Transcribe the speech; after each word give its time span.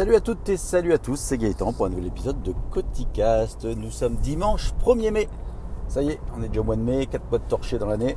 Salut 0.00 0.14
à 0.14 0.20
toutes 0.20 0.48
et 0.48 0.56
salut 0.56 0.94
à 0.94 0.98
tous, 0.98 1.20
c'est 1.20 1.36
Gaëtan 1.36 1.74
pour 1.74 1.84
un 1.84 1.90
nouvel 1.90 2.06
épisode 2.06 2.40
de 2.40 2.54
Coticast. 2.70 3.66
Nous 3.66 3.90
sommes 3.90 4.16
dimanche 4.16 4.72
1er 4.82 5.10
mai. 5.10 5.28
Ça 5.88 6.02
y 6.02 6.08
est, 6.08 6.20
on 6.34 6.42
est 6.42 6.48
déjà 6.48 6.62
au 6.62 6.64
mois 6.64 6.76
de 6.76 6.80
mai, 6.80 7.04
4 7.04 7.28
mois 7.28 7.38
de 7.38 7.44
torché 7.44 7.78
dans 7.78 7.84
l'année. 7.84 8.16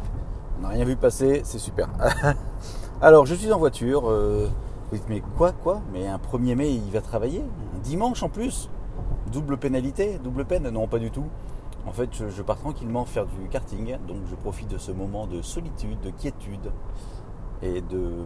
On 0.57 0.61
n'a 0.61 0.69
rien 0.69 0.85
vu 0.85 0.95
passer, 0.95 1.41
c'est 1.43 1.59
super. 1.59 1.89
Alors, 3.01 3.25
je 3.25 3.35
suis 3.35 3.51
en 3.51 3.59
voiture. 3.59 4.09
Euh, 4.09 4.47
vous 4.89 4.95
dites, 4.95 5.09
mais 5.09 5.21
quoi, 5.37 5.51
quoi? 5.51 5.81
Mais 5.91 6.07
un 6.07 6.19
1er 6.19 6.55
mai, 6.55 6.71
il 6.71 6.89
va 6.89 7.01
travailler? 7.01 7.43
Un 7.75 7.79
dimanche 7.79 8.23
en 8.23 8.29
plus? 8.29 8.69
Double 9.33 9.57
pénalité 9.57 10.21
Double 10.23 10.45
peine? 10.45 10.69
Non, 10.69 10.87
pas 10.87 10.99
du 10.99 11.11
tout. 11.11 11.25
En 11.85 11.91
fait, 11.91 12.07
je, 12.13 12.29
je 12.29 12.41
pars 12.43 12.59
tranquillement 12.59 13.03
faire 13.03 13.25
du 13.25 13.49
karting. 13.49 13.97
Donc, 14.07 14.19
je 14.29 14.35
profite 14.35 14.69
de 14.69 14.77
ce 14.77 14.93
moment 14.93 15.27
de 15.27 15.41
solitude, 15.41 15.99
de 15.99 16.11
quiétude 16.11 16.71
et 17.61 17.81
de 17.81 18.23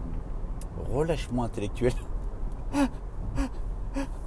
relâchement 0.93 1.41
intellectuel. 1.41 1.93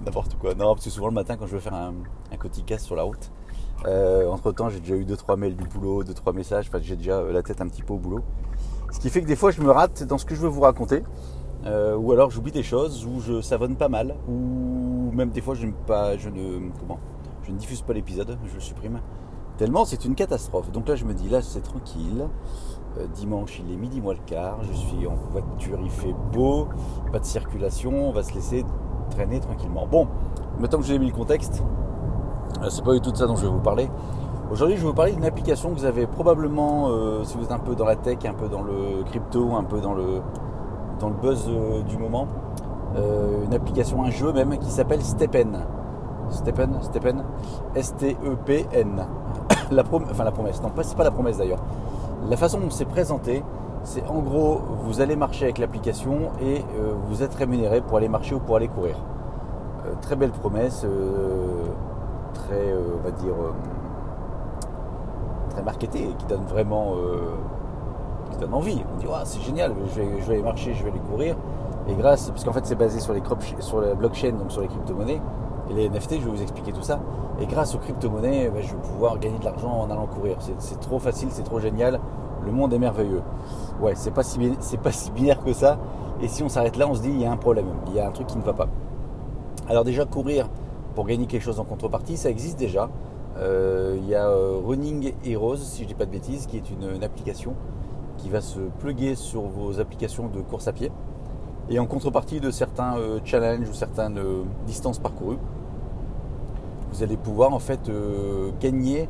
N'importe 0.04 0.36
quoi. 0.38 0.54
Non, 0.54 0.74
parce 0.74 0.84
que 0.84 0.90
souvent 0.90 1.08
le 1.08 1.14
matin, 1.14 1.36
quand 1.36 1.46
je 1.46 1.54
veux 1.54 1.60
faire 1.60 1.74
un, 1.74 1.94
un 2.32 2.36
coticast 2.36 2.86
sur 2.86 2.96
la 2.96 3.02
route, 3.02 3.30
euh, 3.86 4.28
entre 4.28 4.52
temps, 4.52 4.68
j'ai 4.68 4.80
déjà 4.80 4.94
eu 4.94 5.04
2-3 5.04 5.36
mails 5.36 5.56
du 5.56 5.64
boulot, 5.64 6.04
2-3 6.04 6.34
messages. 6.34 6.68
Enfin, 6.68 6.78
j'ai 6.82 6.96
déjà 6.96 7.22
la 7.22 7.42
tête 7.42 7.60
un 7.60 7.68
petit 7.68 7.82
peu 7.82 7.94
au 7.94 7.98
boulot. 7.98 8.20
Ce 8.90 8.98
qui 8.98 9.10
fait 9.10 9.22
que 9.22 9.26
des 9.26 9.36
fois, 9.36 9.50
je 9.50 9.60
me 9.62 9.70
rate 9.70 10.02
dans 10.04 10.18
ce 10.18 10.24
que 10.24 10.34
je 10.34 10.40
veux 10.40 10.48
vous 10.48 10.60
raconter. 10.60 11.02
Euh, 11.66 11.96
ou 11.96 12.12
alors, 12.12 12.30
j'oublie 12.30 12.52
des 12.52 12.62
choses, 12.62 13.06
ou 13.06 13.20
je 13.20 13.40
savonne 13.40 13.76
pas 13.76 13.88
mal, 13.88 14.16
ou 14.28 15.10
même 15.12 15.30
des 15.30 15.40
fois, 15.40 15.54
je 15.54 15.66
ne, 15.66 15.72
pas, 15.72 16.16
je 16.16 16.30
ne, 16.30 16.70
comment, 16.78 16.98
je 17.42 17.52
ne 17.52 17.58
diffuse 17.58 17.82
pas 17.82 17.92
l'épisode, 17.92 18.38
je 18.46 18.54
le 18.54 18.60
supprime. 18.60 19.00
Tellement 19.58 19.84
c'est 19.84 20.06
une 20.06 20.14
catastrophe. 20.14 20.72
Donc 20.72 20.88
là, 20.88 20.96
je 20.96 21.04
me 21.04 21.12
dis, 21.12 21.28
là, 21.28 21.42
c'est 21.42 21.60
tranquille. 21.60 22.28
Euh, 22.98 23.06
dimanche, 23.14 23.60
il 23.64 23.72
est 23.72 23.76
midi 23.76 24.00
moins 24.00 24.14
le 24.14 24.20
quart. 24.26 24.58
Je 24.64 24.72
suis 24.72 25.06
en 25.06 25.14
voiture, 25.30 25.78
il 25.82 25.90
fait 25.90 26.14
beau, 26.32 26.68
pas 27.12 27.18
de 27.18 27.24
circulation. 27.24 28.08
On 28.08 28.12
va 28.12 28.22
se 28.22 28.34
laisser 28.34 28.64
traîner 29.10 29.40
tranquillement. 29.40 29.86
Bon, 29.90 30.06
maintenant 30.58 30.78
que 30.78 30.84
j'ai 30.84 30.98
mis 30.98 31.06
le 31.06 31.12
contexte, 31.14 31.62
euh, 32.62 32.66
c'est 32.70 32.84
pas 32.84 32.92
du 32.94 33.00
tout 33.00 33.10
de 33.12 33.16
ça 33.16 33.26
dont 33.26 33.36
je 33.36 33.42
vais 33.42 33.52
vous 33.52 33.58
parler. 33.60 33.90
Aujourd'hui, 34.50 34.76
je 34.76 34.82
vais 34.82 34.88
vous 34.88 34.94
parler 34.94 35.12
d'une 35.12 35.24
application 35.24 35.70
que 35.70 35.74
vous 35.78 35.84
avez 35.84 36.06
probablement, 36.06 36.88
euh, 36.88 37.22
si 37.24 37.36
vous 37.36 37.44
êtes 37.44 37.52
un 37.52 37.58
peu 37.58 37.74
dans 37.74 37.84
la 37.84 37.96
tech, 37.96 38.18
un 38.24 38.34
peu 38.34 38.48
dans 38.48 38.62
le 38.62 39.04
crypto, 39.04 39.54
un 39.54 39.62
peu 39.64 39.80
dans 39.80 39.94
le, 39.94 40.20
dans 40.98 41.08
le 41.08 41.14
buzz 41.14 41.46
euh, 41.48 41.82
du 41.82 41.96
moment, 41.98 42.26
une 43.46 43.54
application, 43.54 44.02
un 44.02 44.10
jeu 44.10 44.32
même 44.32 44.58
qui 44.58 44.68
s'appelle 44.70 45.00
Stepen. 45.00 45.60
Stepen, 46.28 46.76
Stepen, 46.82 47.22
S-T-E-P-N. 47.76 49.06
la 49.70 49.82
prom- 49.84 50.04
enfin 50.10 50.24
la 50.24 50.32
promesse, 50.32 50.60
non, 50.60 50.70
c'est 50.82 50.96
pas 50.96 51.04
la 51.04 51.10
promesse 51.12 51.38
d'ailleurs. 51.38 51.60
La 52.28 52.36
façon 52.36 52.58
dont 52.58 52.70
c'est 52.70 52.84
présenté, 52.86 53.44
c'est 53.84 54.06
en 54.08 54.18
gros, 54.20 54.60
vous 54.84 55.00
allez 55.00 55.16
marcher 55.16 55.44
avec 55.44 55.58
l'application 55.58 56.30
et 56.40 56.58
euh, 56.78 56.92
vous 57.08 57.22
êtes 57.22 57.34
rémunéré 57.34 57.80
pour 57.80 57.96
aller 57.96 58.08
marcher 58.08 58.34
ou 58.34 58.40
pour 58.40 58.56
aller 58.56 58.68
courir. 58.68 58.96
Euh, 59.86 59.92
très 60.02 60.16
belle 60.16 60.30
promesse, 60.32 60.84
euh, 60.84 61.64
très, 62.34 62.72
on 62.74 63.02
va 63.02 63.10
dire, 63.10 63.34
très 65.50 65.62
marketée, 65.62 66.02
et 66.10 66.14
qui 66.14 66.26
donne 66.26 66.44
vraiment, 66.44 66.94
qui 68.30 68.38
donne 68.38 68.54
envie. 68.54 68.82
On 68.94 68.98
dit, 68.98 69.06
Ah, 69.12 69.22
c'est 69.24 69.40
génial, 69.40 69.72
je 69.94 70.00
vais, 70.00 70.20
je 70.20 70.26
vais 70.26 70.34
aller 70.34 70.42
marcher, 70.42 70.74
je 70.74 70.84
vais 70.84 70.90
aller 70.90 71.00
courir. 71.00 71.36
Et 71.88 71.94
grâce, 71.94 72.30
parce 72.30 72.44
qu'en 72.44 72.52
fait 72.52 72.64
c'est 72.66 72.74
basé 72.76 73.00
sur, 73.00 73.12
les 73.14 73.20
crop- 73.20 73.42
sur 73.60 73.80
la 73.80 73.94
blockchain, 73.94 74.32
donc 74.32 74.52
sur 74.52 74.60
les 74.60 74.68
crypto-monnaies, 74.68 75.20
et 75.70 75.74
les 75.74 75.88
NFT, 75.88 76.20
je 76.20 76.24
vais 76.26 76.30
vous 76.30 76.42
expliquer 76.42 76.72
tout 76.72 76.82
ça. 76.82 77.00
Et 77.40 77.46
grâce 77.46 77.74
aux 77.74 77.78
crypto-monnaies, 77.78 78.50
ben, 78.50 78.62
je 78.62 78.68
vais 78.68 78.82
pouvoir 78.82 79.18
gagner 79.18 79.38
de 79.38 79.44
l'argent 79.44 79.72
en 79.72 79.90
allant 79.90 80.06
courir. 80.06 80.36
C'est- 80.58 80.78
trop 80.80 80.98
facile, 80.98 81.28
c'est 81.30 81.42
trop 81.42 81.58
génial. 81.58 81.98
Le 82.44 82.52
monde 82.52 82.72
est 82.72 82.78
merveilleux. 82.78 83.22
Ouais, 83.80 83.94
c'est 83.94 84.10
pas 84.10 84.22
si 84.22 84.38
pas 84.82 84.92
si 84.92 85.10
binaire 85.10 85.42
que 85.42 85.52
ça. 85.52 85.78
Et 86.22 86.28
si 86.28 86.42
on 86.42 86.48
s'arrête 86.48 86.76
là, 86.76 86.86
on 86.86 86.94
se 86.94 87.00
dit 87.00 87.08
il 87.08 87.20
y 87.20 87.24
a 87.24 87.32
un 87.32 87.36
problème, 87.36 87.66
il 87.88 87.94
y 87.94 88.00
a 88.00 88.06
un 88.06 88.10
truc 88.10 88.26
qui 88.26 88.36
ne 88.36 88.42
va 88.42 88.52
pas. 88.52 88.68
Alors 89.68 89.84
déjà 89.84 90.04
courir 90.04 90.48
pour 90.94 91.06
gagner 91.06 91.26
quelque 91.26 91.42
chose 91.42 91.60
en 91.60 91.64
contrepartie, 91.64 92.16
ça 92.16 92.28
existe 92.28 92.58
déjà. 92.58 92.90
Euh, 93.38 93.96
il 93.98 94.08
y 94.08 94.14
a 94.14 94.28
euh, 94.28 94.60
Running 94.62 95.14
Heroes, 95.24 95.56
si 95.56 95.84
je 95.84 95.88
dis 95.88 95.94
pas 95.94 96.04
de 96.04 96.10
bêtises, 96.10 96.46
qui 96.46 96.56
est 96.56 96.70
une, 96.70 97.02
application 97.02 97.54
qui 98.18 98.28
va 98.28 98.42
se 98.42 98.58
plugger 98.80 99.14
sur 99.14 99.42
vos 99.42 99.80
applications 99.80 100.28
de 100.28 100.40
course 100.40 100.68
à 100.68 100.72
pied. 100.72 100.90
Et 101.70 101.78
en 101.78 101.86
contrepartie 101.86 102.40
de 102.40 102.50
certains 102.50 102.98
euh, 102.98 103.20
challenges 103.24 103.68
ou 103.68 103.72
certaines 103.72 104.20
distances 104.66 104.98
parcourues, 104.98 105.38
vous 106.92 107.02
allez 107.02 107.16
pouvoir 107.16 107.54
en 107.54 107.58
fait 107.58 107.88
euh, 107.88 108.50
gagner 108.60 109.08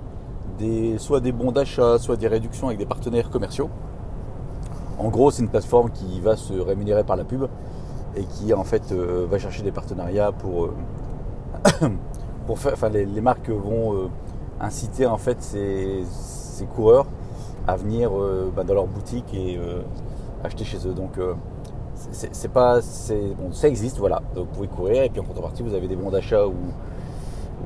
soit 0.98 1.20
des 1.20 1.32
bons 1.32 1.52
d'achat, 1.52 1.98
soit 1.98 2.16
des 2.16 2.28
réductions 2.28 2.66
avec 2.66 2.78
des 2.78 2.84
partenaires 2.84 3.30
commerciaux. 3.30 3.70
En 4.98 5.08
gros, 5.08 5.30
c'est 5.30 5.40
une 5.40 5.48
plateforme 5.48 5.90
qui 5.90 6.20
va 6.20 6.36
se 6.36 6.52
rémunérer 6.52 7.02
par 7.02 7.16
la 7.16 7.24
pub 7.24 7.46
et 8.14 8.24
qui 8.24 8.52
en 8.52 8.64
fait 8.64 8.92
euh, 8.92 9.26
va 9.30 9.38
chercher 9.38 9.62
des 9.62 9.72
partenariats 9.72 10.32
pour, 10.32 10.66
euh, 10.66 10.74
pour 12.46 12.58
faire. 12.58 12.74
Enfin, 12.74 12.90
les, 12.90 13.06
marques 13.22 13.48
vont 13.48 14.10
inciter 14.60 15.06
en 15.06 15.16
fait 15.16 15.40
ces, 15.42 16.02
ces 16.10 16.66
coureurs 16.66 17.06
à 17.66 17.76
venir 17.76 18.10
bah, 18.54 18.64
dans 18.64 18.74
leur 18.74 18.86
boutique 18.86 19.32
et 19.32 19.58
acheter 20.44 20.64
chez 20.64 20.86
eux. 20.86 20.92
Donc 20.92 21.18
c'est- 22.12 22.48
pas, 22.48 22.80
bon, 23.38 23.52
ça 23.52 23.68
existe, 23.68 23.98
voilà. 23.98 24.20
Donc, 24.34 24.48
vous 24.48 24.54
pouvez 24.54 24.68
courir 24.68 25.02
et 25.02 25.08
puis 25.08 25.20
en 25.20 25.24
contrepartie 25.24 25.62
vous 25.62 25.74
avez 25.74 25.88
des 25.88 25.96
bons 25.96 26.10
d'achat 26.10 26.46
ou, 26.46 26.54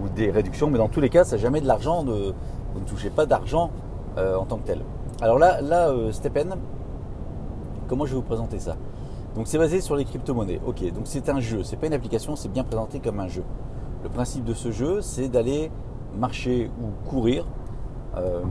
ou 0.03 0.09
des 0.09 0.31
réductions, 0.31 0.71
mais 0.71 0.79
dans 0.79 0.89
tous 0.89 1.01
les 1.01 1.11
cas, 1.11 1.25
ça 1.25 1.37
jamais 1.37 1.61
de 1.61 1.67
l'argent. 1.67 2.03
De, 2.05 2.35
vous 2.75 2.81
ne 2.81 2.85
touchez 2.87 3.11
pas 3.11 3.27
d'argent 3.27 3.71
euh, 4.19 4.37
en 4.37 4.45
tant 4.45 4.57
que 4.59 4.67
tel. 4.67 4.81
Alors 5.21 5.39
là, 5.39 5.61
là, 5.61 5.91
euh, 5.91 6.11
Stepen, 6.13 6.57
comment 7.89 8.05
je 8.05 8.11
vais 8.11 8.17
vous 8.17 8.23
présenter 8.23 8.59
ça? 8.59 8.77
Donc 9.37 9.47
c'est 9.47 9.59
basé 9.59 9.81
sur 9.81 9.97
les 9.97 10.05
crypto-monnaies. 10.05 10.61
Ok, 10.67 10.83
donc 10.93 11.05
c'est 11.05 11.29
un 11.29 11.41
jeu, 11.41 11.63
c'est 11.63 11.77
pas 11.77 11.87
une 11.87 11.93
application, 11.93 12.37
c'est 12.37 12.49
bien 12.49 12.65
présenté 12.65 13.01
comme 13.01 13.21
un 13.21 13.29
jeu. 13.29 13.45
Le 14.03 14.09
principe 14.09 14.45
de 14.45 14.55
ce 14.55 14.71
jeu, 14.71 15.01
c'est 15.01 15.29
d'aller 15.29 15.71
marcher 16.19 16.71
ou 16.81 17.09
courir 17.09 17.47
euh, 18.17 18.43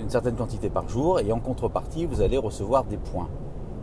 une 0.00 0.10
certaine 0.10 0.34
quantité 0.34 0.68
par 0.68 0.88
jour 0.88 1.20
et 1.20 1.32
en 1.32 1.38
contrepartie, 1.38 2.04
vous 2.06 2.20
allez 2.20 2.36
recevoir 2.38 2.84
des 2.84 2.98
points. 2.98 3.28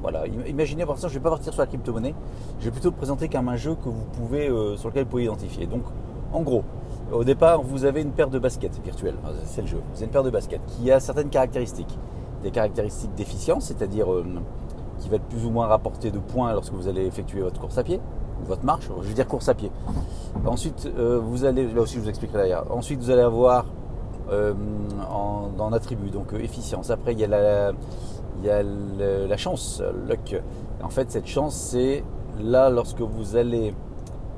Voilà, 0.01 0.23
Im- 0.23 0.45
imaginez 0.47 0.83
pour 0.83 0.93
l'instant, 0.93 1.07
je 1.07 1.13
ne 1.13 1.19
vais 1.19 1.23
pas 1.23 1.29
partir 1.31 1.53
sur 1.53 1.61
la 1.61 1.67
crypto-monnaie, 1.67 2.13
je 2.59 2.65
vais 2.65 2.71
plutôt 2.71 2.89
le 2.89 2.95
présenter 2.95 3.29
comme 3.29 3.47
un 3.47 3.55
jeu 3.55 3.75
que 3.75 3.89
vous 3.89 4.05
pouvez, 4.17 4.49
euh, 4.49 4.75
sur 4.75 4.89
lequel 4.89 5.05
vous 5.05 5.09
pouvez 5.09 5.23
identifier. 5.23 5.65
Donc, 5.65 5.83
en 6.33 6.41
gros, 6.41 6.63
au 7.11 7.23
départ, 7.23 7.61
vous 7.61 7.85
avez 7.85 8.01
une 8.01 8.11
paire 8.11 8.29
de 8.29 8.39
baskets 8.39 8.79
virtuelles, 8.83 9.15
c'est 9.45 9.61
le 9.61 9.67
jeu. 9.67 9.81
Vous 9.91 9.97
avez 9.97 10.05
une 10.05 10.11
paire 10.11 10.23
de 10.23 10.29
baskets 10.29 10.61
qui 10.67 10.91
a 10.91 10.99
certaines 10.99 11.29
caractéristiques. 11.29 11.97
Des 12.41 12.51
caractéristiques 12.51 13.13
d'efficience, 13.15 13.65
c'est-à-dire 13.65 14.11
euh, 14.11 14.25
qui 14.99 15.09
va 15.09 15.15
être 15.15 15.25
plus 15.25 15.45
ou 15.45 15.49
moins 15.49 15.67
rapporté 15.67 16.11
de 16.11 16.19
points 16.19 16.51
lorsque 16.53 16.73
vous 16.73 16.87
allez 16.87 17.05
effectuer 17.05 17.41
votre 17.41 17.59
course 17.59 17.77
à 17.77 17.83
pied, 17.83 17.99
ou 18.41 18.45
votre 18.47 18.65
marche, 18.65 18.89
je 19.01 19.07
veux 19.07 19.13
dire 19.13 19.27
course 19.27 19.47
à 19.47 19.53
pied. 19.53 19.71
Ensuite, 20.45 20.91
euh, 20.97 21.19
vous 21.23 21.45
allez, 21.45 21.71
là 21.71 21.81
aussi 21.81 21.95
je 21.95 22.01
vous 22.01 22.09
expliquerai 22.09 22.39
d'ailleurs, 22.39 22.65
ensuite 22.69 22.99
vous 22.99 23.11
allez 23.11 23.21
avoir 23.21 23.65
euh, 24.31 24.53
en, 25.09 25.49
en 25.57 25.73
attribut, 25.73 26.09
donc 26.09 26.33
euh, 26.33 26.39
efficience. 26.39 26.89
Après, 26.89 27.13
il 27.13 27.19
y 27.19 27.23
a 27.23 27.27
la, 27.27 27.71
la 29.27 29.37
chance, 29.37 29.81
luck. 30.07 30.41
En 30.83 30.89
fait, 30.89 31.11
cette 31.11 31.27
chance, 31.27 31.55
c'est 31.55 32.03
là 32.41 32.69
lorsque 32.69 33.01
vous 33.01 33.35
allez 33.37 33.73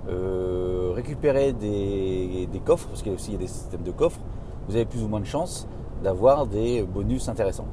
euh, 0.09 0.91
récupérer 0.93 1.53
des, 1.53 2.47
coffres, 2.63 2.87
parce 2.87 3.01
qu'il 3.01 3.11
y 3.11 3.15
a 3.15 3.17
aussi 3.17 3.37
des 3.37 3.47
systèmes 3.47 3.83
de 3.83 3.91
coffres, 3.91 4.19
vous 4.67 4.75
avez 4.75 4.85
plus 4.85 5.03
ou 5.03 5.07
moins 5.07 5.19
de 5.19 5.25
chance 5.25 5.67
d'avoir 6.03 6.47
des 6.47 6.83
bonus 6.83 7.29
intéressants. 7.29 7.67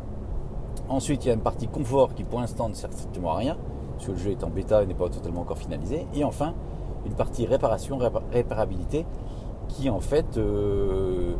Ensuite, 0.89 1.25
il 1.25 1.29
y 1.29 1.31
a 1.31 1.35
une 1.35 1.41
partie 1.41 1.69
confort 1.69 2.15
qui 2.15 2.25
pour 2.25 2.41
l'instant 2.41 2.69
ne 2.69 2.75
sert 2.75 2.93
strictement 2.93 3.33
à 3.33 3.37
rien, 3.37 3.57
parce 3.95 4.07
que 4.07 4.13
le 4.13 4.19
jeu 4.19 4.31
est 4.31 4.45
en 4.45 4.51
bêta 4.51 4.83
et 4.83 4.87
n'est 4.87 4.95
pas 4.95 5.09
totalement 5.09 5.43
encore 5.43 5.59
finalisé. 5.59 6.07
Et 6.15 6.25
enfin, 6.25 6.55
une 7.07 7.15
partie 7.15 7.47
réparation, 7.47 7.99
répa- 7.99 8.23
réparabilité, 8.33 9.07
qui 9.69 9.89
en 9.89 10.01
fait 10.01 10.37
euh, 10.37 11.35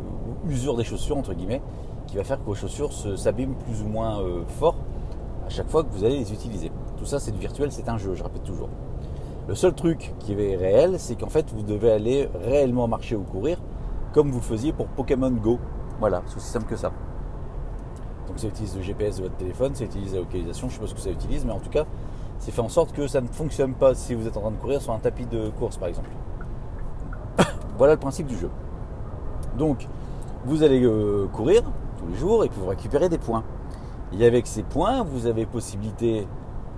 usure 0.47 0.75
des 0.75 0.83
chaussures, 0.83 1.17
entre 1.17 1.33
guillemets, 1.33 1.61
qui 2.07 2.17
va 2.17 2.23
faire 2.23 2.39
que 2.39 2.45
vos 2.45 2.55
chaussures 2.55 2.91
s'abîment 3.17 3.55
plus 3.55 3.81
ou 3.81 3.87
moins 3.87 4.21
euh, 4.21 4.43
fort 4.47 4.75
à 5.45 5.49
chaque 5.49 5.69
fois 5.69 5.83
que 5.83 5.89
vous 5.91 6.03
allez 6.03 6.17
les 6.19 6.33
utiliser. 6.33 6.71
Tout 6.97 7.05
ça, 7.05 7.19
c'est 7.19 7.35
virtuel, 7.35 7.71
c'est 7.71 7.89
un 7.89 7.97
jeu, 7.97 8.13
je 8.13 8.23
répète 8.23 8.43
toujours. 8.43 8.69
Le 9.47 9.55
seul 9.55 9.73
truc 9.73 10.13
qui 10.19 10.33
est 10.33 10.55
réel, 10.55 10.99
c'est 10.99 11.15
qu'en 11.15 11.29
fait, 11.29 11.51
vous 11.53 11.63
devez 11.63 11.91
aller 11.91 12.29
réellement 12.45 12.87
marcher 12.87 13.15
ou 13.17 13.23
courir, 13.23 13.57
comme 14.13 14.31
vous 14.31 14.39
le 14.39 14.43
faisiez 14.43 14.71
pour 14.71 14.87
Pokémon 14.87 15.31
Go. 15.31 15.59
Voilà, 15.99 16.21
c'est 16.27 16.37
aussi 16.37 16.47
simple 16.47 16.67
que 16.67 16.77
ça. 16.77 16.91
Donc 18.27 18.39
ça 18.39 18.47
utilise 18.47 18.75
le 18.75 18.81
GPS 18.81 19.17
de 19.17 19.23
votre 19.23 19.35
téléphone, 19.35 19.75
ça 19.75 19.83
utilise 19.83 20.13
la 20.13 20.19
localisation, 20.19 20.69
je 20.69 20.73
ne 20.73 20.75
sais 20.75 20.81
pas 20.81 20.87
ce 20.87 20.95
que 20.95 21.01
ça 21.01 21.11
utilise, 21.11 21.45
mais 21.45 21.51
en 21.51 21.59
tout 21.59 21.69
cas, 21.69 21.85
c'est 22.39 22.51
fait 22.51 22.61
en 22.61 22.69
sorte 22.69 22.93
que 22.93 23.05
ça 23.07 23.19
ne 23.19 23.27
fonctionne 23.27 23.73
pas 23.73 23.95
si 23.95 24.15
vous 24.15 24.27
êtes 24.27 24.37
en 24.37 24.41
train 24.41 24.51
de 24.51 24.57
courir 24.57 24.81
sur 24.81 24.93
un 24.93 24.99
tapis 24.99 25.25
de 25.25 25.49
course 25.49 25.77
par 25.77 25.89
exemple. 25.89 26.09
voilà 27.77 27.93
le 27.93 27.99
principe 27.99 28.27
du 28.27 28.37
jeu. 28.37 28.49
Donc, 29.57 29.87
vous 30.45 30.63
allez 30.63 30.83
euh, 30.83 31.27
courir 31.31 31.63
tous 31.97 32.07
les 32.07 32.15
jours 32.15 32.45
et 32.45 32.49
puis 32.49 32.59
vous 32.59 32.67
récupérez 32.67 33.09
des 33.09 33.17
points. 33.17 33.43
Et 34.17 34.25
avec 34.25 34.47
ces 34.47 34.63
points, 34.63 35.03
vous 35.03 35.25
avez 35.25 35.45
possibilité. 35.45 36.27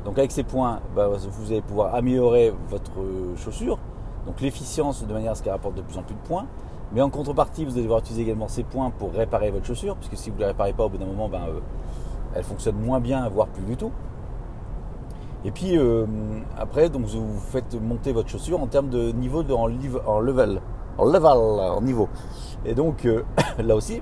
Donc 0.05 0.19
avec 0.19 0.31
ces 0.31 0.43
points, 0.43 0.79
bah, 0.95 1.07
vous 1.07 1.51
allez 1.51 1.61
pouvoir 1.61 1.95
améliorer 1.95 2.53
votre 2.69 2.99
euh, 2.99 3.35
chaussure. 3.37 3.79
Donc 4.27 4.39
l'efficience 4.39 5.05
de 5.05 5.11
manière 5.11 5.31
à 5.31 5.35
ce 5.35 5.41
qu'elle 5.41 5.51
rapporte 5.51 5.75
de 5.75 5.81
plus 5.81 5.97
en 5.97 6.03
plus 6.03 6.13
de 6.13 6.19
points. 6.19 6.45
Mais 6.93 7.01
en 7.01 7.09
contrepartie, 7.09 7.65
vous 7.65 7.73
allez 7.73 7.81
devoir 7.81 7.99
utiliser 7.99 8.21
également 8.21 8.47
ces 8.47 8.63
points 8.63 8.91
pour 8.91 9.11
réparer 9.11 9.49
votre 9.49 9.65
chaussure, 9.65 9.95
puisque 9.95 10.15
si 10.15 10.29
vous 10.29 10.35
ne 10.35 10.41
la 10.41 10.47
réparez 10.49 10.73
pas 10.73 10.85
au 10.85 10.89
bout 10.89 10.99
d'un 10.99 11.07
moment, 11.07 11.27
ben, 11.27 11.41
euh, 11.49 11.59
elle 12.35 12.43
fonctionne 12.43 12.75
moins 12.75 12.99
bien, 12.99 13.27
voire 13.29 13.47
plus 13.47 13.63
du 13.63 13.75
tout. 13.75 13.91
Et 15.43 15.51
puis 15.51 15.77
après, 16.57 16.89
donc 16.89 17.05
vous 17.05 17.39
faites 17.39 17.79
monter 17.79 18.11
votre 18.13 18.27
chaussure 18.27 18.59
en 18.63 18.65
termes 18.65 18.89
de 18.89 19.11
niveau 19.11 19.43
de, 19.43 19.53
en, 19.53 19.67
level, 19.67 20.59
en 20.97 21.05
level, 21.05 21.37
en 21.37 21.81
niveau. 21.81 22.09
Et 22.65 22.73
donc 22.73 23.07
là 23.63 23.75
aussi, 23.75 24.01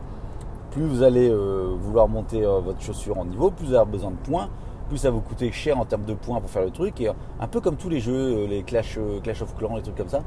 plus 0.71 0.85
vous 0.85 1.03
allez 1.03 1.29
vouloir 1.81 2.07
monter 2.07 2.43
votre 2.43 2.79
chaussure 2.79 3.17
en 3.17 3.25
niveau, 3.25 3.51
plus 3.51 3.67
vous 3.67 3.73
avez 3.73 3.91
besoin 3.91 4.11
de 4.11 4.15
points, 4.15 4.47
plus 4.89 4.97
ça 4.97 5.11
vous 5.11 5.21
coûter 5.21 5.51
cher 5.51 5.79
en 5.79 5.85
termes 5.85 6.05
de 6.05 6.13
points 6.13 6.39
pour 6.39 6.49
faire 6.49 6.63
le 6.63 6.71
truc. 6.71 7.01
Et 7.01 7.09
un 7.09 7.47
peu 7.47 7.61
comme 7.61 7.75
tous 7.75 7.89
les 7.89 7.99
jeux, 7.99 8.45
les 8.45 8.63
Clash, 8.63 8.99
Clash 9.23 9.41
of 9.41 9.55
Clans, 9.55 9.75
les 9.75 9.81
trucs 9.81 9.95
comme 9.95 10.09
ça. 10.09 10.21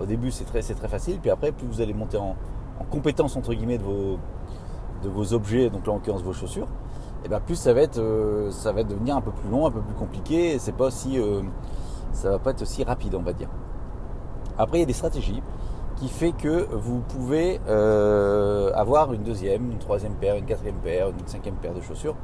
Au 0.00 0.06
début, 0.06 0.30
c'est 0.30 0.44
très, 0.44 0.62
très 0.62 0.88
facile. 0.88 1.18
Puis 1.20 1.30
après, 1.30 1.52
plus 1.52 1.66
vous 1.66 1.80
allez 1.80 1.94
monter 1.94 2.16
en, 2.16 2.36
en 2.80 2.84
compétence 2.84 3.36
entre 3.36 3.54
guillemets 3.54 3.78
de 3.78 3.84
vos, 3.84 4.18
de 5.02 5.08
vos 5.08 5.32
objets, 5.32 5.70
donc 5.70 5.86
là 5.86 5.92
en 5.92 5.96
l'occurrence 5.96 6.22
vos 6.22 6.32
chaussures, 6.32 6.68
et 7.24 7.28
bien 7.28 7.40
plus 7.40 7.56
ça 7.56 7.72
va 7.72 7.80
euh, 7.98 8.50
devenir 8.88 9.16
un 9.16 9.20
peu 9.20 9.30
plus 9.30 9.50
long, 9.50 9.66
un 9.66 9.70
peu 9.70 9.80
plus 9.80 9.94
compliqué, 9.94 10.54
et 10.54 10.58
c'est 10.58 10.72
pas 10.72 10.86
aussi 10.86 11.18
euh, 11.18 11.42
ça 12.12 12.30
va 12.30 12.38
pas 12.38 12.50
être 12.50 12.62
aussi 12.62 12.84
rapide 12.84 13.14
on 13.14 13.22
va 13.22 13.32
dire. 13.32 13.48
Après 14.58 14.78
il 14.78 14.80
y 14.80 14.84
a 14.84 14.86
des 14.86 14.92
stratégies 14.92 15.42
qui 15.96 16.08
fait 16.08 16.32
que 16.32 16.66
vous 16.72 17.00
pouvez 17.00 17.60
euh, 17.68 18.72
avoir 18.74 19.12
une 19.12 19.22
deuxième, 19.22 19.70
une 19.70 19.78
troisième 19.78 20.14
paire, 20.14 20.36
une 20.36 20.46
quatrième 20.46 20.76
paire, 20.76 21.08
une 21.08 21.26
cinquième 21.26 21.54
paire 21.56 21.74
de 21.74 21.80
chaussures. 21.80 22.16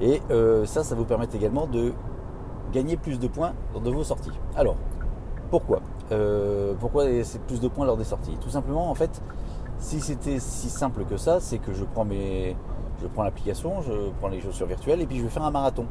Et 0.00 0.20
ça, 0.64 0.82
ça 0.84 0.94
vous 0.94 1.04
permet 1.04 1.28
également 1.34 1.66
de 1.66 1.92
gagner 2.72 2.96
plus 2.96 3.18
de 3.18 3.28
points 3.28 3.52
lors 3.72 3.82
de 3.82 3.90
vos 3.90 4.04
sorties. 4.04 4.30
Alors, 4.56 4.76
pourquoi? 5.50 5.80
Pourquoi 6.78 7.04
c'est 7.22 7.42
plus 7.42 7.60
de 7.60 7.68
points 7.68 7.84
lors 7.84 7.96
des 7.96 8.04
sorties? 8.04 8.36
Tout 8.40 8.50
simplement, 8.50 8.90
en 8.90 8.94
fait, 8.94 9.22
si 9.78 10.00
c'était 10.00 10.38
si 10.38 10.70
simple 10.70 11.04
que 11.04 11.16
ça, 11.16 11.40
c'est 11.40 11.58
que 11.58 11.72
je 11.72 11.84
prends 11.84 12.04
mes, 12.04 12.56
je 13.00 13.06
prends 13.06 13.22
l'application, 13.22 13.80
je 13.80 14.10
prends 14.20 14.28
les 14.28 14.40
chaussures 14.40 14.66
virtuelles 14.66 15.00
et 15.00 15.06
puis 15.06 15.18
je 15.18 15.22
vais 15.22 15.28
faire 15.28 15.44
un 15.44 15.50
marathon. 15.50 15.86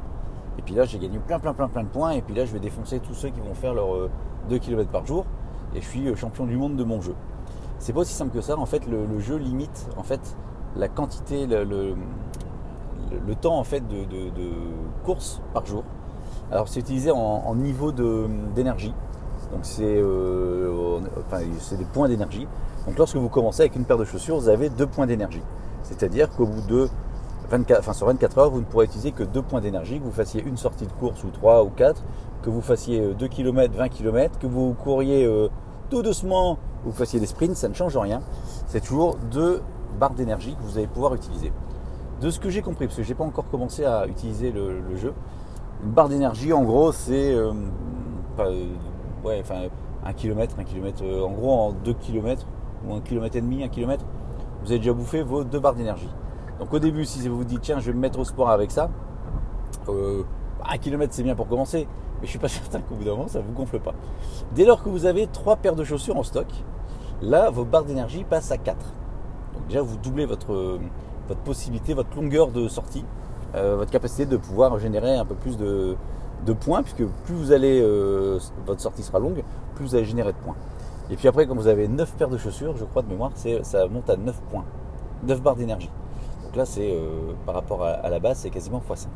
Et 0.58 0.62
puis 0.62 0.76
là, 0.76 0.86
j'ai 0.86 1.00
gagné 1.00 1.20
plein, 1.20 1.40
plein, 1.40 1.54
plein, 1.54 1.68
plein 1.68 1.84
de 1.84 1.90
points. 1.90 2.12
Et 2.12 2.22
puis 2.22 2.36
là, 2.36 2.46
je 2.46 2.52
vais 2.54 2.60
défoncer 2.60 3.00
tous 3.00 3.14
ceux 3.14 3.30
qui 3.30 3.40
vont 3.40 3.54
faire 3.54 3.74
leurs 3.74 4.10
2 4.50 4.56
euh, 4.56 4.60
km 4.60 4.90
par 4.92 5.06
jour. 5.06 5.26
Et 5.74 5.82
je 5.82 5.88
suis 5.88 6.08
euh, 6.08 6.16
champion 6.16 6.46
du 6.46 6.58
monde 6.58 6.76
de 6.76 6.84
mon 6.84 7.02
jeu. 7.02 7.16
C'est 7.80 7.94
pas 7.94 8.02
aussi 8.02 8.14
simple 8.14 8.34
que 8.34 8.42
ça. 8.42 8.58
En 8.58 8.66
fait, 8.66 8.86
le, 8.86 9.20
jeu 9.20 9.38
limite 9.38 9.90
en 9.98 10.04
fait 10.04 10.20
la 10.76 10.88
quantité, 10.88 11.48
le, 11.48 11.96
temps 13.42 13.58
en 13.58 13.64
fait 13.64 13.82
de, 13.88 14.06
course 15.04 15.42
par 15.54 15.66
jour. 15.66 15.84
Alors, 16.52 16.68
c'est 16.68 16.80
utilisé 16.80 17.12
en, 17.12 17.56
niveau 17.56 17.92
d'énergie. 17.92 18.94
Donc, 19.52 19.62
c'est 19.64 19.84
euh, 19.84 21.00
enfin, 21.28 21.42
des 21.78 21.86
points 21.86 22.08
d'énergie. 22.08 22.48
Donc 22.86 22.98
lorsque 22.98 23.18
vous 23.18 23.30
commencez 23.30 23.62
avec 23.62 23.76
une 23.76 23.86
paire 23.86 23.98
de 23.98 24.04
chaussures, 24.06 24.40
vous 24.40 24.50
avez 24.50 24.70
deux 24.70 24.88
points 24.88 25.06
d'énergie. 25.06 25.42
C'est-à-dire 25.84 26.30
qu'au 26.30 26.46
bout 26.46 26.66
de 26.68 26.90
24, 27.52 27.80
enfin 27.80 27.94
sur 27.94 28.08
24 28.08 28.38
heures, 28.38 28.50
vous 28.50 28.60
ne 28.60 28.66
pourrez 28.66 28.86
utiliser 28.86 29.12
que 29.12 29.24
deux 29.24 29.42
points 29.42 29.62
d'énergie, 29.62 30.00
que 30.00 30.06
vous 30.06 30.12
fassiez 30.12 30.42
une 30.44 30.58
sortie 30.58 30.86
de 30.86 30.92
course 30.94 31.24
ou 31.24 31.30
trois 31.30 31.64
ou 31.64 31.70
quatre, 31.70 32.02
que 32.42 32.50
vous 32.50 32.62
fassiez 32.62 33.14
2 33.14 33.28
km, 33.28 33.76
20 33.76 33.90
km, 33.90 34.40
que 34.40 34.48
vous 34.48 34.74
couriez 34.74 35.26
euh, 35.26 35.50
tout 35.90 36.02
doucement 36.02 36.54
ou 36.86 36.90
vous 36.90 36.96
fassiez 36.96 37.20
des 37.20 37.26
sprints, 37.26 37.56
ça 37.56 37.70
ne 37.70 37.74
change 37.74 37.98
rien. 37.98 38.22
C'est 38.68 38.82
toujours 38.82 39.18
deux 39.30 39.62
barres 40.00 40.14
d'énergie 40.14 40.56
que 40.56 40.64
vous 40.64 40.78
allez 40.78 40.88
pouvoir 40.88 41.16
utiliser. 41.16 41.52
De 42.22 42.30
ce 42.30 42.40
que 42.40 42.50
j'ai 42.50 42.62
compris, 42.62 42.86
parce 42.86 42.98
que 42.98 43.04
je 43.04 43.10
n'ai 43.10 43.16
pas 43.16 43.24
encore 43.24 43.48
commencé 43.50 43.86
à 43.86 44.06
utiliser 44.06 44.52
le, 44.52 44.96
jeu, 44.98 45.14
une 45.84 45.92
barre 45.92 46.10
d'énergie 46.10 46.52
en 46.52 46.64
gros 46.64 46.92
c'est 46.92 47.34
euh, 47.34 47.54
euh, 48.40 48.66
ouais, 49.24 49.40
enfin, 49.42 49.70
un 50.06 50.14
kilomètre, 50.14 50.56
un 50.60 50.66
kilomètre, 50.66 51.02
en 51.04 51.32
gros 51.32 51.54
en 51.54 51.72
2 51.72 51.94
km, 51.94 52.46
ou 52.86 52.94
un 52.94 53.00
kilomètre 53.00 53.38
et 53.38 53.42
demi, 53.42 53.64
un 53.64 53.70
kilomètre, 53.70 54.04
vous 54.64 54.72
avez 54.72 54.80
déjà 54.80 54.92
bouffé 54.92 55.24
vos 55.24 55.46
deux 55.46 55.60
barres 55.60 55.76
d'énergie. 55.76 56.10
Donc 56.60 56.74
au 56.74 56.80
début, 56.80 57.06
si 57.06 57.26
vous 57.30 57.38
vous 57.38 57.46
dites 57.46 57.62
tiens, 57.62 57.80
je 57.80 57.88
vais 57.88 57.94
me 57.94 58.02
mettre 58.02 58.20
au 58.20 58.26
sport 58.26 58.50
avec 58.50 58.72
ça, 58.72 58.90
euh, 59.88 60.24
un 60.68 60.78
kilomètre 60.78 61.14
c'est 61.14 61.24
bien 61.24 61.36
pour 61.36 61.48
commencer, 61.48 61.88
mais 62.20 62.26
je 62.26 62.32
suis 62.32 62.40
pas 62.40 62.48
certain 62.50 62.82
qu'au 62.82 62.96
bout 62.96 63.06
d'un 63.06 63.12
moment 63.12 63.30
ça 63.30 63.40
vous 63.40 63.54
gonfle 63.54 63.80
pas. 63.80 63.94
Dès 64.56 64.66
lors 64.66 64.84
que 64.84 64.90
vous 64.90 65.06
avez 65.06 65.28
trois 65.28 65.56
paires 65.56 65.76
de 65.76 65.86
chaussures 65.86 66.18
en 66.18 66.24
stock, 66.24 66.48
là 67.22 67.50
vos 67.50 67.64
barres 67.64 67.86
d'énergie 67.86 68.26
passent 68.26 68.52
à 68.52 68.58
4. 68.58 68.76
Donc 69.54 69.68
déjà 69.68 69.82
vous 69.82 69.96
doublez 69.96 70.26
votre, 70.26 70.80
votre 71.30 71.42
possibilité, 71.42 71.94
votre 71.94 72.14
longueur 72.16 72.50
de 72.50 72.68
sortie, 72.68 73.06
euh, 73.56 73.78
votre 73.78 73.92
capacité 73.92 74.26
de 74.26 74.36
pouvoir 74.36 74.78
générer 74.80 75.16
un 75.16 75.26
peu 75.26 75.36
plus 75.36 75.58
de, 75.58 75.96
points, 76.60 76.82
puisque 76.84 77.06
plus 77.24 77.36
vous 77.36 77.52
allez, 77.52 77.80
euh, 77.82 78.40
votre 78.66 78.82
sortie 78.82 79.04
sera 79.04 79.20
longue, 79.20 79.44
plus 79.76 79.86
vous 79.86 79.96
allez 79.96 80.06
générer 80.06 80.34
de 80.34 80.38
points. 80.38 80.56
Et 81.12 81.16
puis 81.16 81.28
après, 81.28 81.48
quand 81.48 81.56
vous 81.56 81.68
avez 81.68 81.88
9 81.88 82.14
paires 82.16 82.30
de 82.30 82.38
chaussures, 82.38 82.76
je 82.76 82.86
crois 82.86 83.04
de 83.04 83.08
mémoire, 83.08 83.32
ça 83.64 83.88
monte 83.88 84.10
à 84.10 84.18
9 84.18 84.42
points, 84.52 84.66
9 85.24 85.42
barres 85.42 85.56
d'énergie. 85.56 85.90
Donc 86.44 86.56
là, 86.56 86.66
c'est 86.66 86.92
euh, 86.92 87.34
par 87.46 87.56
rapport 87.56 87.84
à, 87.84 88.10
la 88.10 88.20
base, 88.20 88.40
c'est 88.40 88.50
quasiment 88.50 88.82
x5. 88.88 89.08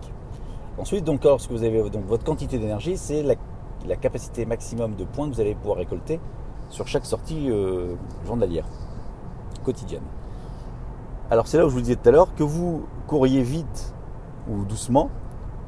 Ensuite, 0.77 1.04
donc, 1.04 1.24
lorsque 1.24 1.51
vous 1.51 1.63
avez 1.63 1.89
donc, 1.89 2.06
votre 2.06 2.24
quantité 2.24 2.57
d'énergie, 2.57 2.98
c'est 2.98 3.24
la, 3.24 3.95
capacité 3.95 4.45
maximum 4.45 4.95
de 4.95 5.04
points 5.04 5.27
que 5.30 5.36
vous 5.36 5.42
allez 5.42 5.56
pouvoir 5.56 5.77
récolter 5.77 6.19
sur 6.69 6.88
chaque 6.88 7.06
sortie 7.06 7.50
euh, 7.50 7.95
quotidienne. 9.63 10.04
Alors 11.33 11.47
c'est 11.47 11.57
là 11.57 11.65
où 11.65 11.69
je 11.69 11.74
vous 11.74 11.81
disais 11.81 11.95
tout 11.95 12.07
à 12.07 12.12
l'heure, 12.12 12.35
que 12.35 12.44
vous 12.44 12.83
couriez 13.07 13.41
vite 13.41 13.95
ou 14.47 14.65
doucement, 14.65 15.09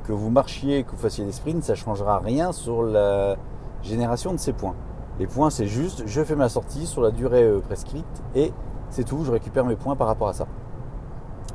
que 0.04 0.14
vous 0.14 0.30
marchiez, 0.30 0.84
que 0.84 0.92
vous 0.92 0.98
fassiez 0.98 1.26
des 1.26 1.32
sprints, 1.32 1.64
ça 1.64 1.74
ne 1.74 1.78
changera 1.78 2.20
rien 2.20 2.52
sur 2.52 2.84
la 2.84 3.36
génération 3.82 4.32
de 4.32 4.38
ces 4.38 4.54
points. 4.54 4.76
Les 5.18 5.26
points, 5.26 5.50
c'est 5.50 5.66
juste, 5.66 6.04
je 6.06 6.24
fais 6.24 6.36
ma 6.36 6.50
sortie 6.50 6.86
sur 6.86 7.02
la 7.02 7.10
durée 7.10 7.42
euh, 7.42 7.62
prescrite 7.62 8.06
et 8.36 8.54
c'est 8.92 9.06
tout, 9.06 9.24
je 9.26 9.32
récupère 9.32 9.66
mes 9.66 9.76
points 9.76 9.96
par 9.96 10.06
rapport 10.06 10.28
à 10.28 10.34
ça. 10.34 10.46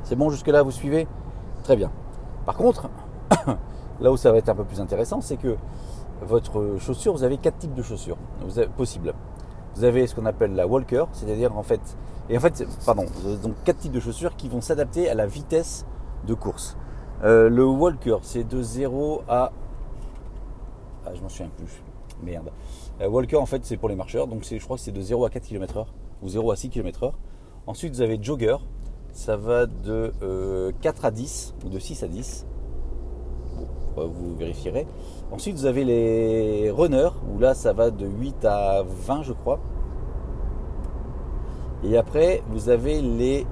C'est 0.03 0.17
bon 0.17 0.29
jusque-là, 0.29 0.65
vous 0.65 0.73
suivez? 0.73 1.07
Très 1.63 1.77
bien. 1.77 1.93
Par 2.47 2.57
contre, 2.57 2.89
là 4.01 4.11
où 4.11 4.17
ça 4.17 4.33
va 4.33 4.39
être 4.39 4.49
un 4.49 4.57
peu 4.57 4.65
plus 4.65 4.81
intéressant, 4.81 5.21
c'est 5.21 5.37
que 5.37 5.55
votre 6.21 6.79
chaussure, 6.81 7.13
vous 7.13 7.23
avez 7.23 7.39
quatre 7.39 7.59
types 7.59 7.75
de 7.75 7.83
chaussures 7.83 8.19
possibles. 8.77 9.15
Vous 9.77 9.85
avez 9.85 10.09
ce 10.09 10.17
qu'on 10.17 10.27
appelle 10.27 10.57
la 10.57 10.67
walker, 10.67 11.05
c'est-à-dire 11.13 11.57
en 11.57 11.63
fait, 11.63 11.97
et 12.31 12.37
en 12.37 12.41
fait, 12.41 12.65
pardon, 12.87 13.07
donc 13.43 13.55
quatre 13.65 13.79
types 13.79 13.93
de 13.93 13.99
chaussures 13.99 14.37
qui 14.37 14.49
vont 14.49 14.61
s'adapter 14.61 15.11
à 15.11 15.15
la 15.15 15.27
vitesse 15.27 15.85
de 16.29 16.35
course. 16.35 16.77
Euh, 17.25 17.49
le 17.49 17.67
walker, 17.67 18.19
c'est 18.23 18.45
de 18.45 18.63
0 18.63 19.23
à, 19.29 19.53
ah, 21.05 21.11
je 21.13 21.21
m'en 21.21 21.29
souviens 21.29 21.51
plus, 21.57 21.83
merde. 22.23 22.51
Euh, 23.01 23.09
walker, 23.09 23.37
en 23.37 23.47
fait, 23.47 23.65
c'est 23.65 23.77
pour 23.77 23.89
les 23.89 23.97
marcheurs. 23.97 24.29
Donc, 24.29 24.47
je 24.49 24.63
crois 24.63 24.77
que 24.77 24.83
c'est 24.83 24.93
de 24.93 25.01
0 25.01 25.25
à 25.25 25.31
4 25.31 25.43
km/h 25.43 25.87
ou 26.23 26.29
0 26.29 26.53
à 26.53 26.57
6 26.57 26.71
km/h. 26.71 27.13
Ensuite, 27.67 27.95
vous 27.95 28.01
avez 28.01 28.23
jogger. 28.23 28.57
Ça 29.13 29.37
va 29.37 29.67
de 29.67 30.13
4 30.81 31.05
euh, 31.05 31.09
à 31.09 31.11
10 31.11 31.55
ou 31.65 31.69
de 31.69 31.79
6 31.81 32.05
à 32.05 32.09
10. 32.09 32.47
vous 33.97 34.37
vérifierez. 34.37 34.87
Ensuite, 35.33 35.57
vous 35.57 35.67
avez 35.67 35.85
les 35.85 36.71
runners, 36.71 37.11
où 37.29 37.41
là, 37.41 37.55
ça 37.55 37.73
va 37.73 37.91
de 37.91 38.07
8 38.07 38.45
à 38.45 38.85
20, 38.85 39.25
je 39.25 39.33
crois. 39.33 39.59
Et 41.85 41.97
après, 41.97 42.43
vous 42.51 42.69
avez 42.69 43.01
les 43.01 43.47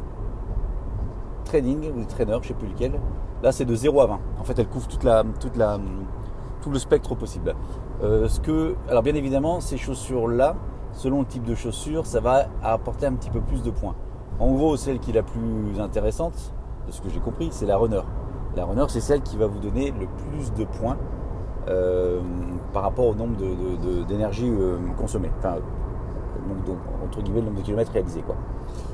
training 1.44 1.90
ou 1.92 1.99
les 2.00 2.06
trainers, 2.06 2.35
je 2.35 2.38
ne 2.38 2.44
sais 2.49 2.54
plus 2.54 2.68
lequel. 2.68 3.00
Là, 3.42 3.52
c'est 3.52 3.64
de 3.64 3.75
0 3.75 4.00
à 4.00 4.06
20. 4.06 4.20
En 4.40 4.44
fait, 4.44 4.58
elle 4.58 4.68
couvre 4.68 4.88
toute 4.88 5.04
la, 5.04 5.25
toute 5.40 5.56
la, 5.56 5.78
tout 6.61 6.70
le 6.70 6.78
spectre 6.78 7.14
possible. 7.14 7.54
Euh, 8.02 8.28
alors 8.88 9.02
bien 9.02 9.14
évidemment, 9.14 9.61
ces 9.61 9.76
chaussures-là, 9.76 10.56
selon 10.92 11.20
le 11.20 11.26
type 11.26 11.44
de 11.44 11.54
chaussure, 11.54 12.06
ça 12.06 12.20
va 12.20 12.47
apporter 12.62 13.06
un 13.06 13.14
petit 13.14 13.30
peu 13.30 13.40
plus 13.40 13.62
de 13.62 13.70
points. 13.70 13.94
En 14.38 14.52
gros, 14.52 14.76
celle 14.76 14.99
qui 15.00 15.11
est 15.11 15.14
la 15.14 15.23
plus 15.23 15.80
intéressante, 15.80 16.52
de 16.87 16.92
ce 16.92 17.00
que 17.00 17.08
j'ai 17.08 17.20
compris, 17.20 17.49
c'est 17.50 17.66
la 17.66 17.76
runner. 17.76 18.02
La 18.56 18.64
runner, 18.64 18.85
c'est 18.88 19.00
celle 19.00 19.23
qui 19.23 19.37
va 19.37 19.47
vous 19.47 19.58
donner 19.58 19.92
le 19.92 20.06
plus 20.06 20.52
de 20.54 20.64
points 20.64 20.97
euh, 21.68 22.20
par 22.73 22.82
rapport 22.82 23.06
au 23.06 23.14
nombre 23.14 23.37
d'énergie 24.06 24.49
de, 24.49 24.56
euh, 24.56 24.78
consommée. 24.97 25.30
Enfin, 25.38 25.56
entre 27.05 27.23
guillemets, 27.23 27.40
le 27.40 27.47
nombre 27.47 27.59
de 27.59 27.64
kilomètres 27.64 27.93
réalisés. 27.93 28.23
Quoi. 28.23 28.37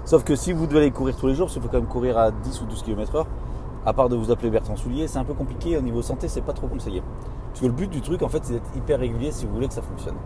Sauf 0.05 0.25
que 0.25 0.37
si 0.37 0.53
vous 0.53 0.67
devez 0.67 0.81
aller 0.81 0.91
courir 0.91 1.17
tous 1.17 1.27
les 1.27 1.35
jours, 1.35 1.49
il 1.55 1.61
faut 1.61 1.69
quand 1.69 1.79
même 1.79 1.87
courir 1.87 2.19
à 2.19 2.31
10 2.31 2.63
ou 2.63 2.67
12 2.67 2.83
km 2.83 3.17
heure, 3.17 3.27
à 3.87 3.93
part 3.93 4.09
de 4.09 4.17
vous 4.17 4.31
appeler 4.31 4.51
Bertrand 4.51 4.77
Soulier, 4.77 5.09
c'est 5.09 5.19
un 5.19 5.25
peu 5.25 5.35
compliqué 5.35 5.77
au 5.77 5.83
niveau 5.83 6.03
santé, 6.03 6.29
c'est 6.29 6.41
pas 6.41 6.53
trop 6.53 6.67
conseillé. 6.67 7.03
Parce 7.49 7.61
que 7.61 7.67
le 7.67 7.73
but 7.73 7.91
du 7.91 8.01
truc, 8.01 8.23
en 8.23 8.29
fait, 8.29 8.41
c'est 8.45 8.55
d'être 8.55 8.77
hyper 8.77 8.99
régulier 8.99 9.31
si 9.31 9.47
vous 9.47 9.55
voulez 9.55 9.69
que 9.69 9.75
ça 9.75 9.83
fonctionne. 9.83 10.17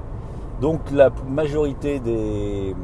Donc 0.61 0.91
la 0.91 1.11
majorité 1.29 2.01
des, 2.01 2.75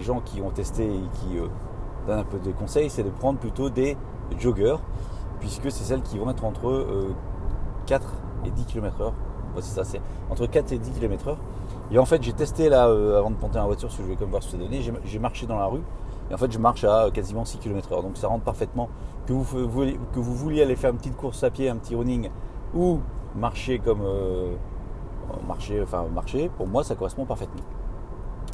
gens 0.00 0.20
qui 0.24 0.40
ont 0.40 0.50
testé 0.50 0.84
et 0.84 1.08
qui 1.20 1.38
euh, 1.38 1.46
donnent 2.06 2.20
un 2.20 2.24
peu 2.24 2.38
de 2.38 2.50
conseils, 2.52 2.88
c'est 2.88 3.02
de 3.02 3.10
prendre 3.10 3.38
plutôt 3.38 3.68
des 3.68 3.96
joggers, 4.38 4.76
puisque 5.40 5.70
c'est 5.70 5.84
celles 5.84 6.02
qui 6.02 6.18
vont 6.18 6.30
être 6.30 6.44
entre 6.44 6.84
4 7.86 8.06
euh, 8.06 8.46
et 8.46 8.50
10 8.50 8.64
km/h. 8.64 9.12
c'est 9.56 9.74
ça, 9.74 9.84
c'est 9.84 10.00
entre 10.30 10.46
4 10.46 10.72
et 10.72 10.78
10 10.78 10.90
km/h. 10.92 11.36
Et 11.90 11.98
en 11.98 12.04
fait, 12.04 12.22
j'ai 12.22 12.32
testé 12.32 12.68
là, 12.68 12.88
euh, 12.88 13.18
avant 13.18 13.30
de 13.30 13.36
monter 13.40 13.58
en 13.58 13.66
voiture, 13.66 13.88
parce 13.88 13.96
que 13.96 14.02
je 14.02 14.06
voulais 14.06 14.18
comme 14.18 14.30
voir 14.30 14.42
ce 14.42 14.56
que 14.56 14.62
ça 14.62 14.92
j'ai 15.04 15.18
marché 15.18 15.46
dans 15.46 15.58
la 15.58 15.66
rue, 15.66 15.82
et 16.30 16.34
en 16.34 16.38
fait, 16.38 16.50
je 16.50 16.58
marche 16.58 16.84
à 16.84 17.10
quasiment 17.12 17.44
6 17.44 17.58
km/h. 17.58 18.02
Donc 18.02 18.16
ça 18.16 18.28
rentre 18.28 18.44
parfaitement. 18.44 18.88
Que 19.26 19.32
vous, 19.32 19.44
que 19.44 20.20
vous 20.20 20.34
vouliez 20.34 20.62
aller 20.62 20.76
faire 20.76 20.90
une 20.90 20.96
petite 20.96 21.16
course 21.16 21.44
à 21.44 21.50
pied, 21.50 21.68
un 21.68 21.76
petit 21.76 21.94
running, 21.94 22.30
ou 22.74 23.00
marcher 23.34 23.78
comme 23.78 24.02
euh, 24.02 24.54
marcher, 25.46 25.82
enfin 25.82 26.04
marcher, 26.14 26.50
pour 26.56 26.66
moi 26.66 26.84
ça 26.84 26.94
correspond 26.94 27.24
parfaitement. 27.24 27.62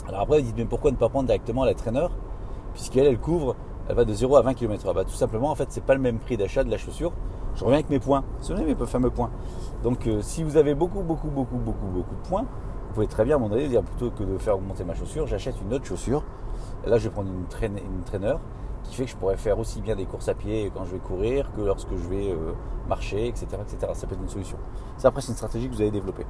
Alors 0.08 0.22
après, 0.22 0.38
vous 0.38 0.46
dites 0.46 0.56
mais 0.56 0.64
pourquoi 0.64 0.90
ne 0.90 0.96
pas 0.96 1.08
prendre 1.08 1.26
directement 1.26 1.64
la 1.64 1.75
trainer 1.75 2.06
puisqu'elle 2.72 3.06
elle 3.06 3.18
couvre, 3.18 3.56
elle 3.88 3.96
va 3.96 4.04
de 4.04 4.12
0 4.12 4.37
à 4.37 4.42
20 4.42 4.54
km/h. 4.54 4.94
Bah, 4.94 5.04
tout 5.04 5.10
simplement 5.10 5.50
en 5.50 5.54
fait 5.54 5.66
c'est 5.70 5.84
pas 5.84 5.94
le 5.94 6.00
même 6.00 6.18
prix 6.18 6.37
d'achat 6.37 6.64
de 6.64 6.70
la 6.70 6.78
chaussure. 6.78 7.12
Je 7.54 7.64
reviens 7.64 7.78
avec 7.78 7.90
mes 7.90 7.99
points. 7.99 8.25
Ce 8.40 8.54
sont 8.54 8.62
mes 8.62 8.75
fameux 8.87 9.10
points? 9.10 9.30
Donc 9.82 10.06
euh, 10.06 10.22
si 10.22 10.42
vous 10.42 10.56
avez 10.56 10.75
beaucoup, 10.75 11.00
beaucoup, 11.00 11.28
beaucoup, 11.28 11.56
beaucoup, 11.56 11.87
beaucoup 11.87 12.14
de 12.14 12.28
points, 12.28 12.44
vous 12.90 12.94
pouvez 12.94 13.06
très 13.06 13.25
bien 13.25 13.38
mon 13.38 13.52
avis 13.52 13.68
dire 13.68 13.82
plutôt 13.82 14.11
que 14.11 14.25
de 14.25 14.37
faire 14.37 14.56
augmenter 14.56 14.82
ma 14.82 14.97
chaussure, 14.97 15.25
j'achète 15.28 15.54
une 15.62 15.73
autre 15.73 15.85
chaussure. 15.85 16.25
là, 16.85 16.99
je 16.99 17.04
vais 17.04 17.11
prendre 17.11 17.30
une, 17.30 17.47
traîne, 17.47 17.78
une 17.78 18.02
traîneur 18.02 18.40
qui 18.82 18.97
fait 18.97 19.04
que 19.04 19.11
je 19.12 19.16
pourrais 19.16 19.37
faire 19.37 19.61
aussi 19.61 19.80
bien 19.80 19.94
des 19.94 20.06
courses 20.06 20.28
à 20.28 20.35
pied 20.35 20.73
quand 20.75 20.85
je 20.87 20.92
vais 20.92 20.99
courir 20.99 21.52
que 21.52 21.61
lorsque 21.61 21.90
je 21.90 22.09
vais 22.09 22.32
euh, 22.32 22.52
marcher, 22.88 23.28
etc., 23.28 23.47
etc. 23.62 23.92
Ça 23.94 24.09
peut 24.09 24.14
être 24.14 24.23
une 24.23 24.28
solution. 24.28 24.56
Ça, 24.97 25.09
après, 25.09 25.20
c'est 25.20 25.28
une 25.28 25.37
stratégie 25.37 25.68
que 25.68 25.75
vous 25.75 25.80
avez 25.82 25.92
développée. 25.92 26.26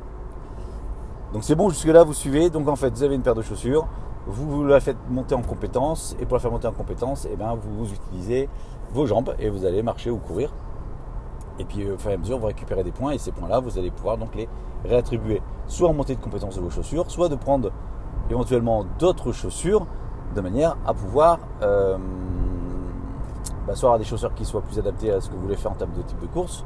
Donc 1.33 1.45
c'est 1.45 1.55
bon, 1.55 1.71
jusque-là, 1.71 2.05
vous 2.05 2.12
suivez. 2.12 2.50
Donc 2.50 2.69
en 2.69 2.76
fait, 2.76 2.90
vous 2.90 3.02
avez 3.02 3.14
une 3.14 3.23
paire 3.23 3.35
de 3.35 3.43
chaussures, 3.43 3.87
vous, 4.26 4.62
la 4.62 4.81
faites 4.81 4.99
monter 5.09 5.35
en 5.35 5.43
compétence, 5.43 6.14
et 6.21 6.26
pour 6.26 6.35
la 6.35 6.40
faire 6.40 6.50
monter 6.50 6.69
en 6.69 6.73
compétence, 6.73 7.26
eh 7.33 7.37
ben, 7.37 7.55
vous, 7.55 7.90
utilisez 7.90 8.50
vos 8.93 9.07
jambes 9.07 9.35
et 9.38 9.49
vous 9.49 9.64
allez 9.64 9.83
marcher 9.83 10.11
ou 10.11 10.19
courir. 10.19 10.52
Et 11.61 11.64
puis 11.64 11.90
au 11.90 11.99
fur 11.99 12.11
et 12.11 12.14
à 12.14 12.17
mesure, 12.17 12.38
vous 12.38 12.47
récupérez 12.47 12.83
des 12.83 12.90
points, 12.90 13.12
et 13.12 13.19
ces 13.19 13.33
points-là, 13.33 13.61
vous 13.61 13.79
allez 13.79 13.90
pouvoir 13.90 14.17
donc 14.17 14.35
les 14.35 14.49
réattribuer 14.83 15.43
soit 15.67 15.90
en 15.90 15.93
montée 15.93 16.17
de 16.17 16.21
compétence 16.21 16.57
de 16.57 16.62
vos 16.62 16.71
chaussures, 16.71 17.05
soit 17.11 17.29
de 17.29 17.37
prendre 17.37 17.71
éventuellement 18.31 18.87
d'autres 18.99 19.33
chaussures 19.33 19.87
de 20.35 20.40
manière 20.40 20.79
à 20.87 20.95
pouvoir 20.95 21.38
euh, 21.62 21.99
bah, 23.67 23.75
soit 23.75 23.90
avoir 23.90 23.99
des 23.99 24.07
chaussures 24.07 24.35
qui 24.35 24.47
soient 24.47 24.62
plus 24.62 24.79
adaptées 24.79 25.12
à 25.12 25.21
ce 25.21 25.29
que 25.29 25.35
vous 25.35 25.43
voulez 25.43 25.57
faire 25.57 25.73
en 25.73 25.75
termes 25.75 25.93
de 25.93 26.00
type 26.00 26.19
de 26.19 26.26
course, 26.29 26.64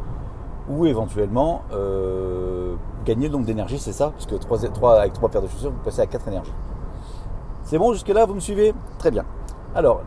ou 0.68 0.86
éventuellement 0.86 1.62
euh, 1.72 2.76
gagner 3.04 3.26
le 3.26 3.32
nombre 3.32 3.46
d'énergie, 3.46 3.80
c'est 3.80 3.92
ça, 3.92 4.10
parce 4.10 4.26
que 4.26 4.36
3, 4.36 5.00
avec 5.00 5.12
3 5.12 5.28
paires 5.28 5.42
de 5.42 5.48
chaussures, 5.48 5.72
vous 5.72 5.82
passez 5.84 6.02
à 6.02 6.06
4 6.06 6.28
énergies. 6.28 6.54
C'est 7.64 7.78
bon 7.78 7.92
jusque-là, 7.92 8.26
vous 8.26 8.34
me 8.34 8.40
suivez? 8.40 8.72
Très 8.98 9.10
bien. 9.10 9.24
Alors, 9.74 10.02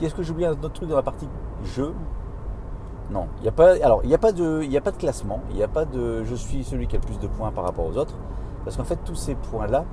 est-ce 0.00 0.14
que 0.14 0.22
j'oublie 0.22 0.44
un 0.44 0.52
autre 0.52 0.72
truc 0.72 0.88
dans 0.88 0.94
la 0.94 1.02
partie 1.02 1.28
jeu? 1.64 1.92
Non, 3.10 3.26
il 3.38 3.42
n'y 3.42 3.48
a 3.48 3.52
pas. 3.52 3.74
Alors, 3.82 4.00
il 4.02 4.08
n'y 4.08 4.14
a 4.14 4.18
pas 4.18 4.32
de, 4.32 4.62
il 4.62 4.76
a 4.76 4.80
pas 4.80 4.90
de 4.90 4.96
classement. 4.96 5.40
Il 5.50 5.56
n'y 5.56 5.62
a 5.62 5.68
pas 5.68 5.84
de. 5.84 6.24
Je 6.24 6.34
suis 6.34 6.64
celui 6.64 6.86
qui 6.86 6.96
a 6.96 6.98
le 6.98 7.04
plus 7.04 7.18
de 7.18 7.28
points 7.28 7.52
par 7.52 7.64
rapport 7.64 7.86
aux 7.86 7.96
autres, 7.96 8.14
parce 8.64 8.76
qu'en 8.76 8.84
fait, 8.84 8.98
tous 9.04 9.14
ces 9.14 9.34
points-là. 9.34 9.84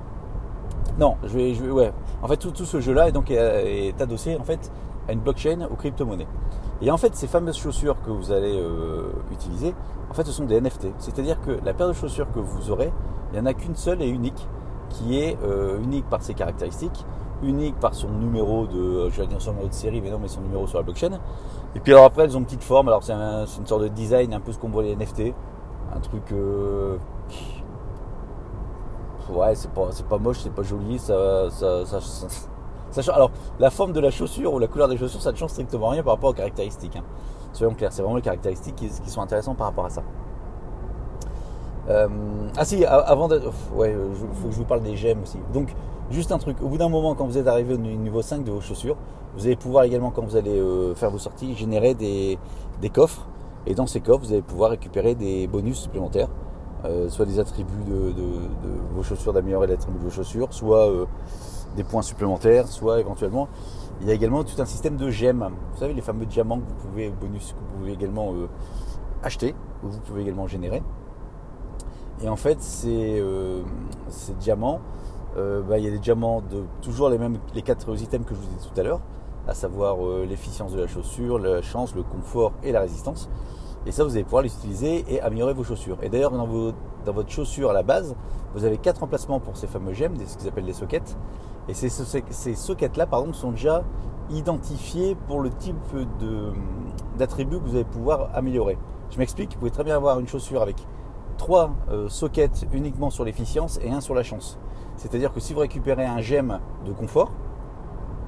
Non, 0.98 1.16
je 1.24 1.28
vais, 1.28 1.54
je 1.54 1.64
ouais. 1.64 1.92
En 2.22 2.28
fait, 2.28 2.36
tout, 2.36 2.52
ce 2.54 2.80
jeu-là 2.80 3.08
est 3.08 3.12
donc 3.12 3.30
est 3.30 4.00
adossé 4.00 4.36
en 4.38 4.44
fait 4.44 4.70
à 5.08 5.12
une 5.12 5.20
blockchain, 5.20 5.68
aux 5.70 5.76
crypto-monnaies. 5.76 6.26
Et 6.82 6.90
en 6.90 6.96
fait, 6.96 7.14
ces 7.14 7.26
fameuses 7.26 7.56
chaussures 7.56 7.96
que 8.02 8.10
vous 8.10 8.32
allez 8.32 8.56
euh, 8.56 9.12
utiliser, 9.32 9.74
en 10.10 10.14
fait, 10.14 10.24
ce 10.24 10.32
sont 10.32 10.44
des 10.44 10.60
NFT. 10.60 10.88
C'est-à-dire 10.98 11.40
que 11.40 11.58
la 11.64 11.72
paire 11.72 11.88
de 11.88 11.92
chaussures 11.92 12.30
que 12.32 12.40
vous 12.40 12.70
aurez, 12.70 12.92
il 13.32 13.34
n'y 13.34 13.40
en 13.40 13.46
a 13.46 13.54
qu'une 13.54 13.76
seule 13.76 14.02
et 14.02 14.08
unique, 14.08 14.46
qui 14.90 15.18
est 15.18 15.38
euh, 15.44 15.78
unique 15.82 16.08
par 16.08 16.22
ses 16.22 16.34
caractéristiques, 16.34 17.04
unique 17.42 17.76
par 17.76 17.94
son 17.94 18.08
numéro 18.08 18.66
de, 18.66 19.08
je 19.10 19.20
vais 19.20 19.26
dire 19.26 19.40
son 19.40 19.52
numéro 19.52 19.68
de 19.68 19.74
série, 19.74 20.00
mais 20.00 20.10
non, 20.10 20.18
mais 20.20 20.28
son 20.28 20.40
numéro 20.40 20.66
sur 20.66 20.78
la 20.78 20.84
blockchain. 20.84 21.20
Et 21.74 21.80
puis 21.80 21.92
alors 21.92 22.04
après, 22.04 22.24
elles 22.24 22.36
ont 22.36 22.40
une 22.40 22.46
petite 22.46 22.62
forme. 22.62 22.88
Alors 22.88 23.02
c'est 23.02 23.12
une 23.12 23.66
sorte 23.66 23.82
de 23.82 23.88
design 23.88 24.32
un 24.34 24.40
peu 24.40 24.52
ce 24.52 24.58
qu'on 24.58 24.68
voit 24.68 24.82
les 24.82 24.94
NFT, 24.96 25.34
un 25.94 26.00
truc. 26.00 26.32
Euh, 26.32 26.96
ouais, 29.30 29.54
c'est 29.54 29.70
pas, 29.70 29.88
pas 30.08 30.18
moche, 30.18 30.38
c'est 30.40 30.54
pas 30.54 30.62
joli, 30.62 30.98
ça, 30.98 31.50
ça, 31.50 31.84
ça 31.84 31.98
alors, 33.08 33.30
la 33.58 33.70
forme 33.70 33.92
de 33.92 34.00
la 34.00 34.10
chaussure 34.10 34.52
ou 34.54 34.58
la 34.58 34.66
couleur 34.66 34.88
des 34.88 34.96
chaussures, 34.96 35.20
ça 35.20 35.32
ne 35.32 35.36
change 35.36 35.50
strictement 35.50 35.88
rien 35.88 36.02
par 36.02 36.14
rapport 36.14 36.30
aux 36.30 36.34
caractéristiques. 36.34 36.96
Hein. 36.96 37.02
Soyons 37.52 37.74
clairs, 37.74 37.92
c'est 37.92 38.02
vraiment 38.02 38.16
les 38.16 38.22
caractéristiques 38.22 38.76
qui, 38.76 39.10
sont 39.10 39.20
intéressantes 39.20 39.56
par 39.56 39.68
rapport 39.68 39.86
à 39.86 39.90
ça. 39.90 40.02
Euh, 41.88 42.08
ah 42.56 42.64
si, 42.64 42.84
avant 42.84 43.28
de... 43.28 43.42
Ouais, 43.74 43.92
il 43.92 44.34
faut 44.40 44.48
que 44.48 44.54
je 44.54 44.58
vous 44.58 44.64
parle 44.64 44.82
des 44.82 44.96
gemmes 44.96 45.22
aussi. 45.22 45.38
Donc, 45.52 45.74
juste 46.10 46.32
un 46.32 46.38
truc. 46.38 46.56
Au 46.62 46.68
bout 46.68 46.78
d'un 46.78 46.88
moment, 46.88 47.14
quand 47.14 47.26
vous 47.26 47.38
êtes 47.38 47.46
arrivé 47.46 47.74
au 47.74 47.78
niveau 47.78 48.22
5 48.22 48.44
de 48.44 48.50
vos 48.50 48.60
chaussures, 48.60 48.96
vous 49.36 49.46
allez 49.46 49.56
pouvoir 49.56 49.84
également, 49.84 50.10
quand 50.10 50.22
vous 50.22 50.36
allez 50.36 50.58
euh, 50.58 50.94
faire 50.94 51.10
vos 51.10 51.18
sorties, 51.18 51.54
générer 51.54 51.94
des, 51.94 52.38
coffres. 52.92 53.26
Et 53.66 53.74
dans 53.74 53.86
ces 53.86 54.00
coffres, 54.00 54.26
vous 54.26 54.32
allez 54.32 54.42
pouvoir 54.42 54.70
récupérer 54.70 55.14
des 55.14 55.46
bonus 55.46 55.78
supplémentaires. 55.78 56.28
Euh, 56.84 57.08
soit 57.08 57.24
des 57.24 57.40
attributs 57.40 57.84
de, 57.86 58.12
vos 58.94 59.02
chaussures, 59.02 59.32
d'améliorer 59.32 59.66
l'attribut 59.66 59.98
de 59.98 60.04
vos 60.04 60.10
chaussures, 60.10 60.52
soit 60.52 60.90
des 61.76 61.84
points 61.84 62.02
supplémentaires, 62.02 62.68
soit 62.68 63.00
éventuellement. 63.00 63.48
Il 64.00 64.08
y 64.08 64.10
a 64.10 64.14
également 64.14 64.44
tout 64.44 64.60
un 64.60 64.64
système 64.66 64.96
de 64.96 65.10
gemmes. 65.10 65.50
Vous 65.72 65.78
savez, 65.78 65.94
les 65.94 66.02
fameux 66.02 66.26
diamants 66.26 66.58
que 66.58 66.66
vous 66.66 66.88
pouvez, 66.88 67.10
bonus, 67.10 67.52
que 67.52 67.58
vous 67.58 67.78
pouvez 67.78 67.92
également 67.92 68.32
euh, 68.32 68.48
acheter, 69.22 69.54
ou 69.82 69.88
vous 69.88 70.00
pouvez 70.00 70.22
également 70.22 70.46
générer. 70.46 70.82
Et 72.22 72.28
en 72.28 72.36
fait, 72.36 72.58
euh, 72.86 73.62
ces 74.08 74.34
diamants, 74.34 74.80
euh, 75.36 75.62
bah, 75.62 75.78
il 75.78 75.84
y 75.84 75.88
a 75.88 75.90
des 75.90 75.98
diamants 75.98 76.40
de 76.40 76.64
toujours 76.82 77.08
les 77.10 77.18
mêmes, 77.18 77.38
quatre 77.64 78.00
items 78.00 78.26
que 78.26 78.34
je 78.34 78.40
vous 78.40 78.46
ai 78.46 78.56
dit 78.58 78.68
tout 78.72 78.80
à 78.80 78.82
l'heure, 78.82 79.00
à 79.46 79.54
savoir 79.54 79.96
l'efficience 80.26 80.72
de 80.72 80.80
la 80.80 80.86
chaussure, 80.86 81.38
la 81.38 81.60
chance, 81.62 81.94
le 81.94 82.02
confort 82.02 82.52
et 82.62 82.72
la 82.72 82.80
résistance. 82.80 83.28
Et 83.86 83.92
ça, 83.92 84.04
vous 84.04 84.12
allez 84.12 84.24
pouvoir 84.24 84.42
les 84.42 84.54
utiliser 84.54 85.04
et 85.08 85.20
améliorer 85.20 85.52
vos 85.52 85.64
chaussures. 85.64 85.98
Et 86.02 86.08
d'ailleurs, 86.08 86.30
dans, 86.30 86.46
votre 86.46 87.30
chaussure 87.30 87.70
à 87.70 87.72
la 87.74 87.82
base, 87.82 88.16
vous 88.54 88.64
avez 88.64 88.78
quatre 88.78 89.02
emplacements 89.02 89.40
pour 89.40 89.56
ces 89.56 89.66
fameux 89.66 89.92
gemmes, 89.92 90.14
ce 90.26 90.38
qu'ils 90.38 90.48
appellent 90.48 90.64
les 90.64 90.72
sockets. 90.72 91.16
Et 91.68 91.74
ces, 91.74 91.88
sockets-là, 92.54 93.06
par 93.06 93.20
exemple, 93.20 93.36
sont 93.36 93.50
déjà 93.50 93.84
identifiés 94.30 95.16
pour 95.26 95.40
le 95.40 95.50
type 95.50 95.76
d'attributs 97.18 97.58
que 97.58 97.64
vous 97.64 97.74
allez 97.74 97.84
pouvoir 97.84 98.30
améliorer. 98.34 98.78
Je 99.10 99.18
m'explique, 99.18 99.52
vous 99.52 99.58
pouvez 99.58 99.70
très 99.70 99.84
bien 99.84 99.96
avoir 99.96 100.18
une 100.18 100.26
chaussure 100.26 100.62
avec 100.62 100.76
trois 101.36 101.70
euh, 101.90 102.08
sockets 102.08 102.66
uniquement 102.72 103.10
sur 103.10 103.24
l'efficience 103.24 103.78
et 103.82 103.90
un 103.90 104.00
sur 104.00 104.14
la 104.14 104.22
chance. 104.22 104.58
C'est-à-dire 104.96 105.32
que 105.32 105.40
si 105.40 105.54
vous 105.54 105.60
récupérez 105.60 106.04
un 106.04 106.20
gemme 106.20 106.60
de 106.86 106.92
confort, 106.92 107.30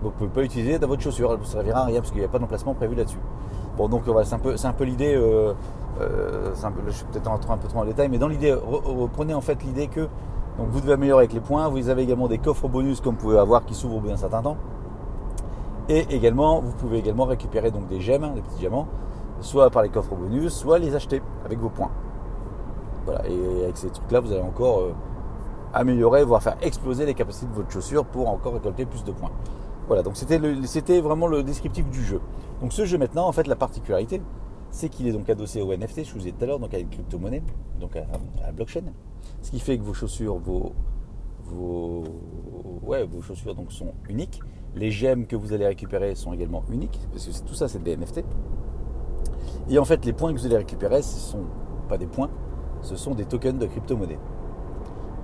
vous 0.02 0.08
ne 0.08 0.12
pouvez 0.12 0.30
pas 0.30 0.42
l'utiliser 0.42 0.78
dans 0.78 0.88
votre 0.88 1.02
chaussure, 1.02 1.32
elle 1.32 1.40
ne 1.40 1.44
servira 1.44 1.80
à 1.80 1.84
rien 1.84 2.00
parce 2.00 2.10
qu'il 2.10 2.20
n'y 2.20 2.26
a 2.26 2.28
pas 2.28 2.38
d'emplacement 2.38 2.74
prévu 2.74 2.94
là-dessus. 2.94 3.18
Bon, 3.76 3.88
donc 3.88 4.04
voilà, 4.06 4.24
c'est 4.24 4.34
un 4.66 4.72
peu, 4.72 4.84
l'idée. 4.84 5.14
Euh, 5.14 5.52
euh, 6.00 6.54
je 6.86 6.92
suis 6.92 7.04
peut-être 7.06 7.28
rentré 7.28 7.52
un 7.52 7.56
peu 7.56 7.68
trop 7.68 7.80
en 7.80 7.84
détail, 7.84 8.08
mais 8.08 8.18
dans 8.18 8.28
l'idée, 8.28 8.52
reprenez 8.52 9.34
en 9.34 9.40
fait 9.40 9.62
l'idée 9.64 9.88
que 9.88 10.08
vous 10.58 10.80
devez 10.80 10.94
améliorer 10.94 11.22
avec 11.22 11.32
les 11.32 11.40
points. 11.40 11.68
Vous 11.68 11.88
avez 11.88 12.02
également 12.02 12.28
des 12.28 12.38
coffres 12.38 12.68
bonus 12.68 13.00
comme 13.00 13.14
vous 13.14 13.20
pouvez 13.20 13.38
avoir 13.38 13.64
qui 13.64 13.74
s'ouvrent 13.74 13.96
au 13.96 14.00
bout 14.00 14.08
d'un 14.08 14.16
certain 14.16 14.42
temps. 14.42 14.56
Et 15.88 16.06
également, 16.10 16.60
vous 16.60 16.72
pouvez 16.72 16.98
également 16.98 17.24
récupérer 17.24 17.70
donc 17.70 17.86
des 17.88 18.00
gemmes, 18.00 18.34
des 18.34 18.40
petits 18.40 18.58
diamants, 18.58 18.88
soit 19.40 19.70
par 19.70 19.82
les 19.82 19.88
coffres 19.88 20.14
bonus, 20.14 20.52
soit 20.52 20.78
les 20.78 20.94
acheter 20.94 21.22
avec 21.44 21.58
vos 21.58 21.68
points. 21.68 21.90
Voilà, 23.04 23.26
et 23.28 23.64
avec 23.64 23.76
ces 23.76 23.88
trucs-là, 23.90 24.20
vous 24.20 24.32
allez 24.32 24.42
encore 24.42 24.80
euh, 24.80 24.94
améliorer, 25.72 26.24
voire 26.24 26.42
faire 26.42 26.56
exploser 26.62 27.06
les 27.06 27.14
capacités 27.14 27.46
de 27.46 27.52
votre 27.52 27.70
chaussure 27.70 28.04
pour 28.04 28.28
encore 28.28 28.54
récolter 28.54 28.86
plus 28.86 29.04
de 29.04 29.12
points. 29.12 29.32
Voilà, 29.86 30.02
donc 30.02 30.16
c'était 30.16 31.00
vraiment 31.00 31.26
le 31.26 31.42
descriptif 31.42 31.88
du 31.90 32.04
jeu. 32.04 32.20
Donc 32.60 32.72
ce 32.72 32.84
jeu 32.84 32.98
maintenant, 32.98 33.28
en 33.28 33.32
fait, 33.32 33.46
la 33.46 33.54
particularité, 33.56 34.20
c'est 34.70 34.88
qu'il 34.88 35.06
est 35.06 35.12
donc 35.12 35.30
adossé 35.30 35.62
au 35.62 35.74
NFT, 35.74 36.04
je 36.04 36.14
vous 36.14 36.26
ai 36.26 36.32
dit 36.32 36.32
tout 36.32 36.44
à 36.44 36.46
l'heure, 36.46 36.58
donc 36.58 36.74
à 36.74 36.78
une 36.78 36.88
crypto-monnaie, 36.88 37.42
donc 37.80 37.94
à, 37.96 38.04
la 38.42 38.52
blockchain. 38.52 38.82
Ce 39.42 39.50
qui 39.50 39.60
fait 39.60 39.78
que 39.78 39.82
vos 39.84 39.94
chaussures, 39.94 40.36
vos, 40.38 40.72
vos, 41.44 42.04
ouais, 42.82 43.04
vos 43.04 43.22
chaussures 43.22 43.54
donc 43.54 43.72
sont 43.72 43.94
uniques. 44.08 44.40
Les 44.74 44.90
gemmes 44.90 45.26
que 45.26 45.36
vous 45.36 45.52
allez 45.52 45.66
récupérer 45.66 46.14
sont 46.14 46.32
également 46.32 46.64
uniques, 46.70 47.00
parce 47.12 47.26
que 47.26 47.46
tout 47.46 47.54
ça 47.54 47.68
c'est 47.68 47.82
des 47.82 47.96
NFT. 47.96 48.24
Et 49.68 49.78
en 49.78 49.84
fait, 49.84 50.04
les 50.04 50.12
points 50.12 50.32
que 50.32 50.38
vous 50.38 50.46
allez 50.46 50.58
récupérer, 50.58 51.02
ce 51.02 51.14
ne 51.14 51.20
sont 51.20 51.44
pas 51.88 51.96
des 51.96 52.06
points, 52.06 52.30
ce 52.82 52.96
sont 52.96 53.14
des 53.14 53.24
tokens 53.24 53.58
de 53.58 53.66
crypto-monnaie. 53.66 54.18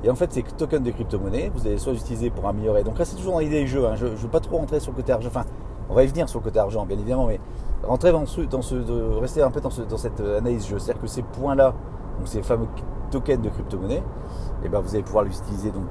Et 0.05 0.11
en 0.11 0.15
fait, 0.15 0.33
ces 0.33 0.43
tokens 0.43 0.83
de 0.83 0.91
crypto-monnaie, 0.91 1.51
vous 1.55 1.67
allez 1.67 1.79
soit 1.79 1.93
utiliser 1.93 2.31
pour 2.31 2.49
améliorer. 2.49 2.83
Donc 2.83 2.99
là, 2.99 3.05
c'est 3.05 3.17
toujours 3.17 3.35
dans 3.35 3.39
l'idée 3.39 3.61
du 3.61 3.69
jeu. 3.69 3.87
Hein. 3.87 3.95
Je 3.95 4.07
ne 4.07 4.11
veux 4.11 4.29
pas 4.29 4.41
trop 4.41 4.57
rentrer 4.57 4.81
sur 4.81 4.91
le 4.93 4.97
côté 4.97 5.13
argent. 5.13 5.29
Enfin, 5.29 5.45
on 5.89 5.95
va 5.95 6.03
y 6.05 6.07
venir 6.07 6.29
sur 6.29 6.41
le 6.41 6.45
côté 6.45 6.59
argent, 6.59 6.85
bien 6.87 6.99
évidemment, 6.99 7.27
mais 7.27 7.39
rentrer 7.85 8.13
dans 8.13 8.27
ce, 8.27 8.41
dans 8.43 8.63
ce 8.63 8.75
rester 9.21 9.43
un 9.43 9.51
peu 9.51 9.61
dans, 9.61 9.71
dans 9.89 9.97
cette 9.97 10.21
analyse 10.21 10.67
jeu. 10.67 10.79
C'est-à-dire 10.79 11.03
que 11.03 11.09
ces 11.09 11.23
points-là, 11.23 11.75
donc 12.19 12.29
ces 12.29 12.43
fameux 12.43 12.67
tokens 13.11 13.43
de 13.43 13.49
crypto-monnaie, 13.49 14.03
eh 14.65 14.69
ben 14.69 14.81
vous 14.81 14.95
allez 14.95 15.05
pouvoir 15.05 15.25
les 15.25 15.37
utiliser 15.37 15.71
donc 15.71 15.87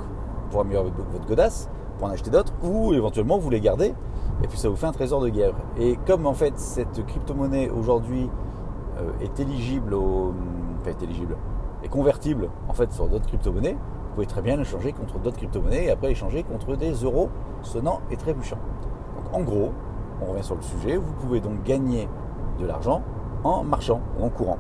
pour 0.49 0.61
améliorer 0.61 0.91
votre 1.11 1.27
godasse, 1.27 1.69
pour 1.97 2.07
en 2.07 2.11
acheter 2.11 2.31
d'autres, 2.31 2.53
ou 2.63 2.93
éventuellement 2.93 3.37
vous 3.37 3.49
les 3.49 3.61
gardez, 3.61 3.93
et 4.43 4.47
puis 4.47 4.57
ça 4.57 4.69
vous 4.69 4.75
fait 4.75 4.87
un 4.87 4.91
trésor 4.91 5.21
de 5.21 5.29
guerre. 5.29 5.53
Et 5.77 5.97
comme 6.07 6.25
en 6.25 6.33
fait 6.33 6.57
cette 6.57 7.05
crypto-monnaie 7.05 7.69
aujourd'hui 7.69 8.29
euh, 8.97 9.11
est 9.21 9.39
éligible 9.39 9.93
au. 9.93 10.33
Enfin, 10.81 10.91
est 10.91 11.03
éligible, 11.03 11.37
est 11.83 11.89
convertible 11.89 12.49
en 12.67 12.73
fait 12.73 12.91
sur 12.91 13.07
d'autres 13.07 13.27
crypto-monnaies, 13.27 13.77
vous 14.11 14.15
pouvez 14.15 14.27
très 14.27 14.41
bien 14.41 14.57
l'échanger 14.57 14.91
contre 14.91 15.19
d'autres 15.19 15.37
crypto-monnaies 15.37 15.85
et 15.85 15.89
après 15.89 16.11
échanger 16.11 16.43
contre 16.43 16.75
des 16.75 16.91
euros 16.91 17.29
sonnants 17.61 18.01
et 18.11 18.17
trébuchants. 18.17 18.59
Donc 19.15 19.33
en 19.33 19.41
gros, 19.41 19.71
on 20.21 20.31
revient 20.31 20.43
sur 20.43 20.55
le 20.55 20.61
sujet, 20.61 20.97
vous 20.97 21.13
pouvez 21.13 21.39
donc 21.39 21.63
gagner 21.63 22.09
de 22.59 22.65
l'argent 22.65 23.03
en 23.45 23.63
marchant 23.63 24.01
en 24.21 24.27
courant. 24.27 24.57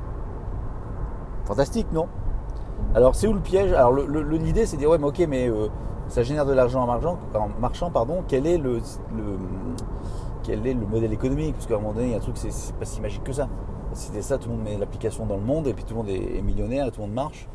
Fantastique, 1.43 1.87
non? 1.91 2.07
Alors 2.95 3.13
c'est 3.13 3.27
où 3.27 3.33
le 3.33 3.41
piège? 3.41 3.73
Alors 3.73 3.91
l'idée 3.91 4.65
c'est 4.65 4.77
de 4.77 4.81
dire 4.81 4.89
ouais 4.89 4.97
mais 4.97 5.07
ok 5.07 5.19
mais 5.27 5.49
euh, 5.49 5.67
ça 6.07 6.23
génère 6.23 6.45
de 6.45 6.53
l'argent 6.53 6.83
en 6.83 6.87
marchant, 6.87 7.19
en 7.35 7.49
marchant 7.59 7.91
pardon, 7.91 8.23
quel 8.25 8.47
est 8.47 8.57
le, 8.57 8.79
modèle 10.89 11.11
économique? 11.11 11.55
Parce 11.55 11.67
qu'à 11.67 11.75
un 11.75 11.79
moment 11.79 11.91
donné, 11.91 12.05
il 12.05 12.11
y 12.11 12.13
a 12.13 12.17
un 12.17 12.21
truc, 12.21 12.37
c'est 12.37 12.75
pas 12.75 12.85
si 12.85 13.01
magique 13.01 13.25
que 13.25 13.33
ça. 13.33 13.49
Si 13.91 14.07
c'était 14.07 14.21
ça, 14.21 14.37
tout 14.37 14.47
le 14.47 14.55
monde 14.55 14.63
met 14.63 14.77
l'application 14.77 15.25
dans 15.25 15.35
le 15.35 15.43
monde 15.43 15.67
et 15.67 15.73
puis 15.73 15.83
tout 15.83 15.93
le 15.93 15.97
monde 15.97 16.09
est 16.09 16.41
millionnaire 16.41 16.89
tout 16.89 17.01
le 17.01 17.07
monde 17.07 17.15
marche 17.15 17.49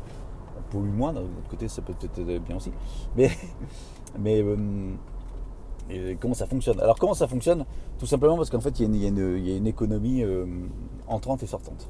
pollue 0.69 0.91
moins, 0.91 1.13
d'un 1.13 1.21
autre 1.21 1.49
côté 1.49 1.67
ça 1.67 1.81
peut 1.81 1.93
être 2.01 2.21
bien 2.43 2.57
aussi. 2.57 2.71
Mais, 3.15 3.29
mais 4.19 4.43
euh, 4.43 6.15
comment 6.19 6.33
ça 6.33 6.45
fonctionne? 6.45 6.79
Alors 6.79 6.97
comment 6.99 7.13
ça 7.13 7.27
fonctionne? 7.27 7.65
Tout 7.99 8.05
simplement 8.05 8.37
parce 8.37 8.49
qu'en 8.49 8.59
fait 8.59 8.79
il 8.79 8.95
y, 8.95 9.05
a 9.05 9.07
une, 9.07 9.67
économie 9.67 10.23
euh, 10.23 10.45
entrante 11.07 11.43
et 11.43 11.47
sortante. 11.47 11.89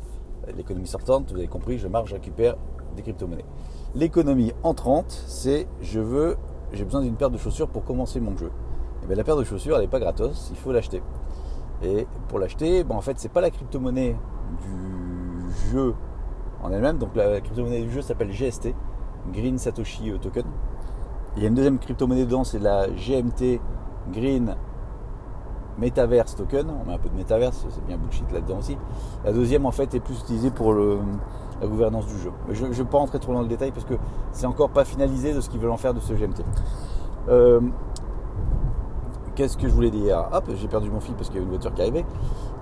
L'économie 0.55 0.87
sortante, 0.87 1.31
vous 1.31 1.37
avez 1.37 1.47
compris, 1.47 1.77
je 1.77 1.87
marche, 1.87 2.09
je 2.09 2.15
récupère 2.15 2.55
des 2.95 3.01
crypto-monnaies. 3.01 3.45
L'économie 3.95 4.53
entrante, 4.63 5.23
c'est 5.27 5.67
je 5.81 5.99
veux, 5.99 6.37
j'ai 6.71 6.85
besoin 6.85 7.01
d'une 7.01 7.15
paire 7.15 7.29
de 7.29 7.37
chaussures 7.37 7.67
pour 7.67 7.83
commencer 7.83 8.19
mon 8.19 8.37
jeu. 8.37 8.51
Et 9.03 9.07
bien, 9.07 9.15
la 9.15 9.23
paire 9.23 9.35
de 9.35 9.43
chaussures, 9.43 9.75
elle 9.75 9.81
n'est 9.81 9.87
pas 9.87 9.99
gratos, 9.99 10.47
il 10.51 10.57
faut 10.57 10.71
l'acheter. 10.71 11.01
Et 11.83 12.07
pour 12.27 12.39
l'acheter, 12.39 12.83
bon, 12.83 12.95
en 12.95 13.01
fait, 13.01 13.19
c'est 13.19 13.31
pas 13.31 13.41
la 13.41 13.49
crypto-monnaie 13.49 14.15
du 14.61 15.71
jeu 15.71 15.93
en 16.63 16.71
elle-même. 16.71 16.97
Donc 16.97 17.15
la 17.15 17.41
crypto-monnaie 17.41 17.81
du 17.81 17.91
jeu 17.91 18.01
s'appelle 18.01 18.31
GST, 18.31 18.73
Green 19.33 19.57
Satoshi 19.57 20.11
Token. 20.21 20.45
Il 21.35 21.43
y 21.43 21.45
a 21.45 21.49
une 21.49 21.55
deuxième 21.55 21.77
crypto-monnaie 21.77 22.25
dedans, 22.25 22.43
c'est 22.43 22.59
la 22.59 22.87
GMT 22.87 23.59
Green 24.11 24.55
Metaverse 25.77 26.35
Token. 26.35 26.67
On 26.69 26.87
met 26.87 26.95
un 26.95 26.97
peu 26.97 27.09
de 27.09 27.15
Metaverse, 27.15 27.65
c'est 27.69 27.85
bien 27.85 27.97
bullshit 27.97 28.31
là-dedans 28.31 28.57
aussi. 28.59 28.77
La 29.23 29.31
deuxième, 29.31 29.65
en 29.65 29.71
fait, 29.71 29.93
est 29.93 29.99
plus 29.99 30.19
utilisée 30.19 30.49
pour 30.49 30.73
la 30.73 31.67
gouvernance 31.67 32.07
du 32.07 32.17
jeu. 32.17 32.31
Mais 32.47 32.55
je 32.55 32.65
ne 32.65 32.71
vais 32.71 32.83
pas 32.83 32.97
rentrer 32.97 33.19
trop 33.19 33.33
dans 33.33 33.41
le 33.41 33.47
détail 33.47 33.71
parce 33.71 33.85
que 33.85 33.95
c'est 34.31 34.47
encore 34.47 34.69
pas 34.69 34.85
finalisé 34.85 35.33
de 35.33 35.41
ce 35.41 35.49
qu'ils 35.49 35.59
veulent 35.59 35.71
en 35.71 35.77
faire 35.77 35.93
de 35.93 35.99
ce 35.99 36.13
GMT. 36.13 36.43
Euh, 37.29 37.61
qu'est-ce 39.35 39.57
que 39.57 39.67
je 39.67 39.73
voulais 39.73 39.91
dire? 39.91 40.27
Hop, 40.31 40.45
j'ai 40.55 40.67
perdu 40.67 40.89
mon 40.89 40.99
fil 40.99 41.13
parce 41.13 41.29
qu'il 41.29 41.37
y 41.37 41.39
a 41.39 41.43
une 41.43 41.49
voiture 41.49 41.73
qui 41.73 41.81
arrivait. 41.81 42.05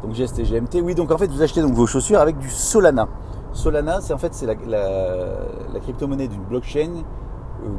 Donc 0.03 0.13
GST, 0.13 0.43
GMT. 0.43 0.81
Oui, 0.83 0.95
donc 0.95 1.11
en 1.11 1.17
fait, 1.17 1.27
vous 1.27 1.41
achetez 1.41 1.61
donc 1.61 1.73
vos 1.73 1.87
chaussures 1.87 2.19
avec 2.19 2.37
du 2.37 2.49
Solana. 2.49 3.07
Solana, 3.55 4.01
c'est 4.01 4.13
en 4.13 4.17
fait 4.17 4.33
c'est 4.33 4.45
la, 4.45 5.79
crypto-monnaie 5.79 6.27
d'une 6.27 6.43
blockchain 6.43 6.91
euh, 7.63 7.69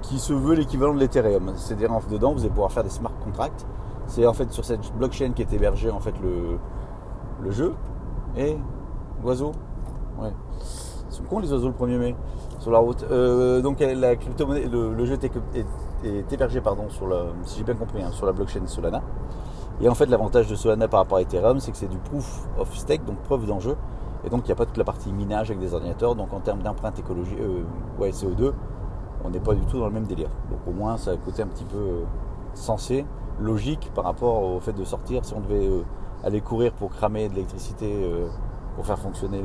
qui 0.00 0.18
se 0.18 0.32
veut 0.32 0.54
l'équivalent 0.54 0.94
de 0.94 0.98
l'Ethereum. 0.98 1.52
C'est-à-dire 1.56 1.90
dedans, 2.10 2.32
vous 2.32 2.40
allez 2.40 2.48
pouvoir 2.48 2.72
faire 2.72 2.82
des 2.82 2.90
smart 2.90 3.12
contracts. 3.22 3.66
C'est 4.06 4.26
en 4.26 4.32
fait 4.32 4.50
sur 4.50 4.64
cette 4.64 4.92
blockchain 4.96 5.32
qui 5.32 5.42
est 5.42 5.52
hébergé 5.52 5.90
en 5.90 6.00
fait 6.00 6.14
le, 6.22 7.50
jeu. 7.50 7.74
Et 8.36 8.56
l'oiseau. 9.22 9.52
Ouais. 10.18 10.32
Ils 11.10 11.14
sont 11.14 11.22
cons 11.24 11.38
les 11.38 11.52
oiseaux 11.52 11.68
le 11.68 11.74
1er 11.74 11.98
mai 11.98 12.16
sur 12.58 12.70
la 12.70 12.78
route. 12.78 13.04
Euh, 13.10 13.60
donc 13.60 13.80
la 13.80 14.16
crypto-monnaie, 14.16 14.68
le, 14.68 15.04
jeu 15.04 15.18
est, 15.22 16.32
hébergé 16.32 16.62
pardon 16.62 16.88
sur 16.88 17.06
si 17.44 17.58
j'ai 17.58 17.64
bien 17.64 17.74
compris, 17.74 18.02
hein, 18.02 18.10
sur 18.12 18.24
la 18.24 18.32
blockchain 18.32 18.66
Solana. 18.66 19.02
Et 19.82 19.88
en 19.88 19.94
fait 19.94 20.06
l'avantage 20.06 20.48
de 20.48 20.54
Solana 20.54 20.88
par 20.88 21.00
rapport 21.00 21.18
à 21.18 21.22
Ethereum, 21.22 21.60
c'est 21.60 21.72
que 21.72 21.76
c'est 21.76 21.88
du 21.88 21.98
proof 21.98 22.48
of 22.58 22.74
stake, 22.74 23.04
donc 23.04 23.18
preuve 23.18 23.44
d'enjeu. 23.46 23.76
Et 24.24 24.30
donc 24.30 24.42
il 24.44 24.46
n'y 24.46 24.52
a 24.52 24.56
pas 24.56 24.66
toute 24.66 24.76
la 24.76 24.84
partie 24.84 25.12
minage 25.12 25.50
avec 25.50 25.60
des 25.60 25.74
ordinateurs. 25.74 26.14
Donc 26.14 26.32
en 26.32 26.40
termes 26.40 26.62
d'empreinte 26.62 26.98
écologique, 26.98 27.38
euh, 27.40 27.62
ouais, 27.98 28.10
CO2, 28.10 28.52
on 29.24 29.30
n'est 29.30 29.40
pas 29.40 29.54
du 29.54 29.64
tout 29.66 29.78
dans 29.78 29.86
le 29.86 29.92
même 29.92 30.06
délire. 30.06 30.30
Donc 30.50 30.60
au 30.66 30.72
moins 30.72 30.96
ça 30.96 31.12
a 31.12 31.16
côté 31.16 31.42
un 31.42 31.46
petit 31.46 31.64
peu 31.64 31.78
euh, 31.78 32.04
sensé, 32.54 33.06
logique 33.40 33.90
par 33.94 34.04
rapport 34.04 34.42
au 34.42 34.60
fait 34.60 34.72
de 34.72 34.84
sortir. 34.84 35.24
Si 35.24 35.34
on 35.34 35.40
devait 35.40 35.66
euh, 35.66 35.82
aller 36.24 36.40
courir 36.40 36.72
pour 36.72 36.90
cramer 36.90 37.28
de 37.28 37.34
l'électricité 37.34 37.90
pour 38.76 38.84
faire 38.84 38.98
fonctionner 38.98 39.42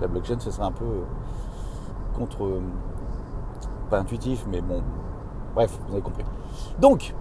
la 0.00 0.06
blockchain, 0.06 0.38
ce 0.38 0.50
serait 0.50 0.64
un 0.64 0.72
peu 0.72 1.02
contre. 2.16 2.48
pas 3.90 3.98
intuitif, 3.98 4.46
mais 4.50 4.62
bon. 4.62 4.82
Bref, 5.54 5.78
vous 5.86 5.92
avez 5.92 6.02
compris. 6.02 6.24
Donc, 6.80 7.14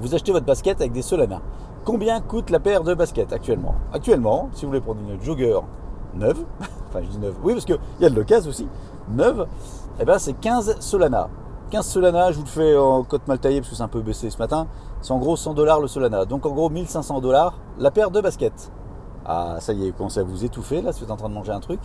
vous 0.00 0.14
achetez 0.14 0.30
votre 0.30 0.46
basket 0.46 0.80
avec 0.80 0.92
des 0.92 1.02
Solana. 1.02 1.40
Combien 1.84 2.20
coûte 2.20 2.50
la 2.50 2.60
paire 2.60 2.84
de 2.84 2.94
baskets 2.94 3.32
actuellement? 3.32 3.74
Actuellement, 3.92 4.48
si 4.52 4.64
vous 4.64 4.70
voulez 4.70 4.80
prendre 4.80 5.00
une 5.00 5.20
jogger 5.20 5.58
neuve, 6.14 6.44
enfin 6.88 7.00
je 7.02 7.08
dis 7.08 7.18
neuve, 7.18 7.36
oui 7.42 7.52
parce 7.54 7.64
qu'il 7.64 7.78
y 8.00 8.04
a 8.04 8.10
de 8.10 8.14
l'occasion 8.14 8.50
aussi, 8.50 8.68
neuve, 9.10 9.46
eh 10.00 10.04
ben 10.04 10.18
c'est 10.18 10.34
15 10.34 10.80
Solana. 10.80 11.28
15 11.70 11.86
Solana, 11.86 12.32
je 12.32 12.38
vous 12.38 12.44
le 12.44 12.48
fais 12.48 12.76
en 12.76 13.02
cote 13.04 13.26
mal 13.28 13.38
taillée 13.38 13.60
parce 13.60 13.70
que 13.70 13.76
c'est 13.76 13.82
un 13.82 13.88
peu 13.88 14.00
baissé 14.00 14.30
ce 14.30 14.38
matin, 14.38 14.66
c'est 15.00 15.12
en 15.12 15.18
gros 15.18 15.36
100 15.36 15.54
dollars 15.54 15.80
le 15.80 15.88
Solana. 15.88 16.24
Donc 16.24 16.46
en 16.46 16.50
gros 16.50 16.70
1500 16.70 17.20
dollars 17.20 17.58
la 17.78 17.90
paire 17.90 18.10
de 18.10 18.20
baskets. 18.20 18.72
Ah 19.26 19.56
ça 19.60 19.72
y 19.72 19.86
est, 19.86 19.90
vous 19.90 19.96
commencez 19.96 20.20
à 20.20 20.22
vous 20.22 20.44
étouffer 20.44 20.80
là 20.80 20.92
si 20.92 21.00
vous 21.00 21.06
êtes 21.06 21.10
en 21.10 21.16
train 21.16 21.28
de 21.28 21.34
manger 21.34 21.52
un 21.52 21.60
truc. 21.60 21.80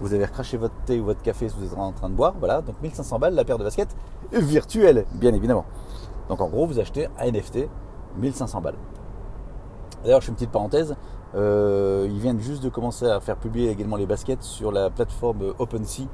Vous 0.00 0.14
avez 0.14 0.24
recraché 0.24 0.56
votre 0.56 0.74
thé 0.86 1.00
ou 1.00 1.04
votre 1.04 1.22
café 1.22 1.48
si 1.48 1.56
vous 1.58 1.66
êtes 1.66 1.78
en 1.78 1.92
train 1.92 2.08
de 2.08 2.14
boire. 2.14 2.34
Voilà, 2.38 2.62
donc 2.62 2.76
1500 2.80 3.18
balles 3.18 3.34
la 3.34 3.44
paire 3.44 3.58
de 3.58 3.64
baskets 3.64 3.94
virtuelle, 4.32 5.04
bien 5.14 5.34
évidemment. 5.34 5.64
Donc 6.28 6.40
en 6.40 6.48
gros, 6.48 6.66
vous 6.66 6.78
achetez 6.78 7.08
un 7.18 7.30
NFT 7.30 7.68
1500 8.16 8.60
balles. 8.60 8.76
D'ailleurs, 10.02 10.20
je 10.20 10.26
fais 10.26 10.30
une 10.30 10.36
petite 10.36 10.50
parenthèse. 10.50 10.94
Euh, 11.34 12.06
ils 12.08 12.18
viennent 12.18 12.40
juste 12.40 12.62
de 12.62 12.68
commencer 12.68 13.06
à 13.06 13.20
faire 13.20 13.36
publier 13.36 13.70
également 13.70 13.96
les 13.96 14.06
baskets 14.06 14.42
sur 14.42 14.72
la 14.72 14.90
plateforme 14.90 15.52
OpenSea, 15.58 16.04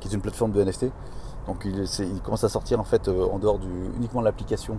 qui 0.00 0.08
est 0.08 0.12
une 0.12 0.20
plateforme 0.20 0.52
de 0.52 0.62
NFT. 0.62 0.86
Donc 1.46 1.64
il, 1.64 1.84
il 2.00 2.20
commence 2.22 2.44
à 2.44 2.48
sortir 2.48 2.80
en 2.80 2.84
fait 2.84 3.08
euh, 3.08 3.26
en 3.26 3.38
dehors 3.38 3.58
du, 3.58 3.68
uniquement 3.96 4.20
de 4.20 4.24
l'application 4.24 4.78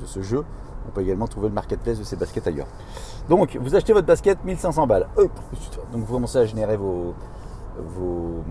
de 0.00 0.06
ce 0.06 0.22
jeu. 0.22 0.44
On 0.86 0.90
peut 0.90 1.02
également 1.02 1.26
trouver 1.26 1.48
le 1.48 1.54
marketplace 1.54 1.98
de 1.98 2.04
ces 2.04 2.16
baskets 2.16 2.46
ailleurs. 2.46 2.66
Donc 3.28 3.56
vous 3.60 3.74
achetez 3.74 3.92
votre 3.92 4.06
basket 4.06 4.42
1500 4.44 4.86
balles. 4.86 5.08
Donc 5.16 6.02
vous 6.02 6.14
commencez 6.14 6.38
à 6.38 6.46
générer 6.46 6.76
vos, 6.76 7.14
vos, 7.78 8.42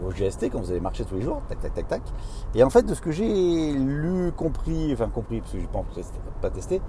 vos 0.00 0.10
GST 0.10 0.50
quand 0.50 0.60
vous 0.60 0.70
allez 0.70 0.80
marcher 0.80 1.04
tous 1.04 1.16
les 1.16 1.22
jours. 1.22 1.42
Tac 1.48 1.60
tac 1.60 1.74
tac 1.74 1.88
tac. 1.88 2.02
Et 2.54 2.62
en 2.62 2.70
fait 2.70 2.82
de 2.82 2.94
ce 2.94 3.00
que 3.00 3.10
j'ai 3.10 3.72
lu, 3.72 4.32
compris, 4.36 4.92
enfin 4.92 5.08
compris 5.08 5.40
parce 5.40 5.52
que 5.52 5.58
je 5.58 5.64
n'ai 5.64 5.70
pas 6.40 6.50
testé, 6.50 6.80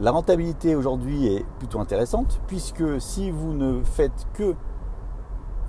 la 0.00 0.10
rentabilité 0.10 0.74
aujourd'hui 0.74 1.26
est 1.26 1.44
plutôt 1.58 1.80
intéressante 1.80 2.40
puisque 2.46 3.00
si 3.00 3.30
vous 3.30 3.52
ne 3.54 3.82
faites 3.82 4.26
que 4.34 4.54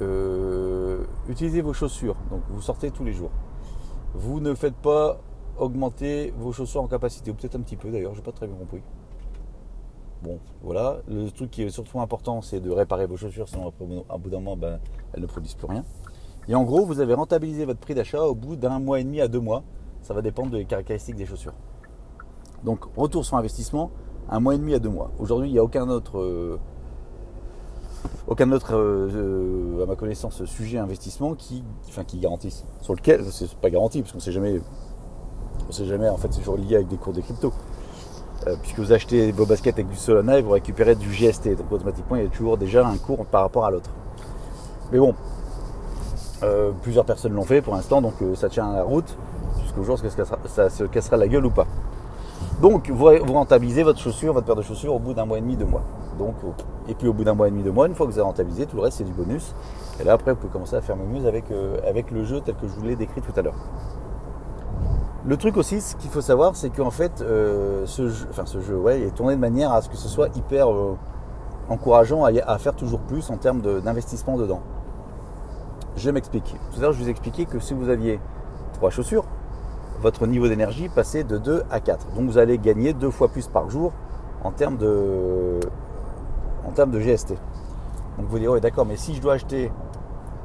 euh, 0.01 1.05
utiliser 1.27 1.61
vos 1.61 1.73
chaussures, 1.73 2.15
donc 2.29 2.41
vous 2.49 2.61
sortez 2.61 2.91
tous 2.91 3.03
les 3.03 3.13
jours, 3.13 3.31
vous 4.13 4.39
ne 4.39 4.53
faites 4.53 4.75
pas 4.75 5.19
augmenter 5.57 6.33
vos 6.37 6.51
chaussures 6.51 6.81
en 6.81 6.87
capacité, 6.87 7.31
ou 7.31 7.33
peut-être 7.33 7.55
un 7.55 7.61
petit 7.61 7.75
peu 7.75 7.89
d'ailleurs, 7.89 8.13
je 8.13 8.19
n'ai 8.19 8.23
pas 8.23 8.31
très 8.31 8.47
bien 8.47 8.55
compris. 8.55 8.81
Bon, 10.23 10.39
voilà. 10.63 10.97
Le 11.07 11.29
truc 11.29 11.51
qui 11.51 11.63
est 11.63 11.69
surtout 11.69 11.99
important, 11.99 12.41
c'est 12.41 12.59
de 12.59 12.71
réparer 12.71 13.05
vos 13.05 13.17
chaussures, 13.17 13.47
sinon 13.47 13.67
après, 13.67 13.85
un 13.85 14.17
bout 14.17 14.29
d'un 14.29 14.39
moment, 14.39 14.57
ben, 14.57 14.79
elles 15.13 15.21
ne 15.21 15.27
produisent 15.27 15.55
plus 15.55 15.67
rien. 15.67 15.83
Et 16.47 16.55
en 16.55 16.63
gros, 16.63 16.85
vous 16.85 16.99
avez 16.99 17.13
rentabilisé 17.13 17.65
votre 17.65 17.79
prix 17.79 17.93
d'achat 17.93 18.21
au 18.21 18.33
bout 18.33 18.55
d'un 18.55 18.79
mois 18.79 18.99
et 18.99 19.03
demi 19.03 19.21
à 19.21 19.27
deux 19.27 19.39
mois. 19.39 19.63
Ça 20.01 20.13
va 20.13 20.21
dépendre 20.21 20.51
des 20.51 20.65
caractéristiques 20.65 21.15
des 21.15 21.25
chaussures. 21.25 21.53
Donc, 22.63 22.85
retour 22.95 23.25
sur 23.25 23.37
investissement, 23.37 23.91
un 24.29 24.39
mois 24.39 24.55
et 24.55 24.57
demi 24.57 24.73
à 24.73 24.79
deux 24.79 24.89
mois. 24.89 25.11
Aujourd'hui, 25.19 25.49
il 25.49 25.53
n'y 25.53 25.59
a 25.59 25.63
aucun 25.63 25.87
autre, 25.89 26.19
euh, 26.19 26.59
aucun 28.27 28.51
autre 28.51 28.75
euh, 28.75 29.09
euh, 29.13 29.83
à 29.83 29.85
ma 29.85 29.95
connaissance, 29.95 30.43
sujet 30.45 30.77
investissement 30.77 31.33
qui, 31.33 31.63
enfin, 31.87 32.03
qui 32.03 32.19
garantisse. 32.19 32.65
Sur 32.81 32.93
lequel, 32.93 33.23
c'est 33.31 33.53
pas 33.55 33.69
garanti, 33.69 34.01
parce 34.01 34.13
qu'on 34.13 34.19
sait 34.19 34.31
jamais, 34.31 34.59
on 35.67 35.71
sait 35.71 35.85
jamais, 35.85 36.09
en 36.09 36.17
fait, 36.17 36.27
c'est 36.31 36.39
toujours 36.39 36.57
lié 36.57 36.75
avec 36.75 36.87
des 36.87 36.97
cours 36.97 37.13
de 37.13 37.21
crypto. 37.21 37.53
puisque 38.61 38.79
vous 38.79 38.93
achetez 38.93 39.31
vos 39.31 39.45
baskets 39.45 39.75
avec 39.75 39.89
du 39.89 39.95
Solana 39.95 40.39
et 40.39 40.41
vous 40.41 40.51
récupérez 40.51 40.95
du 40.95 41.09
GST. 41.09 41.55
Donc 41.57 41.71
automatiquement, 41.71 42.15
il 42.17 42.23
y 42.23 42.25
a 42.25 42.29
toujours 42.29 42.57
déjà 42.57 42.87
un 42.87 42.97
cours 42.97 43.25
par 43.25 43.41
rapport 43.41 43.65
à 43.65 43.71
l'autre. 43.71 43.89
Mais 44.91 44.99
bon, 44.99 45.15
plusieurs 46.81 47.03
personnes 47.03 47.33
l'ont 47.33 47.43
fait 47.43 47.61
pour 47.61 47.75
l'instant, 47.75 48.01
donc 48.01 48.13
ça 48.35 48.47
tient 48.47 48.71
la 48.71 48.83
route 48.83 49.17
jusqu'au 49.63 49.83
jour 49.83 49.99
ça 50.45 50.69
se 50.69 50.83
cassera 50.83 51.17
la 51.17 51.27
gueule 51.27 51.45
ou 51.45 51.49
pas? 51.49 51.67
Donc 52.61 52.89
vous, 52.89 53.05
rentabilisez 53.33 53.83
votre 53.83 53.99
chaussure, 53.99 54.33
votre 54.33 54.45
paire 54.47 54.55
de 54.55 54.63
chaussures 54.63 54.93
au 54.93 54.99
bout 54.99 55.13
d'un 55.13 55.25
mois 55.25 55.37
et 55.37 55.41
demi, 55.41 55.55
deux 55.55 55.65
mois. 55.65 55.83
Donc, 56.17 56.35
et 56.87 56.95
puis 56.95 57.07
au 57.07 57.13
bout 57.13 57.23
d'un 57.23 57.35
mois 57.35 57.47
et 57.47 57.51
demi, 57.51 57.61
deux 57.61 57.71
mois, 57.71 57.87
une 57.87 57.93
fois 57.93 58.07
que 58.07 58.11
vous 58.11 58.17
avez 58.17 58.25
rentabilisé, 58.25 58.65
tout 58.65 58.77
le 58.77 58.81
reste 58.81 58.97
c'est 58.97 59.03
du 59.03 59.13
bonus. 59.13 59.53
Et 59.99 60.03
là 60.03 60.13
après 60.13 60.31
vous 60.31 60.37
pouvez 60.37 60.53
commencer 60.53 60.75
à 60.75 60.81
faire 60.81 60.95
mieux 60.95 61.27
avec, 61.27 61.51
euh, 61.51 61.77
avec 61.87 62.09
le 62.09 62.23
jeu 62.23 62.41
tel 62.41 62.55
que 62.55 62.67
je 62.67 62.73
vous 62.73 62.83
l'ai 62.83 62.95
décrit 62.95 63.21
tout 63.21 63.33
à 63.37 63.43
l'heure. 63.43 63.55
Le 65.27 65.35
truc 65.35 65.57
aussi, 65.57 65.81
ce 65.81 65.97
qu'il 65.97 66.09
faut 66.09 66.21
savoir, 66.21 66.55
c'est 66.55 66.69
qu'en 66.69 66.89
fait, 66.89 67.21
euh, 67.21 67.85
ce 67.85 68.07
jeu, 68.07 68.27
est 68.91 69.13
tourné 69.13 69.35
de 69.35 69.41
manière 69.41 69.73
à 69.73 69.81
ce 69.81 69.89
que 69.89 69.97
ce 69.97 70.07
soit 70.07 70.29
hyper 70.37 70.71
euh, 70.71 70.95
encourageant 71.69 72.23
à, 72.23 72.57
faire 72.57 72.73
toujours 72.73 73.01
plus 73.01 73.29
en 73.29 73.35
termes 73.35 73.61
d'investissement 73.61 74.37
dedans. 74.37 74.61
Je 75.97 76.09
m'explique. 76.11 76.55
Tout 76.71 76.79
à 76.79 76.83
l'heure, 76.83 76.93
je 76.93 76.99
vous 76.99 77.07
ai 77.07 77.11
expliqué 77.11 77.45
que 77.45 77.59
si 77.59 77.73
vous 77.73 77.89
aviez 77.89 78.21
trois 78.73 78.89
chaussures, 78.89 79.25
votre 80.01 80.27
niveau 80.27 80.47
d'énergie 80.47 80.89
passait 80.89 81.23
de 81.23 81.37
2 81.37 81.63
à 81.71 81.79
4. 81.79 82.07
Donc 82.15 82.29
vous 82.29 82.37
allez 82.37 82.57
gagner 82.57 82.93
deux 82.93 83.09
fois 83.09 83.27
plus 83.29 83.47
par 83.47 83.69
jour 83.69 83.93
en 84.43 84.51
termes 84.51 84.77
de, 84.77 85.59
GST. 86.99 87.31
Donc 88.17 88.27
vous 88.27 88.39
direz, 88.39 88.53
ouais 88.53 88.61
d'accord, 88.61 88.85
mais 88.85 88.97
si 88.97 89.15
je 89.15 89.21
dois 89.21 89.33
acheter 89.33 89.71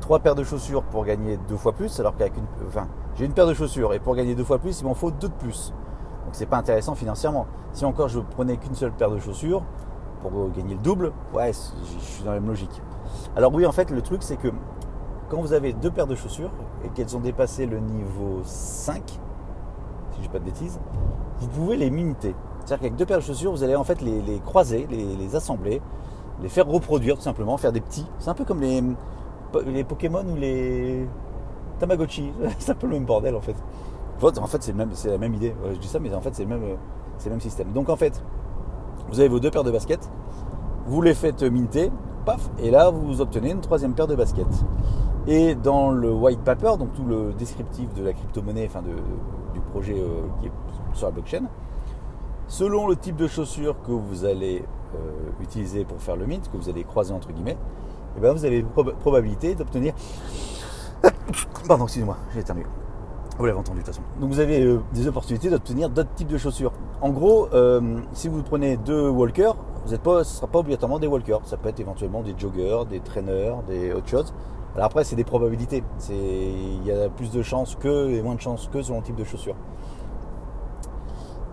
trois 0.00 0.18
paires 0.18 0.34
de 0.34 0.44
chaussures 0.44 0.82
pour 0.82 1.04
gagner 1.04 1.38
deux 1.48 1.56
fois 1.56 1.72
plus, 1.72 2.00
alors 2.00 2.16
qu'avec 2.16 2.36
une, 2.36 2.44
enfin, 2.66 2.88
j'ai 3.16 3.24
une 3.24 3.32
paire 3.32 3.46
de 3.46 3.54
chaussures 3.54 3.94
et 3.94 3.98
pour 3.98 4.14
gagner 4.14 4.34
deux 4.34 4.44
fois 4.44 4.58
plus, 4.58 4.80
il 4.80 4.84
m'en 4.84 4.94
faut 4.94 5.10
deux 5.10 5.28
de 5.28 5.34
plus. 5.34 5.72
Donc 6.24 6.34
c'est 6.34 6.46
pas 6.46 6.56
intéressant 6.56 6.94
financièrement. 6.94 7.46
Si 7.72 7.84
encore 7.84 8.08
je 8.08 8.20
prenais 8.20 8.56
qu'une 8.56 8.74
seule 8.74 8.92
paire 8.92 9.10
de 9.10 9.18
chaussures 9.18 9.62
pour 10.22 10.50
gagner 10.50 10.74
le 10.74 10.80
double, 10.80 11.12
ouais, 11.34 11.52
je 11.52 11.98
suis 11.98 12.24
dans 12.24 12.32
la 12.32 12.40
même 12.40 12.48
logique. 12.48 12.82
Alors 13.36 13.52
oui, 13.52 13.66
en 13.66 13.72
fait, 13.72 13.90
le 13.90 14.00
truc 14.02 14.22
c'est 14.22 14.36
que 14.36 14.48
quand 15.28 15.40
vous 15.40 15.52
avez 15.52 15.72
deux 15.72 15.90
paires 15.90 16.06
de 16.06 16.14
chaussures 16.14 16.50
et 16.84 16.88
qu'elles 16.88 17.16
ont 17.16 17.20
dépassé 17.20 17.66
le 17.66 17.78
niveau 17.78 18.40
5, 18.44 19.18
si 20.14 20.22
je 20.22 20.28
pas 20.28 20.38
de 20.38 20.44
bêtises, 20.44 20.78
vous 21.40 21.48
pouvez 21.48 21.76
les 21.76 21.90
miniter. 21.90 22.34
C'est-à-dire 22.58 22.78
qu'avec 22.78 22.96
deux 22.96 23.06
paires 23.06 23.18
de 23.18 23.22
chaussures, 23.22 23.50
vous 23.50 23.62
allez 23.62 23.74
en 23.74 23.84
fait 23.84 24.00
les, 24.00 24.40
croiser, 24.44 24.86
les, 24.90 25.36
assembler, 25.36 25.80
les 26.40 26.48
faire 26.48 26.66
reproduire 26.66 27.16
tout 27.16 27.22
simplement, 27.22 27.56
faire 27.56 27.72
des 27.72 27.80
petits. 27.80 28.06
C'est 28.18 28.30
un 28.30 28.34
peu 28.34 28.44
comme 28.44 28.60
les, 28.60 29.84
Pokémon 29.84 30.24
ou 30.24 30.36
les 30.36 31.06
Tamagotchi. 31.78 32.32
c'est 32.58 32.72
un 32.72 32.74
peu 32.74 32.86
le 32.86 32.94
même 32.94 33.04
bordel 33.04 33.34
en 33.34 33.40
fait. 33.40 33.56
En 34.22 34.46
fait, 34.46 34.62
c'est, 34.62 35.08
la 35.08 35.18
même 35.18 35.34
idée. 35.34 35.52
je 35.68 35.78
dis 35.78 35.88
ça, 35.88 35.98
mais 35.98 36.14
en 36.14 36.20
fait, 36.20 36.32
c'est 36.32 36.44
le, 36.44 36.48
même, 36.48 36.76
c'est 37.18 37.28
le 37.28 37.32
même 37.32 37.40
système. 37.40 37.72
Donc 37.72 37.88
en 37.88 37.96
fait, 37.96 38.22
vous 39.10 39.18
avez 39.18 39.28
vos 39.28 39.40
deux 39.40 39.50
paires 39.50 39.64
de 39.64 39.72
baskets, 39.72 40.08
vous 40.86 41.02
les 41.02 41.14
faites 41.14 41.42
minter, 41.42 41.90
paf, 42.24 42.48
et 42.58 42.70
là 42.70 42.90
vous 42.90 43.20
obtenez 43.20 43.50
une 43.50 43.60
troisième 43.60 43.94
paire 43.94 44.06
de 44.06 44.14
baskets. 44.14 44.64
Et 45.26 45.54
dans 45.54 45.90
le 45.92 46.12
white 46.12 46.40
paper, 46.40 46.76
donc 46.78 46.92
tout 46.94 47.04
le 47.04 47.32
descriptif 47.32 47.92
de 47.94 48.04
la 48.04 48.12
crypto-monnaie, 48.12 48.66
enfin 48.66 48.82
du 48.82 49.60
projet 49.70 49.94
euh, 49.94 50.26
qui 50.40 50.46
est 50.46 50.52
sur 50.94 51.06
la 51.06 51.12
blockchain, 51.12 51.44
selon 52.48 52.88
le 52.88 52.96
type 52.96 53.16
de 53.16 53.28
chaussures 53.28 53.76
que 53.86 53.92
vous 53.92 54.24
allez 54.24 54.64
euh, 54.96 55.42
utiliser 55.42 55.84
pour 55.84 56.00
faire 56.00 56.16
le 56.16 56.26
mint, 56.26 56.50
que 56.50 56.56
vous 56.56 56.68
allez 56.68 56.82
croiser 56.82 57.14
entre 57.14 57.32
guillemets, 57.32 57.52
et 57.52 58.18
eh 58.18 58.20
ben 58.20 58.32
vous 58.32 58.44
avez 58.44 58.64
probabilité 59.00 59.54
d'obtenir. 59.54 59.94
Pardon, 61.68 61.84
excusez-moi, 61.84 62.16
j'ai 62.34 62.40
éternué. 62.40 62.66
Vous 63.38 63.46
l'avez 63.46 63.58
entendu 63.58 63.78
de 63.80 63.84
toute 63.84 63.94
façon. 63.94 64.02
Donc 64.20 64.30
vous 64.30 64.40
avez 64.40 64.60
euh, 64.60 64.80
des 64.92 65.06
opportunités 65.06 65.50
d'obtenir 65.50 65.88
d'autres 65.88 66.12
types 66.14 66.28
de 66.28 66.36
chaussures. 66.36 66.72
En 67.00 67.10
gros, 67.10 67.48
si 68.12 68.28
vous 68.28 68.42
prenez 68.42 68.76
deux 68.76 69.08
walkers, 69.08 69.56
vous 69.84 69.94
êtes 69.94 70.02
pas, 70.02 70.22
ce 70.22 70.30
ne 70.30 70.36
sera 70.36 70.46
pas 70.46 70.60
obligatoirement 70.60 71.00
des 71.00 71.08
walkers. 71.08 71.40
Ça 71.44 71.56
peut 71.56 71.68
être 71.68 71.80
éventuellement 71.80 72.22
des 72.22 72.34
joggers, 72.38 72.82
des 72.88 73.00
trainers, 73.00 73.56
des 73.66 73.92
autres 73.92 74.08
choses. 74.08 74.32
Alors 74.74 74.86
après, 74.86 75.04
c'est 75.04 75.16
des 75.16 75.24
probabilités. 75.24 75.84
Il 76.08 76.86
y 76.86 76.92
a 76.92 77.08
plus 77.10 77.30
de 77.30 77.42
chances 77.42 77.76
que 77.76 78.10
et 78.10 78.22
moins 78.22 78.34
de 78.34 78.40
chances 78.40 78.68
que 78.72 78.80
selon 78.80 78.98
le 78.98 79.04
type 79.04 79.16
de 79.16 79.24
chaussures. 79.24 79.56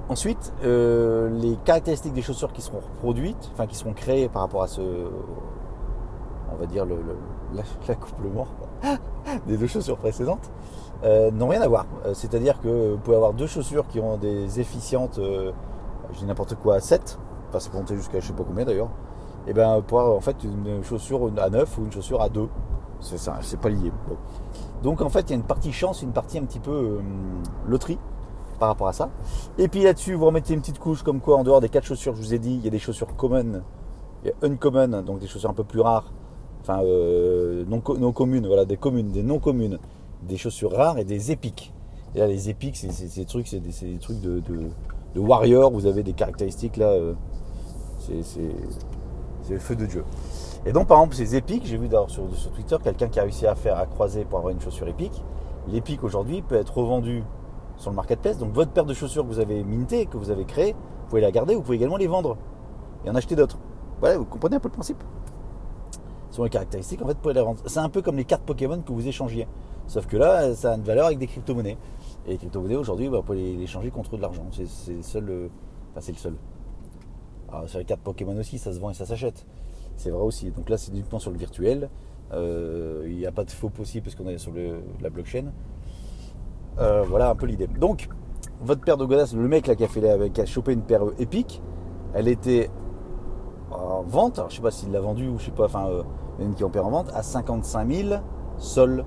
Ensuite, 0.09 0.53
euh, 0.63 1.29
les 1.29 1.55
caractéristiques 1.65 2.13
des 2.13 2.23
chaussures 2.23 2.51
qui 2.51 2.63
seront 2.63 2.79
reproduites, 2.79 3.51
enfin 3.53 3.67
qui 3.67 3.75
seront 3.75 3.93
créées 3.93 4.27
par 4.27 4.41
rapport 4.41 4.63
à 4.63 4.67
ce, 4.67 4.81
on 4.81 6.55
va 6.55 6.65
dire 6.65 6.83
l'accouplement 7.87 8.47
des 9.47 9.55
deux 9.55 9.67
chaussures 9.67 9.97
précédentes, 9.97 10.49
euh, 11.03 11.29
n'ont 11.29 11.49
rien 11.49 11.61
à 11.61 11.67
voir. 11.67 11.85
Euh, 12.05 12.15
c'est-à-dire 12.15 12.59
que 12.59 12.93
vous 12.93 12.97
pouvez 12.97 13.17
avoir 13.17 13.33
deux 13.33 13.45
chaussures 13.45 13.85
qui 13.87 13.99
ont 13.99 14.17
des 14.17 14.59
efficientes, 14.59 15.19
je 15.21 16.17
dis 16.17 16.25
n'importe 16.25 16.55
quoi, 16.55 16.75
à 16.75 16.79
7, 16.79 17.19
enfin 17.49 17.59
ça 17.59 17.69
peut 17.69 17.77
monter 17.77 17.95
jusqu'à 17.95 18.19
je 18.19 18.25
sais 18.25 18.33
pas 18.33 18.43
combien 18.43 18.65
d'ailleurs, 18.65 18.89
et 19.45 19.53
bien 19.53 19.79
pour 19.81 19.99
avoir 19.99 20.17
en 20.17 20.21
fait 20.21 20.43
une 20.43 20.83
chaussure 20.83 21.29
à 21.37 21.51
9 21.51 21.77
ou 21.77 21.83
une 21.83 21.91
chaussure 21.91 22.19
à 22.19 22.29
2. 22.29 22.49
C'est 23.01 23.17
ça, 23.17 23.37
c'est 23.41 23.59
pas 23.59 23.69
lié. 23.69 23.91
Donc 24.83 25.01
en 25.01 25.09
fait, 25.09 25.21
il 25.21 25.29
y 25.29 25.33
a 25.33 25.35
une 25.35 25.43
partie 25.43 25.71
chance, 25.71 26.01
une 26.01 26.11
partie 26.11 26.37
un 26.37 26.43
petit 26.43 26.59
peu 26.59 26.71
euh, 26.71 26.99
loterie 27.67 27.97
par 28.59 28.69
rapport 28.69 28.87
à 28.87 28.93
ça. 28.93 29.09
Et 29.57 29.67
puis 29.67 29.83
là-dessus, 29.83 30.13
vous 30.13 30.25
remettez 30.25 30.53
une 30.53 30.59
petite 30.59 30.79
couche 30.79 31.03
comme 31.03 31.21
quoi, 31.21 31.37
en 31.37 31.43
dehors 31.43 31.61
des 31.61 31.69
quatre 31.69 31.85
chaussures, 31.85 32.15
je 32.15 32.21
vous 32.21 32.33
ai 32.33 32.39
dit, 32.39 32.55
il 32.55 32.63
y 32.63 32.67
a 32.67 32.71
des 32.71 32.79
chaussures 32.79 33.15
common, 33.15 33.61
il 34.23 34.27
y 34.27 34.31
a 34.31 34.47
uncommon, 34.47 35.01
donc 35.01 35.19
des 35.19 35.27
chaussures 35.27 35.49
un 35.49 35.53
peu 35.53 35.63
plus 35.63 35.79
rares, 35.79 36.11
enfin 36.61 36.81
euh, 36.83 37.63
non, 37.67 37.81
non, 37.97 38.11
communes, 38.11 38.45
voilà, 38.47 38.65
des 38.65 38.77
communes, 38.77 39.11
des 39.11 39.23
non 39.23 39.39
communes, 39.39 39.79
des 40.23 40.37
chaussures 40.37 40.73
rares 40.73 40.97
et 40.97 41.05
des 41.05 41.31
épiques. 41.31 41.73
Et 42.15 42.19
là, 42.19 42.27
les 42.27 42.49
épiques, 42.49 42.75
c'est 42.75 43.15
des 43.15 43.25
trucs, 43.25 43.47
c'est 43.47 43.59
des, 43.59 43.97
trucs 43.99 44.19
de, 44.19 44.39
de, 44.39 45.19
warrior. 45.19 45.71
Vous 45.71 45.85
avez 45.85 46.01
des 46.01 46.13
caractéristiques 46.13 46.77
là, 46.77 46.87
euh, 46.87 47.13
c'est 47.99 49.53
le 49.53 49.59
feu 49.59 49.75
de 49.75 49.85
Dieu. 49.85 50.03
Et 50.65 50.73
donc, 50.73 50.87
par 50.87 50.97
exemple, 50.97 51.15
ces 51.15 51.35
épiques, 51.35 51.65
j'ai 51.65 51.77
vu 51.77 51.89
sur, 52.07 52.35
sur 52.35 52.51
Twitter 52.51 52.75
quelqu'un 52.83 53.07
qui 53.07 53.19
a 53.19 53.23
réussi 53.23 53.47
à 53.47 53.55
faire 53.55 53.77
à 53.77 53.85
croiser 53.85 54.25
pour 54.25 54.39
avoir 54.39 54.53
une 54.53 54.59
chaussure 54.59 54.87
épique. 54.87 55.23
L'épique 55.67 56.03
aujourd'hui 56.03 56.41
peut 56.41 56.55
être 56.55 56.77
revendue 56.77 57.23
sur 57.77 57.91
le 57.91 57.95
marketplace. 57.95 58.37
Donc, 58.37 58.51
votre 58.51 58.71
paire 58.71 58.85
de 58.85 58.93
chaussures 58.93 59.23
que 59.23 59.29
vous 59.29 59.39
avez 59.39 59.63
mintée, 59.63 60.05
que 60.05 60.17
vous 60.17 60.31
avez 60.31 60.45
créée, 60.45 60.73
vous 60.73 61.09
pouvez 61.09 61.21
la 61.21 61.31
garder, 61.31 61.55
vous 61.55 61.61
pouvez 61.61 61.77
également 61.77 61.97
les 61.97 62.07
vendre 62.07 62.37
et 63.05 63.09
en 63.09 63.15
acheter 63.15 63.35
d'autres. 63.35 63.57
Voilà, 63.99 64.17
vous 64.17 64.25
comprenez 64.25 64.57
un 64.57 64.59
peu 64.59 64.67
le 64.67 64.73
principe? 64.73 65.01
Sur 66.31 66.43
les 66.43 66.49
caractéristiques, 66.49 67.01
en 67.01 67.07
fait, 67.07 67.13
vous 67.13 67.19
pouvez 67.19 67.33
les 67.33 67.41
vendre. 67.41 67.61
C'est 67.65 67.79
un 67.79 67.89
peu 67.89 68.01
comme 68.01 68.17
les 68.17 68.25
cartes 68.25 68.43
Pokémon 68.43 68.81
que 68.81 68.91
vous 68.91 69.07
échangiez. 69.07 69.47
Sauf 69.87 70.05
que 70.05 70.17
là, 70.17 70.53
ça 70.53 70.73
a 70.73 70.75
une 70.75 70.83
valeur 70.83 71.07
avec 71.07 71.17
des 71.17 71.25
crypto-monnaies. 71.27 71.77
Et 72.27 72.31
les 72.31 72.37
crypto-monnaies 72.37 72.75
aujourd'hui, 72.75 73.09
bah, 73.09 73.17
vous 73.17 73.23
pouvez 73.23 73.55
les 73.55 73.63
échanger 73.63 73.89
contre 73.89 74.17
de 74.17 74.21
l'argent. 74.21 74.43
C'est 74.51 74.91
le 74.91 75.01
seul. 75.01 75.29
Euh, 75.29 75.47
enfin, 75.91 76.01
c'est 76.01 76.11
le 76.11 76.17
seul. 76.17 76.35
Alors, 77.51 77.67
sur 77.67 77.79
les 77.79 77.85
cartes 77.85 78.01
Pokémon 78.01 78.37
aussi, 78.37 78.59
ça 78.59 78.71
se 78.71 78.79
vend 78.79 78.91
et 78.91 78.93
ça 78.93 79.05
s'achète. 79.05 79.45
C'est 79.99 80.11
vrai 80.11 80.23
aussi. 80.23 80.49
Donc 80.51 80.69
là, 80.69 80.77
c'est 80.77 80.91
uniquement 80.91 81.19
sur 81.19 81.29
le 81.29 81.37
virtuel. 81.37 81.89
Euh, 82.31 83.03
il 83.05 83.17
n'y 83.17 83.25
a 83.25 83.33
pas 83.33 83.43
de 83.43 83.51
faux 83.51 83.69
possible 83.69 84.05
parce 84.05 84.15
qu'on 84.15 84.29
est 84.29 84.37
sur 84.37 84.53
la 85.01 85.09
blockchain. 85.09 85.51
Euh, 86.79 87.03
voilà 87.03 87.29
un 87.29 87.35
peu 87.35 87.45
l'idée. 87.45 87.67
Donc, 87.67 88.07
votre 88.61 88.79
paire 88.79 88.95
de 88.95 89.03
godasses, 89.03 89.33
le 89.33 89.45
mec 89.47 89.67
là 89.67 89.75
qui 89.75 89.83
a, 89.83 89.89
fait 89.89 90.29
qui 90.31 90.39
a 90.39 90.45
chopé 90.45 90.71
une 90.71 90.83
paire 90.83 91.01
épique, 91.19 91.61
elle 92.13 92.29
était 92.29 92.69
en 93.71 94.03
vente. 94.03 94.39
Alors, 94.39 94.49
je 94.49 94.55
sais 94.55 94.61
pas 94.61 94.71
s'il 94.71 94.89
l'a 94.93 95.01
vendue 95.01 95.27
ou 95.27 95.37
je 95.37 95.45
sais 95.45 95.51
pas. 95.51 95.65
Enfin, 95.65 95.89
euh, 95.89 96.03
il 96.39 96.45
y 96.45 96.47
en 96.47 96.53
qui 96.53 96.63
ont 96.63 96.85
en 96.85 96.89
vente 96.89 97.11
à 97.13 97.21
55 97.21 97.91
000 97.91 98.21
sols. 98.57 99.03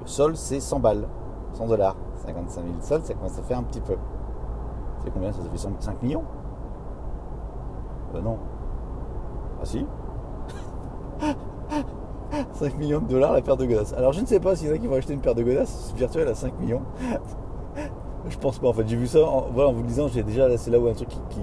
Le 0.00 0.06
sol, 0.08 0.36
c'est 0.36 0.58
100 0.58 0.80
balles, 0.80 1.06
100 1.52 1.68
dollars. 1.68 1.96
55 2.26 2.64
000 2.64 2.74
sols, 2.80 3.02
ça 3.04 3.14
commence 3.14 3.38
à 3.38 3.42
faire 3.42 3.58
un 3.58 3.62
petit 3.62 3.80
peu. 3.80 3.94
C'est 5.04 5.12
combien? 5.12 5.30
Ça, 5.32 5.38
fait 5.42 5.58
5 5.58 6.02
millions? 6.02 6.24
Ben 8.12 8.20
non. 8.20 8.38
Ah 9.62 9.64
si 9.64 9.86
5 12.54 12.78
millions 12.78 13.00
de 13.00 13.06
dollars 13.06 13.32
la 13.32 13.42
paire 13.42 13.56
de 13.56 13.64
godasses. 13.64 13.92
Alors 13.92 14.12
je 14.12 14.20
ne 14.20 14.26
sais 14.26 14.40
pas 14.40 14.56
s'il 14.56 14.68
y 14.68 14.70
en 14.72 14.74
a 14.74 14.78
qui 14.78 14.86
vont 14.86 14.96
acheter 14.96 15.14
une 15.14 15.20
paire 15.20 15.34
de 15.34 15.42
godasses 15.42 15.92
virtuelle 15.96 16.28
à 16.28 16.34
5 16.34 16.58
millions. 16.60 16.82
je 18.28 18.38
pense 18.38 18.58
pas. 18.58 18.68
En 18.68 18.72
fait, 18.72 18.88
j'ai 18.88 18.96
vu 18.96 19.06
ça 19.06 19.20
en, 19.24 19.50
vous 19.50 19.82
le 19.82 19.86
disant, 19.86 20.08
j'ai 20.08 20.22
déjà 20.22 20.56
c'est 20.56 20.70
là 20.70 20.78
où 20.78 20.88
un 20.88 20.94
truc 20.94 21.08
qui. 21.08 21.40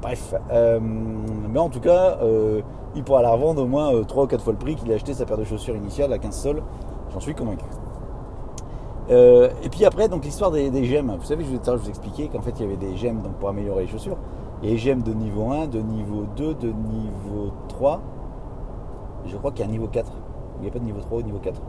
Bref. 0.00 0.34
Euh, 0.50 0.80
mais 0.80 1.60
en 1.60 1.68
tout 1.68 1.80
cas, 1.80 2.18
euh, 2.22 2.60
il 2.96 3.04
pourra 3.04 3.22
la 3.22 3.30
revendre 3.30 3.62
au 3.62 3.66
moins 3.66 4.02
3 4.02 4.22
euh, 4.22 4.26
ou 4.26 4.28
4 4.28 4.42
fois 4.42 4.52
le 4.52 4.58
prix 4.58 4.74
qu'il 4.74 4.90
a 4.90 4.96
acheté 4.96 5.14
sa 5.14 5.24
paire 5.24 5.38
de 5.38 5.44
chaussures 5.44 5.76
initiale 5.76 6.12
à 6.12 6.18
15 6.18 6.36
sols. 6.36 6.62
J'en 7.12 7.20
suis 7.20 7.34
convaincu. 7.34 7.64
et 9.08 9.68
puis 9.70 9.84
après, 9.84 10.08
donc 10.08 10.24
l'histoire 10.24 10.50
des, 10.50 10.84
gemmes. 10.84 11.16
Vous 11.18 11.26
savez, 11.26 11.44
je 11.44 11.50
vous, 11.50 11.60
je 11.64 11.70
vous 11.70 11.88
expliquais 11.88 12.28
qu'en 12.28 12.40
fait, 12.40 12.52
il 12.58 12.62
y 12.62 12.64
avait 12.64 12.76
des 12.76 12.96
gemmes 12.96 13.22
donc, 13.22 13.34
pour 13.34 13.48
améliorer 13.48 13.82
les 13.82 13.88
chaussures. 13.88 14.16
Et 14.64 14.78
j'aime 14.78 15.02
de 15.02 15.12
niveau 15.12 15.50
1, 15.50 15.66
de 15.66 15.80
niveau 15.80 16.24
2, 16.36 16.54
de 16.54 16.68
niveau 16.68 17.52
3. 17.68 18.00
Je 19.26 19.36
crois 19.36 19.50
qu'il 19.50 19.60
y 19.60 19.62
a 19.64 19.68
un 19.68 19.72
niveau 19.72 19.88
4. 19.88 20.10
Il 20.58 20.62
n'y 20.62 20.68
a 20.68 20.70
pas 20.70 20.78
de 20.78 20.84
niveau 20.84 21.00
3 21.00 21.18
ou 21.18 21.22
niveau 21.22 21.38
4. 21.38 21.60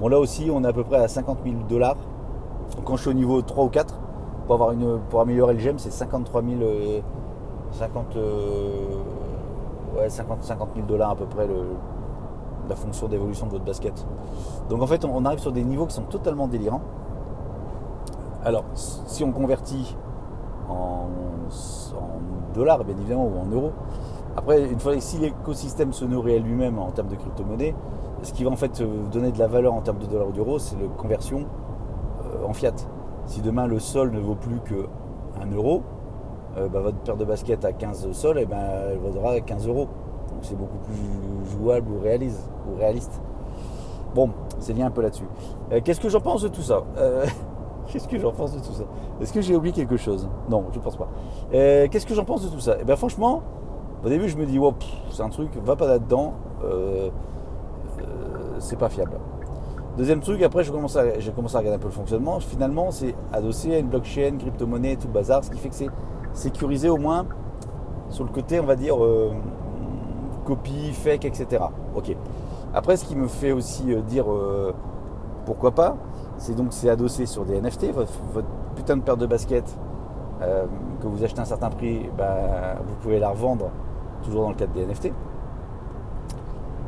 Bon 0.00 0.08
là 0.08 0.18
aussi 0.18 0.48
on 0.52 0.62
est 0.62 0.68
à 0.68 0.72
peu 0.72 0.84
près 0.84 0.98
à 0.98 1.08
50 1.08 1.38
000 1.44 1.56
dollars. 1.68 1.96
Quand 2.84 2.96
je 2.96 3.02
suis 3.02 3.10
au 3.10 3.14
niveau 3.14 3.42
3 3.42 3.64
ou 3.64 3.68
4, 3.68 3.94
pour, 4.46 4.54
avoir 4.54 4.72
une, 4.72 5.00
pour 5.08 5.20
améliorer 5.20 5.54
le 5.54 5.60
gemme, 5.60 5.78
c'est 5.78 5.90
53 5.90 6.42
000... 6.42 6.60
50, 7.72 8.16
ouais, 9.96 10.08
50, 10.08 10.42
50 10.44 10.68
000 10.76 10.86
dollars 10.86 11.10
à 11.10 11.16
peu 11.16 11.26
près 11.26 11.48
la 12.68 12.76
fonction 12.76 13.08
d'évolution 13.08 13.46
de 13.46 13.52
votre 13.52 13.64
basket. 13.64 14.06
Donc 14.68 14.82
en 14.82 14.86
fait 14.86 15.04
on 15.04 15.24
arrive 15.24 15.40
sur 15.40 15.52
des 15.52 15.64
niveaux 15.64 15.86
qui 15.86 15.94
sont 15.94 16.02
totalement 16.02 16.46
délirants. 16.46 16.82
Alors 18.44 18.64
si 18.74 19.24
on 19.24 19.32
convertit 19.32 19.96
en, 20.68 21.08
dollars, 22.54 22.84
bien 22.84 22.96
évidemment, 22.96 23.26
ou 23.26 23.38
en 23.38 23.46
euros. 23.46 23.72
Après, 24.36 24.68
une 24.68 24.80
fois 24.80 24.98
si 25.00 25.18
l'écosystème 25.18 25.92
se 25.92 26.04
nourrit 26.04 26.36
à 26.36 26.38
lui-même 26.38 26.78
en 26.78 26.90
termes 26.90 27.08
de 27.08 27.16
crypto-monnaie, 27.16 27.74
ce 28.22 28.32
qui 28.32 28.44
va 28.44 28.50
en 28.50 28.56
fait 28.56 28.82
donner 29.12 29.32
de 29.32 29.38
la 29.38 29.46
valeur 29.46 29.74
en 29.74 29.80
termes 29.80 29.98
de 29.98 30.06
dollars 30.06 30.28
ou 30.28 30.32
d'euros, 30.32 30.58
c'est 30.58 30.76
la 30.76 30.88
conversion 30.88 31.44
euh, 32.24 32.46
en 32.46 32.52
fiat. 32.52 32.74
Si 33.26 33.40
demain 33.40 33.66
le 33.66 33.78
sol 33.78 34.10
ne 34.10 34.20
vaut 34.20 34.34
plus 34.34 34.60
que 34.60 34.86
1 35.40 35.54
euro, 35.54 35.82
euh, 36.56 36.68
bah, 36.68 36.80
votre 36.80 36.98
paire 36.98 37.16
de 37.16 37.24
baskets 37.24 37.64
à 37.64 37.72
15 37.72 38.12
sols, 38.12 38.38
et 38.38 38.42
eh 38.42 38.46
ben, 38.46 38.56
elle 38.90 38.98
vaudra 38.98 39.38
15 39.40 39.68
euros. 39.68 39.88
Donc 40.30 40.40
c'est 40.42 40.56
beaucoup 40.56 40.78
plus 40.78 41.50
jouable 41.58 41.90
ou 41.92 42.00
réaliste. 42.00 43.20
Bon, 44.14 44.30
c'est 44.60 44.72
lié 44.72 44.82
un 44.82 44.90
peu 44.90 45.02
là-dessus. 45.02 45.28
Euh, 45.72 45.80
qu'est-ce 45.84 46.00
que 46.00 46.08
j'en 46.08 46.20
pense 46.20 46.42
de 46.42 46.48
tout 46.48 46.62
ça? 46.62 46.82
Qu'est-ce 47.92 48.08
que 48.08 48.18
j'en 48.18 48.32
pense 48.32 48.52
de 48.52 48.58
tout 48.58 48.72
ça? 48.72 48.84
Est-ce 49.20 49.32
que 49.32 49.40
j'ai 49.40 49.54
oublié 49.54 49.74
quelque 49.74 49.96
chose? 49.96 50.28
Non, 50.48 50.64
je 50.72 50.78
pense 50.78 50.96
pas. 50.96 51.08
Euh, 51.54 51.86
qu'est-ce 51.90 52.06
que 52.06 52.14
j'en 52.14 52.24
pense 52.24 52.42
de 52.44 52.48
tout 52.48 52.60
ça? 52.60 52.76
Eh 52.80 52.84
bien 52.84 52.96
franchement, 52.96 53.42
au 54.04 54.08
début 54.08 54.28
je 54.28 54.36
me 54.36 54.46
dis, 54.46 54.58
c'est 55.10 55.22
un 55.22 55.28
truc, 55.28 55.50
va 55.64 55.76
pas 55.76 55.86
là-dedans, 55.86 56.34
euh, 56.64 57.10
euh, 58.00 58.02
c'est 58.58 58.78
pas 58.78 58.88
fiable. 58.88 59.18
Deuxième 59.96 60.20
truc, 60.20 60.42
après 60.42 60.64
j'ai 60.64 60.72
commencé, 60.72 60.98
à, 60.98 61.02
regarder 61.02 61.72
un 61.72 61.78
peu 61.78 61.86
le 61.86 61.92
fonctionnement. 61.92 62.38
Finalement, 62.40 62.90
c'est 62.90 63.14
adossé 63.32 63.74
à 63.74 63.78
une 63.78 63.88
blockchain, 63.88 64.36
crypto-monnaie, 64.38 64.96
tout 64.96 65.06
le 65.06 65.12
bazar, 65.12 65.42
ce 65.42 65.50
qui 65.50 65.58
fait 65.58 65.70
que 65.70 65.74
c'est 65.74 65.90
sécurisé 66.34 66.88
au 66.88 66.98
moins 66.98 67.26
sur 68.10 68.24
le 68.24 68.30
côté, 68.30 68.60
on 68.60 68.66
va 68.66 68.76
dire, 68.76 68.96
copie, 70.44 70.92
fake, 70.92 71.24
etc. 71.24 71.64
Ok. 71.94 72.14
Après, 72.74 72.98
ce 72.98 73.06
qui 73.06 73.16
me 73.16 73.26
fait 73.26 73.52
aussi 73.52 73.96
dire 74.06 74.26
pourquoi 75.46 75.70
pas, 75.70 75.96
c'est 76.38 76.54
donc 76.54 76.68
c'est 76.70 76.90
adossé 76.90 77.26
sur 77.26 77.44
des 77.44 77.60
NFT. 77.60 77.92
Votre, 77.92 78.12
putain 78.74 78.96
de 78.96 79.02
paire 79.02 79.16
de 79.16 79.26
baskets 79.26 79.76
euh, 80.42 80.66
que 81.00 81.06
vous 81.06 81.24
achetez 81.24 81.38
à 81.38 81.42
un 81.42 81.46
certain 81.46 81.70
prix, 81.70 82.10
bah, 82.16 82.76
vous 82.86 82.94
pouvez 82.96 83.18
la 83.18 83.30
revendre 83.30 83.70
toujours 84.22 84.42
dans 84.42 84.50
le 84.50 84.54
cadre 84.54 84.72
des 84.72 84.84
NFT. 84.84 85.12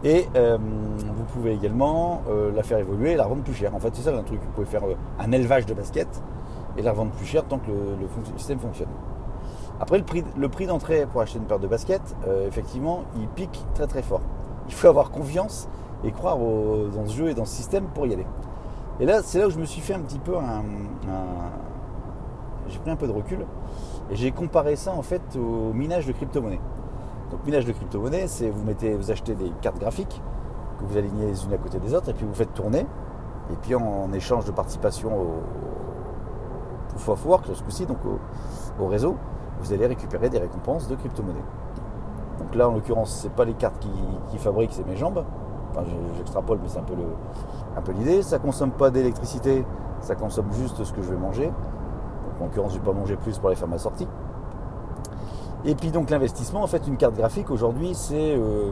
Et 0.05 0.29
euh, 0.37 0.59
vous 0.59 1.25
pouvez 1.25 1.55
également 1.55 2.23
euh, 2.29 2.53
la 2.55 2.63
faire 2.63 2.79
évoluer 2.79 3.13
et 3.13 3.17
la 3.17 3.25
revendre 3.25 3.43
plus 3.43 3.55
cher. 3.55 3.75
En 3.75 3.81
fait, 3.81 3.91
c'est 3.95 4.03
ça 4.03 4.17
un 4.17 4.23
truc. 4.23 4.41
Vous 4.41 4.51
pouvez 4.53 4.67
faire 4.67 4.83
un 5.19 5.33
élevage 5.33 5.67
de 5.67 5.75
baskets 5.75 6.23
et 6.77 6.83
la 6.83 6.93
revendre 6.93 7.11
plus 7.13 7.27
cher 7.27 7.45
tant 7.45 7.59
que 7.59 7.71
le, 7.71 8.07
système 8.37 8.59
fonctionne. 8.59 8.89
Après, 9.81 9.99
le 9.99 10.05
prix, 10.05 10.25
le 10.37 10.49
prix 10.49 10.67
d'entrée 10.67 11.07
pour 11.11 11.21
acheter 11.21 11.39
une 11.39 11.45
paire 11.45 11.59
de 11.59 11.67
baskets, 11.67 12.17
effectivement, 12.47 13.05
il 13.17 13.29
pique 13.29 13.65
très 13.75 13.87
très 13.87 14.03
fort. 14.03 14.21
Il 14.69 14.75
faut 14.75 14.89
avoir 14.89 15.11
confiance 15.11 15.69
et 16.05 16.13
croire 16.13 16.37
dans 16.37 17.07
ce 17.07 17.17
jeu 17.17 17.31
et 17.31 17.35
dans 17.35 17.45
ce 17.45 17.55
système 17.55 17.87
pour 17.87 18.07
y 18.07 18.13
aller. 18.13 18.27
Et 19.01 19.07
là, 19.07 19.23
c'est 19.23 19.39
là 19.39 19.47
où 19.47 19.51
je 19.51 19.59
me 19.59 19.65
suis 19.65 19.81
fait 19.81 19.95
un 19.95 20.01
petit 20.01 20.19
peu 20.19 20.37
un, 20.37 20.63
j'ai 22.69 22.79
pris 22.79 22.91
un 22.91 22.97
peu 22.97 23.07
de 23.07 23.13
recul 23.13 23.47
et 24.11 24.17
j'ai 24.17 24.33
comparé 24.33 24.77
ça 24.77 24.93
en 24.93 25.03
fait 25.03 25.23
au 25.37 25.73
minage 25.73 26.07
de 26.07 26.13
crypto-monnaie. 26.13 26.61
Donc 27.31 27.45
minage 27.45 27.65
de 27.65 27.73
crypto-monnaie, 27.73 28.27
c'est 28.27 28.51
vous 28.51 28.65
mettez, 28.65 28.95
vous 28.95 29.11
achetez 29.11 29.35
des 29.35 29.53
cartes 29.61 29.79
graphiques 29.79 30.21
que 30.79 30.85
vous 30.85 30.97
alignez 30.97 31.27
les 31.27 31.45
unes 31.45 31.53
à 31.53 31.59
côté 31.59 31.79
des 31.79 31.95
autres 31.95 32.09
et 32.09 32.15
puis 32.15 32.27
vous 32.27 32.35
faites 32.35 32.55
tourner. 32.55 32.87
Et 33.51 33.57
puis 33.63 33.75
en, 33.75 34.13
échange 34.13 34.45
de 34.45 34.53
participation 34.53 35.11
au, 35.17 35.43
au 36.97 37.11
of 37.11 37.27
Work, 37.27 37.47
ce 37.53 37.63
coup-ci, 37.63 37.87
donc 37.87 37.99
au, 38.79 38.87
réseau, 38.87 39.17
vous 39.61 39.73
allez 39.73 39.87
récupérer 39.87 40.29
des 40.29 40.39
récompenses 40.39 40.89
de 40.89 40.95
crypto-monnaie. 40.95 41.45
Donc 42.39 42.55
là, 42.55 42.69
en 42.69 42.73
l'occurrence, 42.73 43.21
c'est 43.23 43.33
pas 43.33 43.45
les 43.45 43.55
cartes 43.55 43.79
qui, 44.31 44.39
fabriquent, 44.39 44.73
c'est 44.73 44.87
mes 44.87 44.97
jambes. 44.97 45.25
Enfin, 45.71 45.83
j'extrapole, 46.17 46.59
mais 46.63 46.69
c'est 46.69 46.79
un 46.79 47.83
peu, 47.83 47.93
l'idée. 47.93 48.23
Ça 48.23 48.39
consomme 48.39 48.71
pas 48.71 48.91
d'électricité, 48.91 49.65
ça 50.01 50.15
consomme 50.15 50.53
juste 50.53 50.83
ce 50.83 50.93
que 50.93 51.03
je 51.03 51.11
vais 51.11 51.17
manger. 51.17 51.51
En 52.41 52.45
l'occurrence, 52.45 52.73
je 52.73 52.79
vais 52.79 52.85
pas 52.85 52.93
manger 52.93 53.17
plus 53.17 53.39
pour 53.39 53.49
aller 53.49 53.57
faire 53.57 53.69
ma 53.69 53.79
sortie. 53.79 54.07
Et 55.65 55.75
puis 55.75 55.91
donc 55.91 56.11
l'investissement, 56.11 56.63
en 56.63 56.67
fait, 56.67 56.87
une 56.87 56.97
carte 56.97 57.17
graphique 57.17 57.51
aujourd'hui, 57.51 57.95
c'est. 57.95 58.37
Euh, 58.37 58.71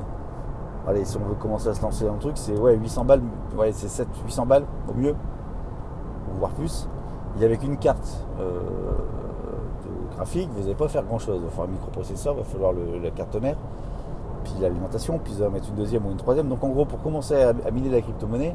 allez, 0.87 1.05
si 1.05 1.17
on 1.17 1.25
veut 1.29 1.35
commencer 1.35 1.69
à 1.69 1.75
se 1.75 1.83
lancer 1.83 2.05
dans 2.07 2.15
le 2.15 2.21
truc, 2.21 2.39
c'est 2.39 2.57
ouais, 2.57 2.77
800 2.77 3.05
balles, 3.05 3.23
ouais, 3.57 3.73
c'est 3.73 3.89
7, 3.89 4.07
800 4.25 4.47
balles 4.47 4.65
au 4.89 4.95
mieux, 4.95 5.15
voire 6.39 6.53
plus. 6.53 6.89
Il 7.37 7.45
avec 7.45 7.63
une 7.65 7.77
carte 7.77 8.25
euh, 8.41 8.53
graphique, 10.15 10.49
vous 10.55 10.63
n'allez 10.63 10.75
pas 10.75 10.89
faire 10.89 11.03
grand 11.03 11.19
chose. 11.19 11.37
Il 11.39 11.45
va 11.45 11.51
falloir 11.51 11.69
un 11.69 11.73
microprocesseur, 11.73 12.35
il 12.35 12.39
va 12.39 12.45
falloir 12.45 12.73
la 12.73 13.11
carte 13.11 13.35
mère, 13.37 13.57
puis 14.47 14.63
l'alimentation, 14.63 15.19
puis 15.19 15.33
vous 15.35 15.43
allez 15.43 15.53
mettre 15.53 15.69
une 15.69 15.75
deuxième 15.75 16.07
ou 16.07 16.11
une 16.11 16.17
troisième. 16.17 16.49
Donc 16.49 16.63
en 16.63 16.69
gros, 16.69 16.85
pour 16.85 17.03
commencer 17.03 17.35
à, 17.35 17.71
miner 17.73 17.91
la 17.91 18.01
crypto-monnaie, 18.01 18.55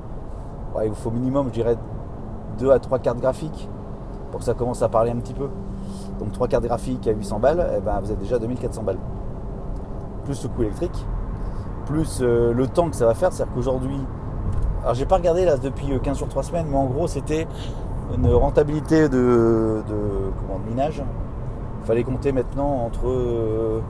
il 0.84 0.90
vous 0.90 0.96
faut 0.96 1.12
minimum, 1.12 1.48
je 1.48 1.54
dirais, 1.54 1.76
2 2.60 2.72
à 2.72 2.80
3 2.80 3.00
cartes 3.00 3.20
graphiques 3.20 3.68
pour 4.32 4.40
que 4.40 4.46
ça 4.46 4.54
commence 4.54 4.82
à 4.82 4.88
parler 4.88 5.12
un 5.12 5.18
petit 5.18 5.34
peu. 5.34 5.50
Donc 6.20 6.32
3 6.32 6.48
cartes 6.48 6.64
graphiques 6.64 7.06
à 7.08 7.12
800 7.12 7.40
balles, 7.40 7.68
eh 7.78 7.82
ben, 7.82 8.00
vous 8.02 8.12
êtes 8.12 8.20
déjà 8.20 8.38
à 8.38 8.40
2400 8.40 8.84
balles. 8.84 9.00
Plus 10.24 10.42
le 10.44 10.50
coût 10.50 10.62
électrique, 10.62 11.06
plus 11.86 12.20
euh, 12.22 12.54
le 12.54 12.68
temps 12.68 12.90
que 12.90 12.96
ça 12.96 13.06
va 13.06 13.14
faire. 13.14 13.34
C'est-à-dire 13.34 13.54
qu'aujourd'hui, 13.54 14.00
alors 14.84 14.96
j'ai 14.96 15.06
pas 15.06 15.18
regardé 15.18 15.44
là 15.44 15.58
depuis 15.58 16.00
15 16.00 16.18
jours, 16.18 16.30
3 16.30 16.44
semaines, 16.44 16.68
mais 16.70 16.78
en 16.78 16.86
gros 16.86 17.08
c'était 17.08 17.48
une 18.16 18.28
rentabilité 18.28 19.10
de, 19.10 19.82
minage. 20.68 21.04
Il 21.82 21.88
fallait 21.88 22.04
compter 22.04 22.32
maintenant 22.32 22.86
entre 22.86 23.82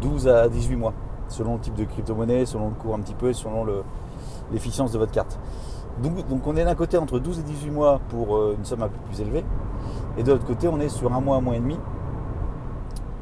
12 0.00 0.28
à 0.28 0.48
18 0.48 0.76
mois, 0.76 0.92
selon 1.28 1.54
le 1.54 1.60
type 1.60 1.74
de 1.74 1.84
crypto-monnaie, 1.84 2.46
selon 2.46 2.68
le 2.68 2.74
cours 2.74 2.94
un 2.94 3.00
petit 3.00 3.14
peu 3.14 3.30
et 3.30 3.34
selon 3.34 3.66
l'efficience 4.52 4.92
de 4.92 4.98
votre 4.98 5.12
carte. 5.12 5.38
Donc, 6.02 6.46
on 6.46 6.56
est 6.56 6.64
d'un 6.64 6.74
côté 6.74 6.98
entre 6.98 7.18
12 7.18 7.38
et 7.38 7.42
18 7.42 7.70
mois 7.70 8.00
pour 8.10 8.36
euh, 8.36 8.54
une 8.58 8.64
somme 8.64 8.82
un 8.82 8.88
peu 8.88 8.98
plus 9.06 9.20
élevée, 9.20 9.44
et 10.18 10.22
de 10.22 10.32
l'autre 10.32 10.44
côté 10.44 10.68
on 10.68 10.78
est 10.78 10.90
sur 10.90 11.12
un 11.12 11.20
mois, 11.20 11.36
un 11.36 11.40
mois 11.40 11.56
et 11.56 11.60
demi, 11.60 11.78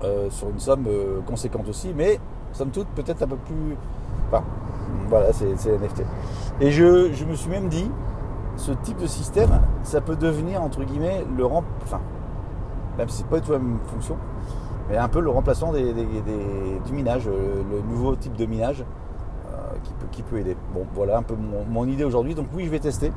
euh, 0.02 0.28
sur 0.30 0.48
une 0.48 0.58
somme 0.58 0.86
euh, 0.88 1.20
conséquente 1.24 1.68
aussi, 1.68 1.92
mais 1.96 2.18
somme 2.52 2.70
toute 2.70 2.88
peut-être 2.88 3.22
un 3.22 3.28
peu 3.28 3.36
plus... 3.36 3.76
Enfin, 4.28 4.42
voilà, 5.08 5.32
c'est 5.32 5.46
NFT. 5.46 6.02
Et 6.60 6.72
je, 6.72 7.12
je 7.12 7.24
me 7.24 7.34
suis 7.34 7.48
même 7.48 7.68
dit, 7.68 7.88
ce 8.56 8.72
type 8.72 8.98
de 8.98 9.06
système, 9.06 9.60
ça 9.84 10.00
peut 10.00 10.16
devenir 10.16 10.62
entre 10.62 10.82
guillemets 10.82 11.24
le 11.36 11.44
rem... 11.46 11.64
enfin, 11.82 12.00
même 12.98 13.08
si 13.08 13.18
c'est 13.18 13.26
pas 13.28 13.38
du 13.38 13.46
tout 13.46 13.52
la 13.52 13.58
même 13.58 13.78
fonction, 13.86 14.16
mais 14.88 14.96
un 14.96 15.08
peu 15.08 15.20
le 15.20 15.30
remplaçant 15.30 15.72
du 15.72 16.92
minage, 16.92 17.26
euh, 17.26 17.62
le, 17.70 17.80
nouveau 17.82 18.16
type 18.16 18.36
de 18.36 18.46
minage 18.46 18.84
euh, 19.50 19.56
qui, 20.10 20.22
peut, 20.22 20.38
aider. 20.38 20.56
Bon, 20.74 20.86
voilà 20.94 21.18
un 21.18 21.22
peu 21.22 21.34
mon, 21.34 21.86
idée 21.86 22.04
aujourd'hui. 22.04 22.34
Donc 22.34 22.46
oui, 22.54 22.64
je 22.64 22.70
vais 22.70 22.80
tester. 22.80 23.12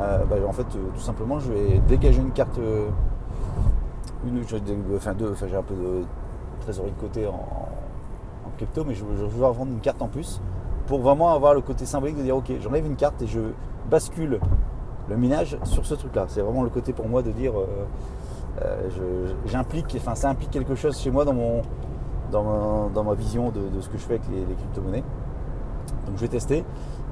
Euh, 0.00 0.24
bah, 0.24 0.36
en 0.46 0.52
fait, 0.52 0.64
tout 0.64 1.00
simplement, 1.00 1.38
je 1.38 1.52
vais 1.52 1.78
dégager 1.88 2.20
une 2.20 2.32
carte, 2.32 2.58
une, 4.26 4.42
enfin 4.96 5.14
deux, 5.14 5.32
enfin 5.32 5.46
j'ai 5.48 5.56
un 5.56 5.62
peu 5.62 5.74
de 5.74 6.04
trésorerie 6.60 6.92
de 6.92 7.00
côté 7.00 7.26
en, 7.26 7.40
crypto, 8.56 8.84
mais 8.84 8.94
je, 8.94 9.04
je 9.16 9.24
vais 9.24 9.38
vendre 9.38 9.70
une 9.70 9.78
carte 9.78 10.02
en 10.02 10.08
plus 10.08 10.40
pour 10.88 11.00
vraiment 11.00 11.32
avoir 11.32 11.54
le 11.54 11.60
côté 11.60 11.86
symbolique 11.86 12.16
de 12.16 12.22
dire 12.22 12.36
ok, 12.36 12.50
j'enlève 12.60 12.84
une 12.84 12.96
carte 12.96 13.22
et 13.22 13.26
je 13.28 13.38
bascule 13.88 14.40
le 15.08 15.16
minage 15.16 15.56
sur 15.62 15.86
ce 15.86 15.94
truc-là. 15.94 16.24
C'est 16.26 16.40
vraiment 16.40 16.64
le 16.64 16.70
côté 16.70 16.92
pour 16.92 17.08
moi 17.08 17.22
de 17.22 17.30
dire 17.30 17.52
j'implique, 19.46 19.96
enfin 19.98 20.14
ça 20.14 20.28
implique 20.30 20.50
quelque 20.50 20.74
chose 20.74 20.98
chez 20.98 21.10
moi 21.10 21.24
dans 21.24 21.32
mon 21.32 21.62
dans 22.30 23.04
ma, 23.04 23.14
vision 23.14 23.50
de, 23.50 23.80
ce 23.80 23.88
que 23.88 23.96
je 23.96 24.02
fais 24.02 24.14
avec 24.14 24.28
les, 24.28 24.54
crypto-monnaies. 24.54 25.04
Donc 26.06 26.16
je 26.16 26.20
vais 26.20 26.28
tester. 26.28 26.64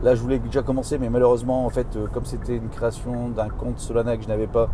Là 0.02 0.14
je 0.14 0.20
voulais 0.20 0.38
déjà 0.38 0.62
commencer, 0.62 0.98
mais 0.98 1.08
malheureusement 1.08 1.64
en 1.64 1.70
fait 1.70 1.96
euh, 1.96 2.06
comme 2.12 2.26
c'était 2.26 2.56
une 2.56 2.68
création 2.68 3.30
d'un 3.30 3.48
compte 3.48 3.78
Solana 3.78 4.16
que 4.16 4.22
je 4.22 4.28
n'avais 4.28 4.46
pas, 4.46 4.68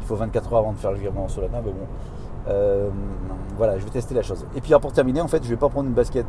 il 0.00 0.06
faut 0.06 0.16
24 0.16 0.52
heures 0.52 0.58
avant 0.60 0.72
de 0.72 0.78
faire 0.78 0.90
le 0.90 0.98
virement 0.98 1.24
en 1.24 1.28
Solana, 1.28 1.62
mais 1.64 1.70
bon. 1.70 2.92
voilà, 3.56 3.78
je 3.78 3.84
vais 3.84 3.90
tester 3.90 4.14
la 4.14 4.22
chose. 4.22 4.44
Et 4.56 4.60
puis 4.60 4.72
pour 4.80 4.92
terminer, 4.92 5.20
en 5.20 5.28
fait, 5.28 5.44
je 5.44 5.48
vais 5.48 5.56
pas 5.56 5.68
prendre 5.68 5.88
une 5.88 5.94
basket 5.94 6.26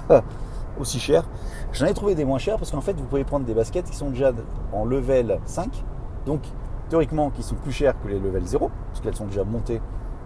aussi 0.80 0.98
cher. 0.98 1.24
J'en 1.72 1.86
ai 1.86 1.94
trouvé 1.94 2.14
des 2.14 2.24
moins 2.24 2.38
chers 2.38 2.56
parce 2.56 2.70
qu'en 2.70 2.80
fait, 2.80 2.94
vous 2.94 3.04
pouvez 3.04 3.24
prendre 3.24 3.46
des 3.46 3.54
baskets 3.54 3.86
qui 3.86 3.96
sont 3.96 4.10
déjà 4.10 4.32
en 4.72 4.84
level 4.84 5.38
5, 5.44 5.84
donc 6.26 6.40
théoriquement 6.88 7.30
qui 7.30 7.42
sont 7.42 7.54
plus 7.56 7.72
chères 7.72 7.94
que 8.02 8.08
les 8.08 8.18
level 8.18 8.44
0, 8.44 8.70
parce 8.88 9.00
qu'elles 9.00 9.16
sont 9.16 9.26
déjà 9.26 9.44
montées 9.44 9.80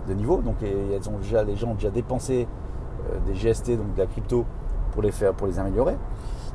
de 0.08 0.14
niveau, 0.14 0.40
donc 0.40 0.56
elles 0.62 1.08
ont 1.08 1.18
déjà, 1.18 1.44
les 1.44 1.56
gens 1.56 1.68
ont 1.68 1.74
déjà 1.74 1.90
dépensé 1.90 2.46
euh, 3.10 3.18
des 3.26 3.34
GST, 3.34 3.76
donc 3.76 3.94
de 3.94 3.98
la 4.00 4.06
crypto, 4.06 4.44
pour 4.92 5.02
les 5.02 5.12
faire, 5.12 5.32
pour 5.34 5.46
les 5.46 5.58
améliorer. 5.58 5.96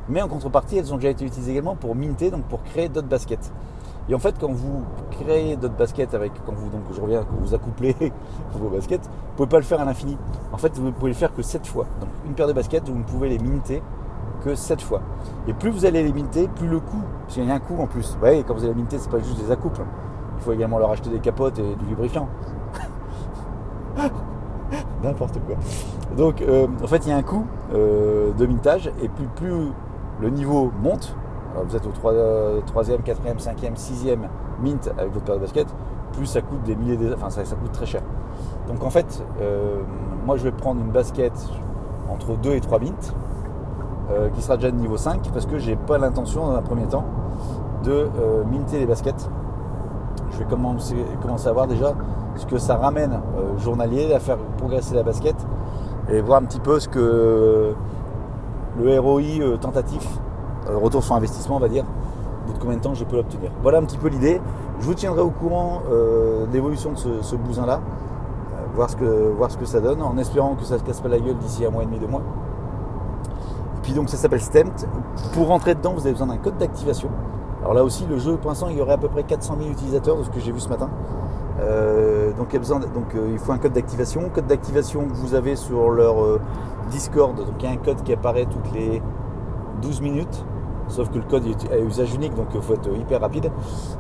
Mais 0.09 0.21
en 0.21 0.27
contrepartie, 0.27 0.77
elles 0.77 0.93
ont 0.93 0.97
déjà 0.97 1.09
été 1.09 1.25
utilisées 1.25 1.51
également 1.51 1.75
pour 1.75 1.95
minter, 1.95 2.31
donc 2.31 2.43
pour 2.43 2.63
créer 2.63 2.89
d'autres 2.89 3.07
baskets. 3.07 3.51
Et 4.09 4.15
en 4.15 4.19
fait, 4.19 4.35
quand 4.39 4.51
vous 4.51 4.83
créez 5.11 5.57
d'autres 5.57 5.75
baskets 5.75 6.13
avec, 6.13 6.31
quand 6.45 6.53
vous, 6.53 6.69
donc 6.69 6.83
je 6.93 7.01
reviens, 7.01 7.23
quand 7.23 7.35
vous 7.41 7.53
accouplez 7.53 7.95
vos 8.53 8.69
baskets, 8.69 9.03
vous 9.03 9.35
pouvez 9.35 9.49
pas 9.49 9.57
le 9.57 9.63
faire 9.63 9.81
à 9.81 9.85
l'infini. 9.85 10.17
En 10.53 10.57
fait, 10.57 10.77
vous 10.77 10.91
pouvez 10.93 11.11
le 11.11 11.17
faire 11.17 11.33
que 11.33 11.41
7 11.41 11.67
fois. 11.67 11.85
Donc 11.99 12.09
une 12.25 12.33
paire 12.33 12.47
de 12.47 12.53
baskets, 12.53 12.87
vous 12.87 12.97
ne 12.97 13.03
pouvez 13.03 13.27
les 13.27 13.39
minter 13.39 13.83
que 14.47 14.55
7 14.55 14.81
fois. 14.81 15.01
Et 15.47 15.53
plus 15.53 15.69
vous 15.69 15.85
allez 15.85 16.03
les 16.03 16.13
minter, 16.13 16.47
plus 16.47 16.67
le 16.67 16.79
coût, 16.79 17.01
parce 17.21 17.35
qu'il 17.35 17.45
y 17.45 17.51
a 17.51 17.53
un 17.53 17.59
coût 17.59 17.77
en 17.79 17.87
plus. 17.87 18.13
Vous 18.13 18.19
voyez, 18.19 18.43
quand 18.43 18.53
vous 18.53 18.63
allez 18.63 18.73
minter, 18.73 18.97
c'est 18.97 19.09
pas 19.09 19.19
juste 19.19 19.39
des 19.39 19.51
accouples. 19.51 19.81
Il 20.37 20.43
faut 20.43 20.53
également 20.53 20.79
leur 20.79 20.91
acheter 20.91 21.09
des 21.09 21.19
capotes 21.19 21.59
et 21.59 21.75
du 21.75 21.85
lubrifiant. 21.85 22.27
N'importe 25.03 25.39
quoi. 25.45 25.55
Donc, 26.15 26.41
euh, 26.41 26.67
en 26.83 26.87
fait, 26.87 27.05
il 27.05 27.09
y 27.09 27.11
a 27.11 27.17
un 27.17 27.23
coût 27.23 27.45
euh, 27.73 28.31
de 28.33 28.45
mintage, 28.45 28.91
et 29.01 29.09
plus, 29.09 29.27
plus 29.35 29.71
le 30.21 30.29
niveau 30.29 30.71
monte, 30.81 31.15
vous 31.65 31.75
êtes 31.75 31.87
au 31.87 31.91
3, 31.91 32.13
3e, 32.13 33.01
4e, 33.01 33.39
5e, 33.39 33.75
6e 33.75 34.17
mint 34.61 34.91
avec 34.97 35.11
votre 35.11 35.25
paire 35.25 35.35
de 35.35 35.41
baskets, 35.41 35.73
plus 36.13 36.25
ça 36.25 36.41
coûte 36.41 36.63
des 36.63 36.75
milliers, 36.75 36.97
enfin 37.15 37.29
ça, 37.29 37.43
coûte 37.43 37.71
très 37.71 37.85
cher. 37.85 38.01
Donc 38.67 38.83
en 38.83 38.89
fait, 38.89 39.23
euh, 39.41 39.81
moi 40.25 40.37
je 40.37 40.43
vais 40.43 40.51
prendre 40.51 40.81
une 40.81 40.91
basket 40.91 41.33
entre 42.09 42.35
2 42.37 42.51
et 42.51 42.61
3 42.61 42.79
mints, 42.79 43.13
euh, 44.11 44.29
qui 44.29 44.41
sera 44.41 44.55
déjà 44.57 44.71
de 44.71 44.77
niveau 44.77 44.97
5, 44.97 45.31
parce 45.33 45.45
que 45.45 45.57
j'ai 45.57 45.75
pas 45.75 45.97
l'intention 45.97 46.47
dans 46.47 46.55
un 46.55 46.61
premier 46.61 46.85
temps 46.85 47.05
de 47.83 47.91
euh, 47.91 48.43
minter 48.45 48.79
les 48.79 48.85
baskets. 48.85 49.29
Je 50.31 50.37
vais 50.39 50.45
commencer, 50.45 50.95
à 51.45 51.51
voir 51.51 51.67
déjà 51.67 51.93
ce 52.35 52.45
que 52.45 52.57
ça 52.57 52.75
ramène 52.75 53.19
journalier, 53.57 54.13
à 54.13 54.19
faire 54.19 54.37
progresser 54.57 54.93
la 54.93 55.03
basket, 55.03 55.35
et 56.09 56.21
voir 56.21 56.41
un 56.41 56.45
petit 56.45 56.59
peu 56.59 56.79
ce 56.79 56.87
que 56.87 57.73
le 58.77 58.99
ROI 58.99 59.57
tentatif 59.59 60.19
euh, 60.69 60.77
retour 60.77 61.03
sur 61.03 61.15
investissement, 61.15 61.57
on 61.57 61.59
va 61.59 61.69
dire, 61.69 61.85
bout 62.45 62.53
de 62.53 62.57
combien 62.59 62.77
de 62.77 62.81
temps 62.81 62.93
je 62.93 63.03
peux 63.05 63.15
l'obtenir. 63.15 63.51
Voilà 63.61 63.77
un 63.77 63.83
petit 63.83 63.97
peu 63.97 64.09
l'idée. 64.09 64.41
Je 64.79 64.85
vous 64.85 64.93
tiendrai 64.93 65.21
au 65.21 65.29
courant 65.29 65.81
euh, 65.89 66.45
de 66.45 66.53
l'évolution 66.53 66.91
de 66.91 66.97
ce, 66.97 67.35
bousin-là, 67.35 67.79
euh, 67.79 68.75
voir, 68.75 68.89
ce 68.89 68.95
que, 68.95 69.05
voir 69.05 69.49
ce 69.49 69.57
que 69.57 69.65
ça 69.65 69.79
donne, 69.79 70.01
en 70.01 70.17
espérant 70.17 70.55
que 70.55 70.65
ça 70.65 70.75
ne 70.75 70.79
se 70.79 70.83
casse 70.83 70.99
pas 70.99 71.07
la 71.07 71.19
gueule 71.19 71.37
d'ici 71.37 71.65
un 71.65 71.69
mois 71.69 71.83
et 71.83 71.85
demi, 71.85 71.99
deux 71.99 72.07
mois. 72.07 72.21
Puis 73.87 73.93
donc 73.93 74.09
ça 74.09 74.17
s'appelle 74.17 74.41
STEMT. 74.41 74.85
Pour 75.31 75.47
rentrer 75.47 75.73
dedans, 75.73 75.93
vous 75.93 76.01
avez 76.01 76.11
besoin 76.11 76.27
d'un 76.27 76.35
code 76.35 76.57
d'activation. 76.57 77.07
Alors 77.61 77.73
là 77.73 77.85
aussi, 77.85 78.05
le 78.05 78.19
jeu, 78.19 78.35
pour 78.35 78.49
l'instant, 78.49 78.67
il 78.69 78.77
y 78.77 78.81
aurait 78.81 78.91
à 78.91 78.97
peu 78.97 79.07
près 79.07 79.23
400 79.23 79.55
000 79.59 79.71
utilisateurs 79.71 80.17
de 80.17 80.23
ce 80.23 80.29
que 80.29 80.41
j'ai 80.41 80.51
vu 80.51 80.59
ce 80.59 80.67
matin. 80.67 80.89
besoin, 82.59 82.79
donc 82.79 83.15
il 83.15 83.39
faut 83.39 83.53
un 83.53 83.57
code 83.57 83.71
d'activation. 83.71 84.29
Code 84.35 84.47
d'activation 84.47 85.07
que 85.07 85.13
vous 85.13 85.35
avez 85.35 85.55
sur 85.55 85.91
leur 85.91 86.15
Discord. 86.91 87.37
Donc 87.37 87.55
il 87.59 87.63
y 87.63 87.67
a 87.69 87.71
un 87.71 87.77
code 87.77 88.03
qui 88.03 88.11
apparaît 88.11 88.45
toutes 88.45 88.73
les 88.73 89.01
12 89.81 90.01
minutes. 90.01 90.45
Sauf 90.89 91.09
que 91.09 91.19
le 91.19 91.23
code 91.23 91.45
est 91.45 91.71
à 91.71 91.79
usage 91.79 92.13
unique, 92.13 92.35
donc 92.35 92.47
il 92.53 92.61
faut 92.61 92.73
être 92.73 92.93
hyper 92.93 93.21
rapide. 93.21 93.49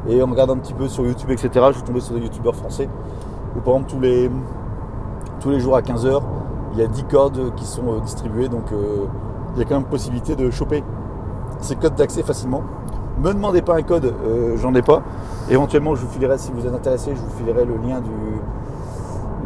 Et 0.09 0.21
en 0.21 0.25
regardant 0.25 0.55
un 0.55 0.59
petit 0.59 0.73
peu 0.73 0.89
sur 0.89 1.05
YouTube, 1.05 1.31
etc., 1.31 1.49
je 1.69 1.75
suis 1.75 1.83
tombé 1.83 2.01
sur 2.01 2.13
des 2.13 2.21
youtubeurs 2.21 2.55
français 2.55 2.89
où 3.55 3.61
par 3.61 3.75
exemple 3.75 3.91
tous 3.91 4.01
les, 4.01 4.29
tous 5.39 5.49
les 5.49 5.61
jours 5.61 5.77
à 5.77 5.81
15h, 5.81 6.21
il 6.73 6.79
y 6.79 6.83
a 6.83 6.87
10 6.87 7.03
codes 7.05 7.55
qui 7.55 7.65
sont 7.65 7.93
euh, 7.93 7.99
distribués, 8.01 8.49
donc 8.49 8.73
euh, 8.73 9.05
il 9.57 9.61
y 9.61 9.65
a 9.65 9.65
quand 9.65 9.75
même 9.75 9.89
possibilité 9.89 10.35
de 10.35 10.51
choper 10.51 10.83
ces 11.61 11.75
codes 11.75 11.95
d'accès 11.95 12.21
facilement. 12.21 12.61
Me 13.21 13.33
demandez 13.33 13.63
pas 13.63 13.75
un 13.75 13.81
code, 13.81 14.05
euh, 14.05 14.55
j'en 14.57 14.73
ai 14.75 14.83
pas. 14.83 15.01
Éventuellement, 15.49 15.95
je 15.95 16.01
vous 16.05 16.11
filerai, 16.11 16.37
si 16.37 16.51
vous 16.51 16.67
êtes 16.67 16.73
intéressé, 16.73 17.11
je 17.15 17.19
vous 17.19 17.37
filerai 17.37 17.65
le 17.65 17.75
lien 17.77 17.99
du 17.99 18.11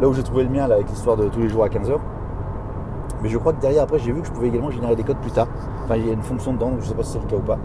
là 0.02 0.08
où 0.08 0.12
j'ai 0.12 0.22
trouvé 0.22 0.42
le 0.42 0.50
mien 0.50 0.66
là, 0.66 0.74
avec 0.74 0.90
l'histoire 0.90 1.16
de 1.16 1.28
tous 1.28 1.40
les 1.40 1.48
jours 1.48 1.64
à 1.64 1.68
15h. 1.68 1.96
Mais 3.22 3.28
je 3.28 3.38
crois 3.38 3.52
que 3.52 3.60
derrière, 3.60 3.84
après, 3.84 3.98
j'ai 4.00 4.12
vu 4.12 4.20
que 4.20 4.26
je 4.26 4.32
pouvais 4.32 4.48
également 4.48 4.70
générer 4.70 4.96
des 4.96 5.04
codes 5.04 5.18
plus 5.18 5.30
tard. 5.30 5.46
Enfin, 5.84 5.96
il 5.96 6.06
y 6.06 6.10
a 6.10 6.12
une 6.12 6.22
fonction 6.22 6.52
dedans, 6.52 6.72
je 6.78 6.84
ne 6.84 6.88
sais 6.88 6.94
pas 6.94 7.04
si 7.04 7.12
c'est 7.12 7.20
le 7.20 7.26
cas 7.26 7.36
ou 7.36 7.40
pas. 7.40 7.58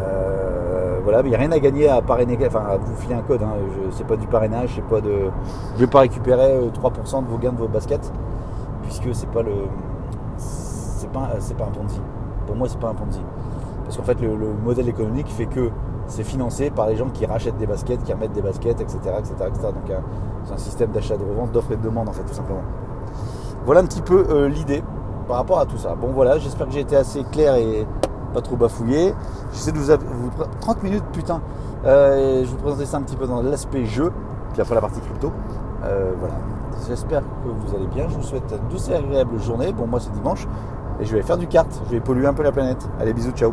Euh, 0.00 1.00
voilà, 1.02 1.20
il 1.22 1.28
n'y 1.28 1.34
a 1.34 1.38
rien 1.38 1.50
à 1.50 1.58
gagner 1.58 1.88
à 1.88 2.00
parrainer, 2.00 2.38
enfin 2.46 2.62
à 2.70 2.76
vous 2.76 2.96
filer 2.96 3.16
un 3.16 3.22
code. 3.22 3.42
Hein. 3.42 3.54
Je, 3.98 4.02
pas 4.04 4.16
du 4.16 4.26
parrainage, 4.28 4.70
c'est 4.76 4.84
pas 4.84 5.00
de. 5.00 5.12
Je 5.74 5.80
vais 5.80 5.90
pas 5.90 6.00
récupérer 6.00 6.56
3% 6.82 7.18
euh, 7.18 7.20
de 7.20 7.26
vos 7.26 7.36
gains 7.36 7.52
de 7.52 7.58
vos 7.58 7.68
baskets, 7.68 8.12
puisque 8.84 9.14
c'est 9.14 9.30
pas 9.30 9.42
le. 9.42 9.52
C'est 11.38 11.56
pas, 11.56 11.64
un 11.64 11.70
Ponzi. 11.70 12.00
Pour 12.46 12.56
moi, 12.56 12.68
c'est 12.68 12.78
pas 12.78 12.88
un 12.88 12.94
Ponzi. 12.94 13.20
Parce 13.84 13.96
qu'en 13.96 14.04
fait, 14.04 14.20
le, 14.20 14.36
le 14.36 14.52
modèle 14.64 14.88
économique 14.88 15.28
fait 15.28 15.46
que 15.46 15.70
c'est 16.10 16.24
financé 16.24 16.70
par 16.70 16.88
les 16.88 16.96
gens 16.96 17.08
qui 17.08 17.24
rachètent 17.24 17.56
des 17.56 17.66
baskets, 17.66 18.02
qui 18.02 18.12
remettent 18.12 18.32
des 18.32 18.42
baskets, 18.42 18.80
etc. 18.80 18.98
etc., 19.18 19.34
etc. 19.46 19.60
Donc 19.62 19.90
euh, 19.90 19.98
c'est 20.44 20.54
un 20.54 20.58
système 20.58 20.90
d'achat 20.90 21.16
de 21.16 21.24
revente, 21.24 21.52
d'offre 21.52 21.72
et 21.72 21.76
de 21.76 21.82
demande 21.82 22.08
en 22.08 22.12
fait 22.12 22.24
tout 22.24 22.34
simplement. 22.34 22.62
Voilà 23.64 23.80
un 23.80 23.84
petit 23.84 24.02
peu 24.02 24.26
euh, 24.28 24.48
l'idée 24.48 24.82
par 25.28 25.36
rapport 25.36 25.60
à 25.60 25.66
tout 25.66 25.78
ça. 25.78 25.94
Bon 25.94 26.08
voilà, 26.08 26.38
j'espère 26.38 26.66
que 26.66 26.72
j'ai 26.72 26.80
été 26.80 26.96
assez 26.96 27.22
clair 27.24 27.54
et 27.54 27.86
pas 28.34 28.40
trop 28.40 28.56
bafouillé. 28.56 29.14
J'essaie 29.52 29.72
de 29.72 29.78
vous, 29.78 29.84
vous 29.86 30.44
30 30.60 30.82
minutes 30.82 31.04
putain. 31.12 31.40
Euh, 31.84 32.44
je 32.44 32.50
vous 32.50 32.58
présenter 32.58 32.86
ça 32.86 32.98
un 32.98 33.02
petit 33.02 33.16
peu 33.16 33.26
dans 33.26 33.40
l'aspect 33.40 33.84
jeu, 33.84 34.12
puis 34.52 34.60
après 34.60 34.74
la 34.74 34.80
partie 34.80 35.00
crypto. 35.00 35.32
voilà. 35.80 36.34
J'espère 36.88 37.20
que 37.20 37.48
vous 37.48 37.74
allez 37.76 37.86
bien. 37.86 38.08
Je 38.08 38.14
vous 38.14 38.22
souhaite 38.22 38.50
une 38.50 38.68
douce 38.68 38.88
et 38.88 38.94
agréable 38.94 39.38
journée. 39.38 39.72
Bon 39.72 39.86
moi 39.86 40.00
c'est 40.00 40.12
dimanche 40.12 40.46
et 41.00 41.06
je 41.06 41.16
vais 41.16 41.22
faire 41.22 41.38
du 41.38 41.46
kart. 41.46 41.68
Je 41.86 41.92
vais 41.92 42.00
polluer 42.00 42.26
un 42.26 42.34
peu 42.34 42.42
la 42.42 42.52
planète. 42.52 42.88
Allez 43.00 43.12
bisous, 43.12 43.32
ciao 43.32 43.52